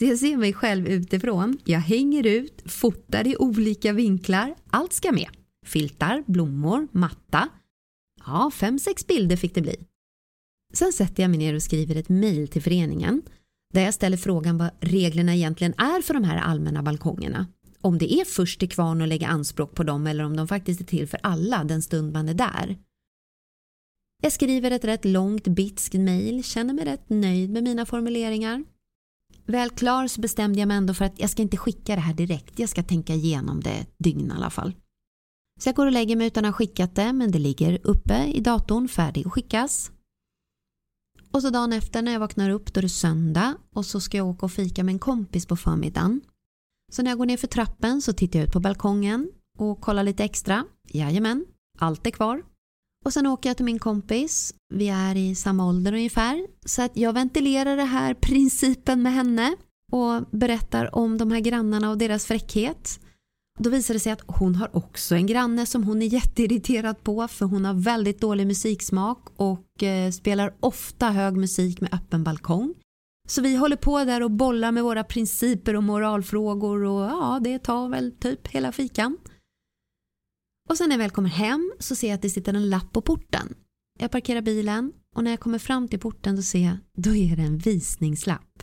Så 0.00 0.06
jag 0.06 0.18
ser 0.18 0.36
mig 0.36 0.52
själv 0.52 0.88
utifrån. 0.88 1.58
Jag 1.64 1.78
hänger 1.78 2.26
ut, 2.26 2.62
fotar 2.66 3.26
i 3.26 3.36
olika 3.36 3.92
vinklar. 3.92 4.54
Allt 4.70 4.92
ska 4.92 5.12
med. 5.12 5.28
Filtar, 5.66 6.24
blommor, 6.26 6.88
matta. 6.92 7.48
Ja, 8.26 8.50
fem, 8.54 8.78
sex 8.78 9.06
bilder 9.06 9.36
fick 9.36 9.54
det 9.54 9.60
bli. 9.60 9.76
Sen 10.72 10.92
sätter 10.92 11.22
jag 11.22 11.30
mig 11.30 11.38
ner 11.38 11.54
och 11.54 11.62
skriver 11.62 11.96
ett 11.96 12.08
mejl 12.08 12.48
till 12.48 12.62
föreningen 12.62 13.22
där 13.74 13.82
jag 13.82 13.94
ställer 13.94 14.16
frågan 14.16 14.58
vad 14.58 14.70
reglerna 14.80 15.34
egentligen 15.34 15.74
är 15.76 16.02
för 16.02 16.14
de 16.14 16.24
här 16.24 16.36
allmänna 16.36 16.82
balkongerna. 16.82 17.46
Om 17.80 17.98
det 17.98 18.12
är 18.14 18.24
först 18.24 18.60
till 18.60 18.70
kvarn 18.70 19.02
att 19.02 19.08
lägga 19.08 19.28
anspråk 19.28 19.74
på 19.74 19.82
dem 19.82 20.06
eller 20.06 20.24
om 20.24 20.36
de 20.36 20.48
faktiskt 20.48 20.80
är 20.80 20.84
till 20.84 21.08
för 21.08 21.20
alla 21.22 21.64
den 21.64 21.82
stund 21.82 22.12
man 22.12 22.28
är 22.28 22.34
där. 22.34 22.78
Jag 24.22 24.32
skriver 24.32 24.70
ett 24.70 24.84
rätt 24.84 25.04
långt 25.04 25.48
bitskt 25.48 25.94
mejl, 25.94 26.44
känner 26.44 26.74
mig 26.74 26.84
rätt 26.84 27.08
nöjd 27.08 27.50
med 27.50 27.64
mina 27.64 27.86
formuleringar 27.86 28.64
Väl 29.50 29.70
klar 29.70 30.06
så 30.06 30.20
bestämde 30.20 30.58
jag 30.58 30.68
mig 30.68 30.76
ändå 30.76 30.94
för 30.94 31.04
att 31.04 31.20
jag 31.20 31.30
ska 31.30 31.42
inte 31.42 31.56
skicka 31.56 31.94
det 31.94 32.00
här 32.00 32.14
direkt. 32.14 32.58
Jag 32.58 32.68
ska 32.68 32.82
tänka 32.82 33.14
igenom 33.14 33.60
det 33.60 33.70
ett 33.70 33.94
dygn 33.98 34.30
i 34.30 34.34
alla 34.34 34.50
fall. 34.50 34.74
Så 35.60 35.68
jag 35.68 35.76
går 35.76 35.86
och 35.86 35.92
lägger 35.92 36.16
mig 36.16 36.26
utan 36.26 36.44
att 36.44 36.48
ha 36.48 36.56
skickat 36.56 36.94
det 36.94 37.12
men 37.12 37.30
det 37.30 37.38
ligger 37.38 37.78
uppe 37.82 38.24
i 38.26 38.40
datorn 38.40 38.88
färdig 38.88 39.26
att 39.26 39.32
skickas. 39.32 39.92
Och 41.32 41.42
så 41.42 41.50
dagen 41.50 41.72
efter 41.72 42.02
när 42.02 42.12
jag 42.12 42.20
vaknar 42.20 42.50
upp 42.50 42.72
då 42.72 42.78
är 42.78 42.82
det 42.82 42.88
söndag 42.88 43.56
och 43.74 43.86
så 43.86 44.00
ska 44.00 44.16
jag 44.16 44.26
åka 44.26 44.46
och 44.46 44.52
fika 44.52 44.84
med 44.84 44.92
en 44.92 44.98
kompis 44.98 45.46
på 45.46 45.56
förmiddagen. 45.56 46.20
Så 46.92 47.02
när 47.02 47.10
jag 47.10 47.18
går 47.18 47.26
ner 47.26 47.36
för 47.36 47.46
trappen 47.46 48.02
så 48.02 48.12
tittar 48.12 48.38
jag 48.38 48.46
ut 48.46 48.52
på 48.52 48.60
balkongen 48.60 49.30
och 49.58 49.80
kollar 49.80 50.02
lite 50.02 50.24
extra. 50.24 50.64
Jajamän, 50.88 51.46
allt 51.78 52.06
är 52.06 52.10
kvar. 52.10 52.42
Och 53.04 53.12
sen 53.12 53.26
åker 53.26 53.50
jag 53.50 53.56
till 53.56 53.64
min 53.64 53.78
kompis. 53.78 54.54
Vi 54.74 54.88
är 54.88 55.16
i 55.16 55.34
samma 55.34 55.66
ålder 55.66 55.92
ungefär. 55.92 56.46
Så 56.64 56.82
att 56.82 56.96
jag 56.96 57.12
ventilerar 57.12 57.76
det 57.76 57.84
här 57.84 58.14
principen 58.20 59.02
med 59.02 59.12
henne 59.12 59.56
och 59.92 60.22
berättar 60.30 60.94
om 60.94 61.18
de 61.18 61.30
här 61.30 61.40
grannarna 61.40 61.90
och 61.90 61.98
deras 61.98 62.26
fräckhet. 62.26 63.00
Då 63.58 63.70
visar 63.70 63.94
det 63.94 64.00
sig 64.00 64.12
att 64.12 64.22
hon 64.26 64.54
har 64.54 64.76
också 64.76 65.14
en 65.14 65.26
granne 65.26 65.66
som 65.66 65.84
hon 65.84 66.02
är 66.02 66.06
jätteirriterad 66.06 67.02
på 67.02 67.28
för 67.28 67.46
hon 67.46 67.64
har 67.64 67.74
väldigt 67.74 68.20
dålig 68.20 68.46
musiksmak 68.46 69.28
och 69.36 69.82
eh, 69.82 70.10
spelar 70.10 70.54
ofta 70.60 71.10
hög 71.10 71.36
musik 71.36 71.80
med 71.80 71.94
öppen 71.94 72.24
balkong. 72.24 72.74
Så 73.28 73.42
vi 73.42 73.56
håller 73.56 73.76
på 73.76 74.04
där 74.04 74.22
och 74.22 74.30
bollar 74.30 74.72
med 74.72 74.84
våra 74.84 75.04
principer 75.04 75.76
och 75.76 75.82
moralfrågor 75.82 76.84
och 76.84 77.00
ja, 77.00 77.40
det 77.44 77.58
tar 77.58 77.88
väl 77.88 78.12
typ 78.12 78.48
hela 78.48 78.72
fikan. 78.72 79.16
Och 80.70 80.78
sen 80.78 80.88
när 80.88 80.96
jag 80.96 80.98
väl 80.98 81.10
kommer 81.10 81.28
hem 81.28 81.72
så 81.78 81.94
ser 81.96 82.08
jag 82.08 82.14
att 82.14 82.22
det 82.22 82.30
sitter 82.30 82.54
en 82.54 82.70
lapp 82.70 82.92
på 82.92 83.00
porten. 83.00 83.54
Jag 83.98 84.10
parkerar 84.10 84.40
bilen 84.40 84.92
och 85.16 85.24
när 85.24 85.30
jag 85.30 85.40
kommer 85.40 85.58
fram 85.58 85.88
till 85.88 85.98
porten 85.98 86.36
då 86.36 86.42
ser 86.42 86.64
jag, 86.64 86.76
då 86.96 87.14
är 87.14 87.36
det 87.36 87.42
en 87.42 87.58
visningslapp. 87.58 88.62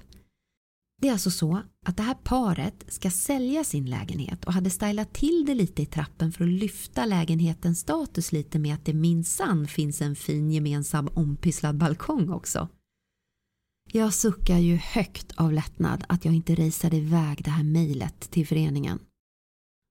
Det 1.01 1.08
är 1.08 1.12
alltså 1.12 1.32
så 1.32 1.62
att 1.86 1.97
det 1.97 2.03
här 2.03 2.14
paret 2.24 2.86
ska 2.88 3.10
sälja 3.12 3.64
sin 3.64 3.86
lägenhet 3.86 4.45
och 4.45 4.53
hade 4.53 4.70
stylat 4.70 5.14
till 5.14 5.45
det 5.45 5.55
lite 5.55 5.82
i 5.82 5.86
trappen 5.86 6.32
för 6.32 6.43
att 6.43 6.49
lyfta 6.49 7.05
lägenhetens 7.05 7.80
status 7.80 8.32
lite 8.32 8.60
med 8.60 8.74
att 8.74 8.86
det 8.86 8.93
minsann 8.93 9.68
finns 9.68 10.01
en 10.01 10.16
fin 10.16 10.51
gemensam 10.51 11.10
ompysslad 11.14 11.78
balkong 11.78 12.30
också. 12.30 12.70
Jag 13.91 14.14
suckar 14.14 14.58
ju 14.58 14.76
högt 14.76 15.32
av 15.36 15.53
lättnad 15.53 16.03
att 16.10 16.26
jag 16.26 16.34
inte 16.34 16.55
raceade 16.55 16.97
iväg 16.97 17.41
det 17.43 17.51
här 17.51 17.64
mejlet 17.64 18.20
till 18.20 18.47
föreningen. 18.47 18.99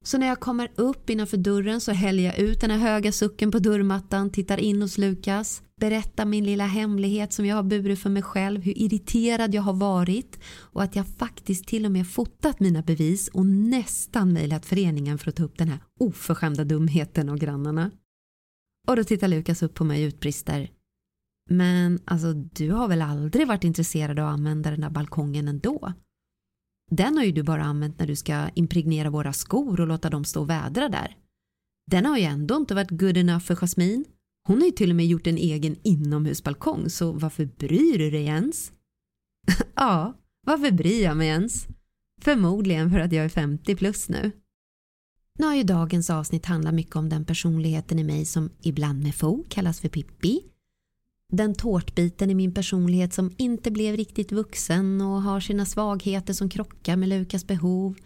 Så 0.06 0.18
när 0.18 0.26
jag 0.26 0.40
kommer 0.40 0.72
upp 0.74 1.10
innanför 1.10 1.36
dörren 1.36 1.80
så 1.80 1.92
häller 1.92 2.22
jag 2.22 2.38
ut 2.38 2.60
den 2.60 2.70
här 2.70 2.78
höga 2.78 3.12
sucken 3.12 3.50
på 3.50 3.58
dörrmattan, 3.58 4.30
tittar 4.30 4.58
in 4.60 4.82
hos 4.82 4.98
Lukas, 4.98 5.62
berättar 5.80 6.24
min 6.24 6.44
lilla 6.44 6.66
hemlighet 6.66 7.32
som 7.32 7.46
jag 7.46 7.56
har 7.56 7.62
burit 7.62 7.98
för 7.98 8.10
mig 8.10 8.22
själv, 8.22 8.62
hur 8.62 8.78
irriterad 8.78 9.54
jag 9.54 9.62
har 9.62 9.72
varit 9.72 10.38
och 10.58 10.82
att 10.82 10.96
jag 10.96 11.06
faktiskt 11.06 11.68
till 11.68 11.84
och 11.84 11.92
med 11.92 12.08
fotat 12.08 12.60
mina 12.60 12.82
bevis 12.82 13.28
och 13.28 13.46
nästan 13.46 14.32
mejlat 14.32 14.66
föreningen 14.66 15.18
för 15.18 15.28
att 15.28 15.36
ta 15.36 15.44
upp 15.44 15.58
den 15.58 15.68
här 15.68 15.78
oförskämda 16.00 16.64
dumheten 16.64 17.28
av 17.28 17.36
grannarna. 17.38 17.90
Och 18.88 18.96
då 18.96 19.04
tittar 19.04 19.28
Lukas 19.28 19.62
upp 19.62 19.74
på 19.74 19.84
mig 19.84 20.04
och 20.04 20.08
utbrister. 20.08 20.70
Men 21.50 21.98
alltså 22.04 22.32
du 22.32 22.70
har 22.70 22.88
väl 22.88 23.02
aldrig 23.02 23.48
varit 23.48 23.64
intresserad 23.64 24.18
av 24.18 24.26
att 24.26 24.32
använda 24.32 24.70
den 24.70 24.80
där 24.80 24.90
balkongen 24.90 25.48
ändå? 25.48 25.92
Den 26.90 27.16
har 27.16 27.24
ju 27.24 27.32
du 27.32 27.42
bara 27.42 27.64
använt 27.64 27.98
när 27.98 28.06
du 28.06 28.16
ska 28.16 28.48
impregnera 28.54 29.10
våra 29.10 29.32
skor 29.32 29.80
och 29.80 29.86
låta 29.86 30.10
dem 30.10 30.24
stå 30.24 30.40
och 30.40 30.50
vädra 30.50 30.88
där. 30.88 31.16
Den 31.90 32.06
har 32.06 32.18
ju 32.18 32.24
ändå 32.24 32.56
inte 32.56 32.74
varit 32.74 32.90
good 32.90 33.16
enough 33.16 33.44
för 33.44 33.56
Jasmine. 33.56 34.04
Hon 34.46 34.58
har 34.58 34.66
ju 34.66 34.72
till 34.72 34.90
och 34.90 34.96
med 34.96 35.06
gjort 35.06 35.26
en 35.26 35.38
egen 35.38 35.76
inomhusbalkong 35.82 36.90
så 36.90 37.12
varför 37.12 37.44
bryr 37.44 37.98
du 37.98 38.10
dig 38.10 38.24
ens? 38.24 38.72
ja, 39.74 40.14
varför 40.46 40.70
bryr 40.70 41.02
jag 41.02 41.16
mig 41.16 41.28
ens? 41.28 41.66
Förmodligen 42.20 42.90
för 42.90 42.98
att 42.98 43.12
jag 43.12 43.24
är 43.24 43.28
50 43.28 43.76
plus 43.76 44.08
nu. 44.08 44.30
Nu 45.38 45.46
har 45.46 45.54
ju 45.54 45.62
dagens 45.62 46.10
avsnitt 46.10 46.46
handlat 46.46 46.74
mycket 46.74 46.96
om 46.96 47.08
den 47.08 47.24
personligheten 47.24 47.98
i 47.98 48.04
mig 48.04 48.24
som 48.24 48.50
ibland 48.62 49.02
med 49.02 49.14
fog 49.14 49.48
kallas 49.48 49.80
för 49.80 49.88
Pippi 49.88 50.42
den 51.32 51.54
tårtbiten 51.54 52.30
i 52.30 52.34
min 52.34 52.54
personlighet 52.54 53.12
som 53.12 53.34
inte 53.36 53.70
blev 53.70 53.96
riktigt 53.96 54.32
vuxen 54.32 55.00
och 55.00 55.22
har 55.22 55.40
sina 55.40 55.66
svagheter 55.66 56.32
som 56.32 56.48
krockar 56.48 56.96
med 56.96 57.08
Lukas 57.08 57.46
behov. 57.46 57.96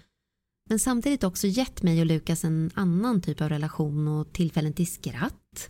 Men 0.68 0.78
samtidigt 0.78 1.24
också 1.24 1.46
gett 1.46 1.82
mig 1.82 2.00
och 2.00 2.06
Lukas 2.06 2.44
en 2.44 2.70
annan 2.74 3.22
typ 3.22 3.40
av 3.40 3.48
relation 3.48 4.08
och 4.08 4.32
tillfällen 4.32 4.72
till 4.72 4.92
skratt. 4.92 5.68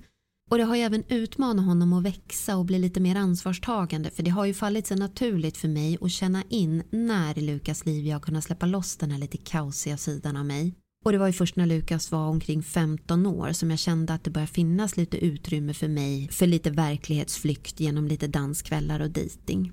Och 0.50 0.58
det 0.58 0.64
har 0.64 0.76
ju 0.76 0.82
även 0.82 1.04
utmanat 1.08 1.64
honom 1.64 1.92
att 1.92 2.02
växa 2.02 2.56
och 2.56 2.64
bli 2.64 2.78
lite 2.78 3.00
mer 3.00 3.16
ansvarstagande 3.16 4.10
för 4.10 4.22
det 4.22 4.30
har 4.30 4.44
ju 4.44 4.54
fallit 4.54 4.86
sig 4.86 4.96
naturligt 4.96 5.56
för 5.56 5.68
mig 5.68 5.98
att 6.00 6.10
känna 6.10 6.42
in 6.48 6.82
när 6.90 7.38
i 7.38 7.40
Lukas 7.40 7.86
liv 7.86 8.06
jag 8.06 8.14
har 8.14 8.20
kunnat 8.20 8.44
släppa 8.44 8.66
loss 8.66 8.96
den 8.96 9.10
här 9.10 9.18
lite 9.18 9.36
kaosiga 9.36 9.96
sidan 9.96 10.36
av 10.36 10.46
mig. 10.46 10.74
Och 11.04 11.12
det 11.12 11.18
var 11.18 11.26
ju 11.26 11.32
först 11.32 11.56
när 11.56 11.66
Lukas 11.66 12.12
var 12.12 12.28
omkring 12.28 12.62
15 12.62 13.26
år 13.26 13.52
som 13.52 13.70
jag 13.70 13.78
kände 13.78 14.14
att 14.14 14.24
det 14.24 14.30
började 14.30 14.52
finnas 14.52 14.96
lite 14.96 15.24
utrymme 15.24 15.74
för 15.74 15.88
mig 15.88 16.28
för 16.28 16.46
lite 16.46 16.70
verklighetsflykt 16.70 17.80
genom 17.80 18.06
lite 18.06 18.26
danskvällar 18.26 19.00
och 19.00 19.10
dejting. 19.10 19.72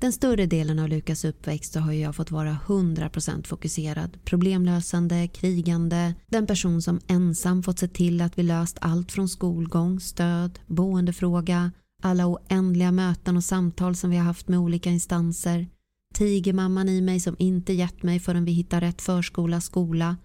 Den 0.00 0.12
större 0.12 0.46
delen 0.46 0.78
av 0.78 0.88
Lukas 0.88 1.24
uppväxt 1.24 1.72
så 1.72 1.80
har 1.80 1.92
jag 1.92 2.16
fått 2.16 2.30
vara 2.30 2.58
100% 2.66 3.46
fokuserad, 3.46 4.18
problemlösande, 4.24 5.28
krigande, 5.28 6.14
den 6.26 6.46
person 6.46 6.82
som 6.82 7.00
ensam 7.06 7.62
fått 7.62 7.78
se 7.78 7.88
till 7.88 8.20
att 8.20 8.38
vi 8.38 8.42
löst 8.42 8.78
allt 8.80 9.12
från 9.12 9.28
skolgång, 9.28 10.00
stöd, 10.00 10.58
boendefråga, 10.66 11.72
alla 12.02 12.26
oändliga 12.26 12.92
möten 12.92 13.36
och 13.36 13.44
samtal 13.44 13.96
som 13.96 14.10
vi 14.10 14.16
har 14.16 14.24
haft 14.24 14.48
med 14.48 14.58
olika 14.58 14.90
instanser, 14.90 15.66
tigermamman 16.12 16.88
i 16.88 17.00
mig 17.00 17.20
som 17.20 17.36
inte 17.38 17.72
gett 17.72 18.02
mig 18.02 18.20
förrän 18.20 18.44
vi 18.44 18.52
hittar 18.52 18.80
rätt 18.80 19.02
förskola, 19.02 19.60
skola, 19.60 20.16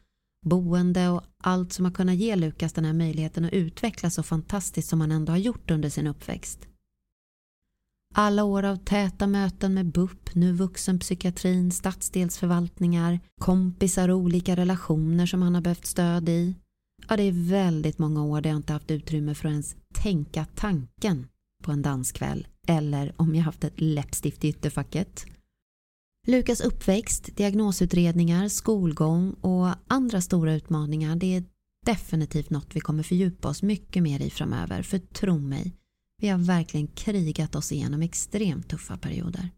boende 0.45 1.09
och 1.09 1.23
allt 1.37 1.73
som 1.73 1.85
har 1.85 1.91
kunnat 1.91 2.15
ge 2.15 2.35
Lukas 2.35 2.73
den 2.73 2.85
här 2.85 2.93
möjligheten 2.93 3.45
att 3.45 3.53
utvecklas 3.53 4.15
så 4.15 4.23
fantastiskt 4.23 4.89
som 4.89 5.01
han 5.01 5.11
ändå 5.11 5.33
har 5.33 5.37
gjort 5.37 5.71
under 5.71 5.89
sin 5.89 6.07
uppväxt. 6.07 6.67
Alla 8.15 8.43
år 8.43 8.63
av 8.63 8.75
täta 8.75 9.27
möten 9.27 9.73
med 9.73 9.85
BUP, 9.85 10.35
nu 10.35 10.53
vuxenpsykiatrin, 10.53 11.71
stadsdelsförvaltningar, 11.71 13.19
kompisar 13.41 14.09
och 14.09 14.17
olika 14.17 14.55
relationer 14.55 15.25
som 15.25 15.41
han 15.41 15.55
har 15.55 15.61
behövt 15.61 15.85
stöd 15.85 16.29
i. 16.29 16.55
Ja, 17.09 17.17
det 17.17 17.23
är 17.23 17.49
väldigt 17.49 17.99
många 17.99 18.23
år 18.23 18.41
där 18.41 18.49
jag 18.49 18.57
inte 18.57 18.73
haft 18.73 18.91
utrymme 18.91 19.35
för 19.35 19.47
att 19.47 19.51
ens 19.51 19.75
tänka 19.93 20.45
tanken 20.55 21.27
på 21.63 21.71
en 21.71 21.81
danskväll 21.81 22.47
eller 22.67 23.13
om 23.17 23.35
jag 23.35 23.43
haft 23.43 23.63
ett 23.63 23.81
läppstift 23.81 24.45
i 24.45 24.47
ytterfacket. 24.47 25.25
Lukas 26.29 26.61
uppväxt, 26.61 27.35
diagnosutredningar, 27.35 28.47
skolgång 28.47 29.33
och 29.33 29.67
andra 29.87 30.21
stora 30.21 30.53
utmaningar 30.53 31.15
det 31.15 31.35
är 31.35 31.43
definitivt 31.85 32.49
något 32.49 32.75
vi 32.75 32.79
kommer 32.79 33.03
fördjupa 33.03 33.49
oss 33.49 33.63
mycket 33.63 34.03
mer 34.03 34.21
i 34.21 34.29
framöver 34.29 34.81
för 34.83 34.99
tro 34.99 35.39
mig, 35.39 35.73
vi 36.21 36.27
har 36.27 36.37
verkligen 36.37 36.87
krigat 36.87 37.55
oss 37.55 37.71
igenom 37.71 38.01
extremt 38.01 38.69
tuffa 38.69 38.97
perioder. 38.97 39.49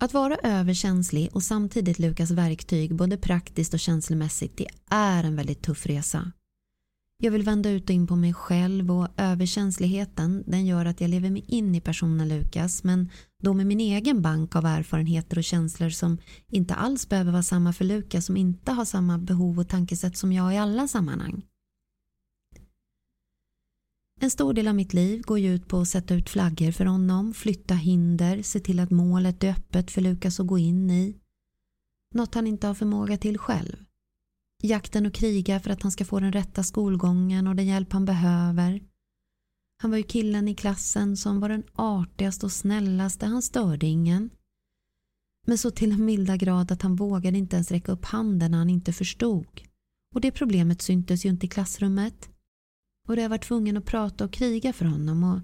Att 0.00 0.12
vara 0.12 0.36
överkänslig 0.42 1.28
och 1.32 1.42
samtidigt 1.42 1.98
Lukas 1.98 2.30
verktyg 2.30 2.94
både 2.94 3.16
praktiskt 3.16 3.74
och 3.74 3.80
känslomässigt 3.80 4.56
det 4.56 4.68
är 4.90 5.24
en 5.24 5.36
väldigt 5.36 5.62
tuff 5.62 5.86
resa. 5.86 6.32
Jag 7.20 7.30
vill 7.30 7.42
vända 7.42 7.70
ut 7.70 7.84
och 7.84 7.90
in 7.90 8.06
på 8.06 8.16
mig 8.16 8.34
själv 8.34 8.90
och 8.90 9.08
överkänsligheten 9.16 10.44
den 10.46 10.66
gör 10.66 10.84
att 10.84 11.00
jag 11.00 11.10
lever 11.10 11.30
mig 11.30 11.44
in 11.48 11.74
i 11.74 11.80
personen 11.80 12.28
Lukas 12.28 12.84
men 12.84 13.10
då 13.42 13.54
med 13.54 13.66
min 13.66 13.80
egen 13.80 14.22
bank 14.22 14.56
av 14.56 14.64
erfarenheter 14.66 15.38
och 15.38 15.44
känslor 15.44 15.90
som 15.90 16.18
inte 16.48 16.74
alls 16.74 17.08
behöver 17.08 17.32
vara 17.32 17.42
samma 17.42 17.72
för 17.72 17.84
Lukas 17.84 18.26
som 18.26 18.36
inte 18.36 18.72
har 18.72 18.84
samma 18.84 19.18
behov 19.18 19.58
och 19.58 19.68
tankesätt 19.68 20.16
som 20.16 20.32
jag 20.32 20.54
i 20.54 20.56
alla 20.56 20.88
sammanhang. 20.88 21.42
En 24.20 24.30
stor 24.30 24.54
del 24.54 24.68
av 24.68 24.74
mitt 24.74 24.94
liv 24.94 25.22
går 25.22 25.38
ju 25.38 25.54
ut 25.54 25.68
på 25.68 25.80
att 25.80 25.88
sätta 25.88 26.14
ut 26.14 26.28
flaggor 26.28 26.72
för 26.72 26.84
honom, 26.84 27.34
flytta 27.34 27.74
hinder, 27.74 28.42
se 28.42 28.60
till 28.60 28.80
att 28.80 28.90
målet 28.90 29.44
är 29.44 29.50
öppet 29.50 29.90
för 29.90 30.00
Lukas 30.00 30.40
att 30.40 30.46
gå 30.46 30.58
in 30.58 30.90
i. 30.90 31.16
Något 32.14 32.34
han 32.34 32.46
inte 32.46 32.66
har 32.66 32.74
förmåga 32.74 33.18
till 33.18 33.38
själv. 33.38 33.87
Jakten 34.62 35.06
och 35.06 35.14
kriga 35.14 35.60
för 35.60 35.70
att 35.70 35.82
han 35.82 35.92
ska 35.92 36.04
få 36.04 36.20
den 36.20 36.32
rätta 36.32 36.62
skolgången 36.62 37.46
och 37.46 37.56
den 37.56 37.66
hjälp 37.66 37.92
han 37.92 38.04
behöver. 38.04 38.82
Han 39.82 39.90
var 39.90 39.98
ju 39.98 40.02
killen 40.02 40.48
i 40.48 40.54
klassen 40.54 41.16
som 41.16 41.40
var 41.40 41.48
den 41.48 41.62
artigaste 41.72 42.46
och 42.46 42.52
snällaste, 42.52 43.26
han 43.26 43.42
störde 43.42 43.86
ingen. 43.86 44.30
Men 45.46 45.58
så 45.58 45.70
till 45.70 45.92
en 45.92 46.04
milda 46.04 46.36
grad 46.36 46.72
att 46.72 46.82
han 46.82 46.96
vågade 46.96 47.38
inte 47.38 47.56
ens 47.56 47.70
räcka 47.70 47.92
upp 47.92 48.04
handen 48.04 48.50
när 48.50 48.58
han 48.58 48.70
inte 48.70 48.92
förstod. 48.92 49.60
Och 50.14 50.20
det 50.20 50.30
problemet 50.30 50.82
syntes 50.82 51.24
ju 51.24 51.28
inte 51.28 51.46
i 51.46 51.48
klassrummet. 51.48 52.30
Och 53.08 53.16
det 53.16 53.22
har 53.22 53.28
varit 53.28 53.44
tvungen 53.44 53.76
att 53.76 53.84
prata 53.84 54.24
och 54.24 54.32
kriga 54.32 54.72
för 54.72 54.84
honom 54.84 55.24
och 55.24 55.40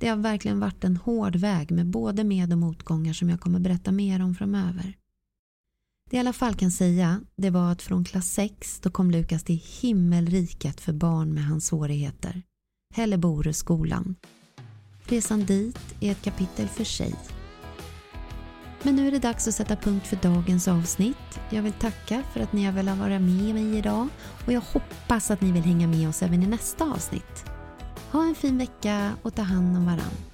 det 0.00 0.08
har 0.08 0.16
verkligen 0.16 0.60
varit 0.60 0.84
en 0.84 0.96
hård 0.96 1.36
väg 1.36 1.70
med 1.70 1.86
både 1.86 2.24
med 2.24 2.52
och 2.52 2.58
motgångar 2.58 3.12
som 3.12 3.30
jag 3.30 3.40
kommer 3.40 3.60
berätta 3.60 3.92
mer 3.92 4.22
om 4.22 4.34
framöver. 4.34 4.96
Det 6.14 6.18
jag 6.18 6.24
i 6.24 6.26
alla 6.26 6.32
fall 6.32 6.54
kan 6.54 6.70
säga 6.70 7.20
det 7.36 7.50
var 7.50 7.72
att 7.72 7.82
från 7.82 8.04
klass 8.04 8.26
6 8.26 8.80
då 8.80 8.90
kom 8.90 9.10
Lukas 9.10 9.44
till 9.44 9.62
himmelriket 9.80 10.80
för 10.80 10.92
barn 10.92 11.34
med 11.34 11.44
hans 11.44 11.66
svårigheter. 11.66 12.42
Hälleboröskolan. 12.94 14.16
Resan 15.04 15.44
dit 15.46 15.94
är 16.00 16.12
ett 16.12 16.22
kapitel 16.22 16.68
för 16.68 16.84
sig. 16.84 17.14
Men 18.82 18.96
nu 18.96 19.08
är 19.08 19.10
det 19.10 19.18
dags 19.18 19.48
att 19.48 19.54
sätta 19.54 19.76
punkt 19.76 20.06
för 20.06 20.16
dagens 20.16 20.68
avsnitt. 20.68 21.40
Jag 21.50 21.62
vill 21.62 21.72
tacka 21.72 22.22
för 22.32 22.40
att 22.40 22.52
ni 22.52 22.64
har 22.64 22.72
velat 22.72 22.98
vara 22.98 23.18
med 23.18 23.54
mig 23.54 23.78
idag 23.78 24.08
och 24.46 24.52
jag 24.52 24.60
hoppas 24.60 25.30
att 25.30 25.40
ni 25.40 25.52
vill 25.52 25.64
hänga 25.64 25.86
med 25.88 26.08
oss 26.08 26.22
även 26.22 26.42
i 26.42 26.46
nästa 26.46 26.84
avsnitt. 26.84 27.44
Ha 28.12 28.24
en 28.24 28.34
fin 28.34 28.58
vecka 28.58 29.12
och 29.22 29.34
ta 29.34 29.42
hand 29.42 29.76
om 29.76 29.84
varandra. 29.84 30.33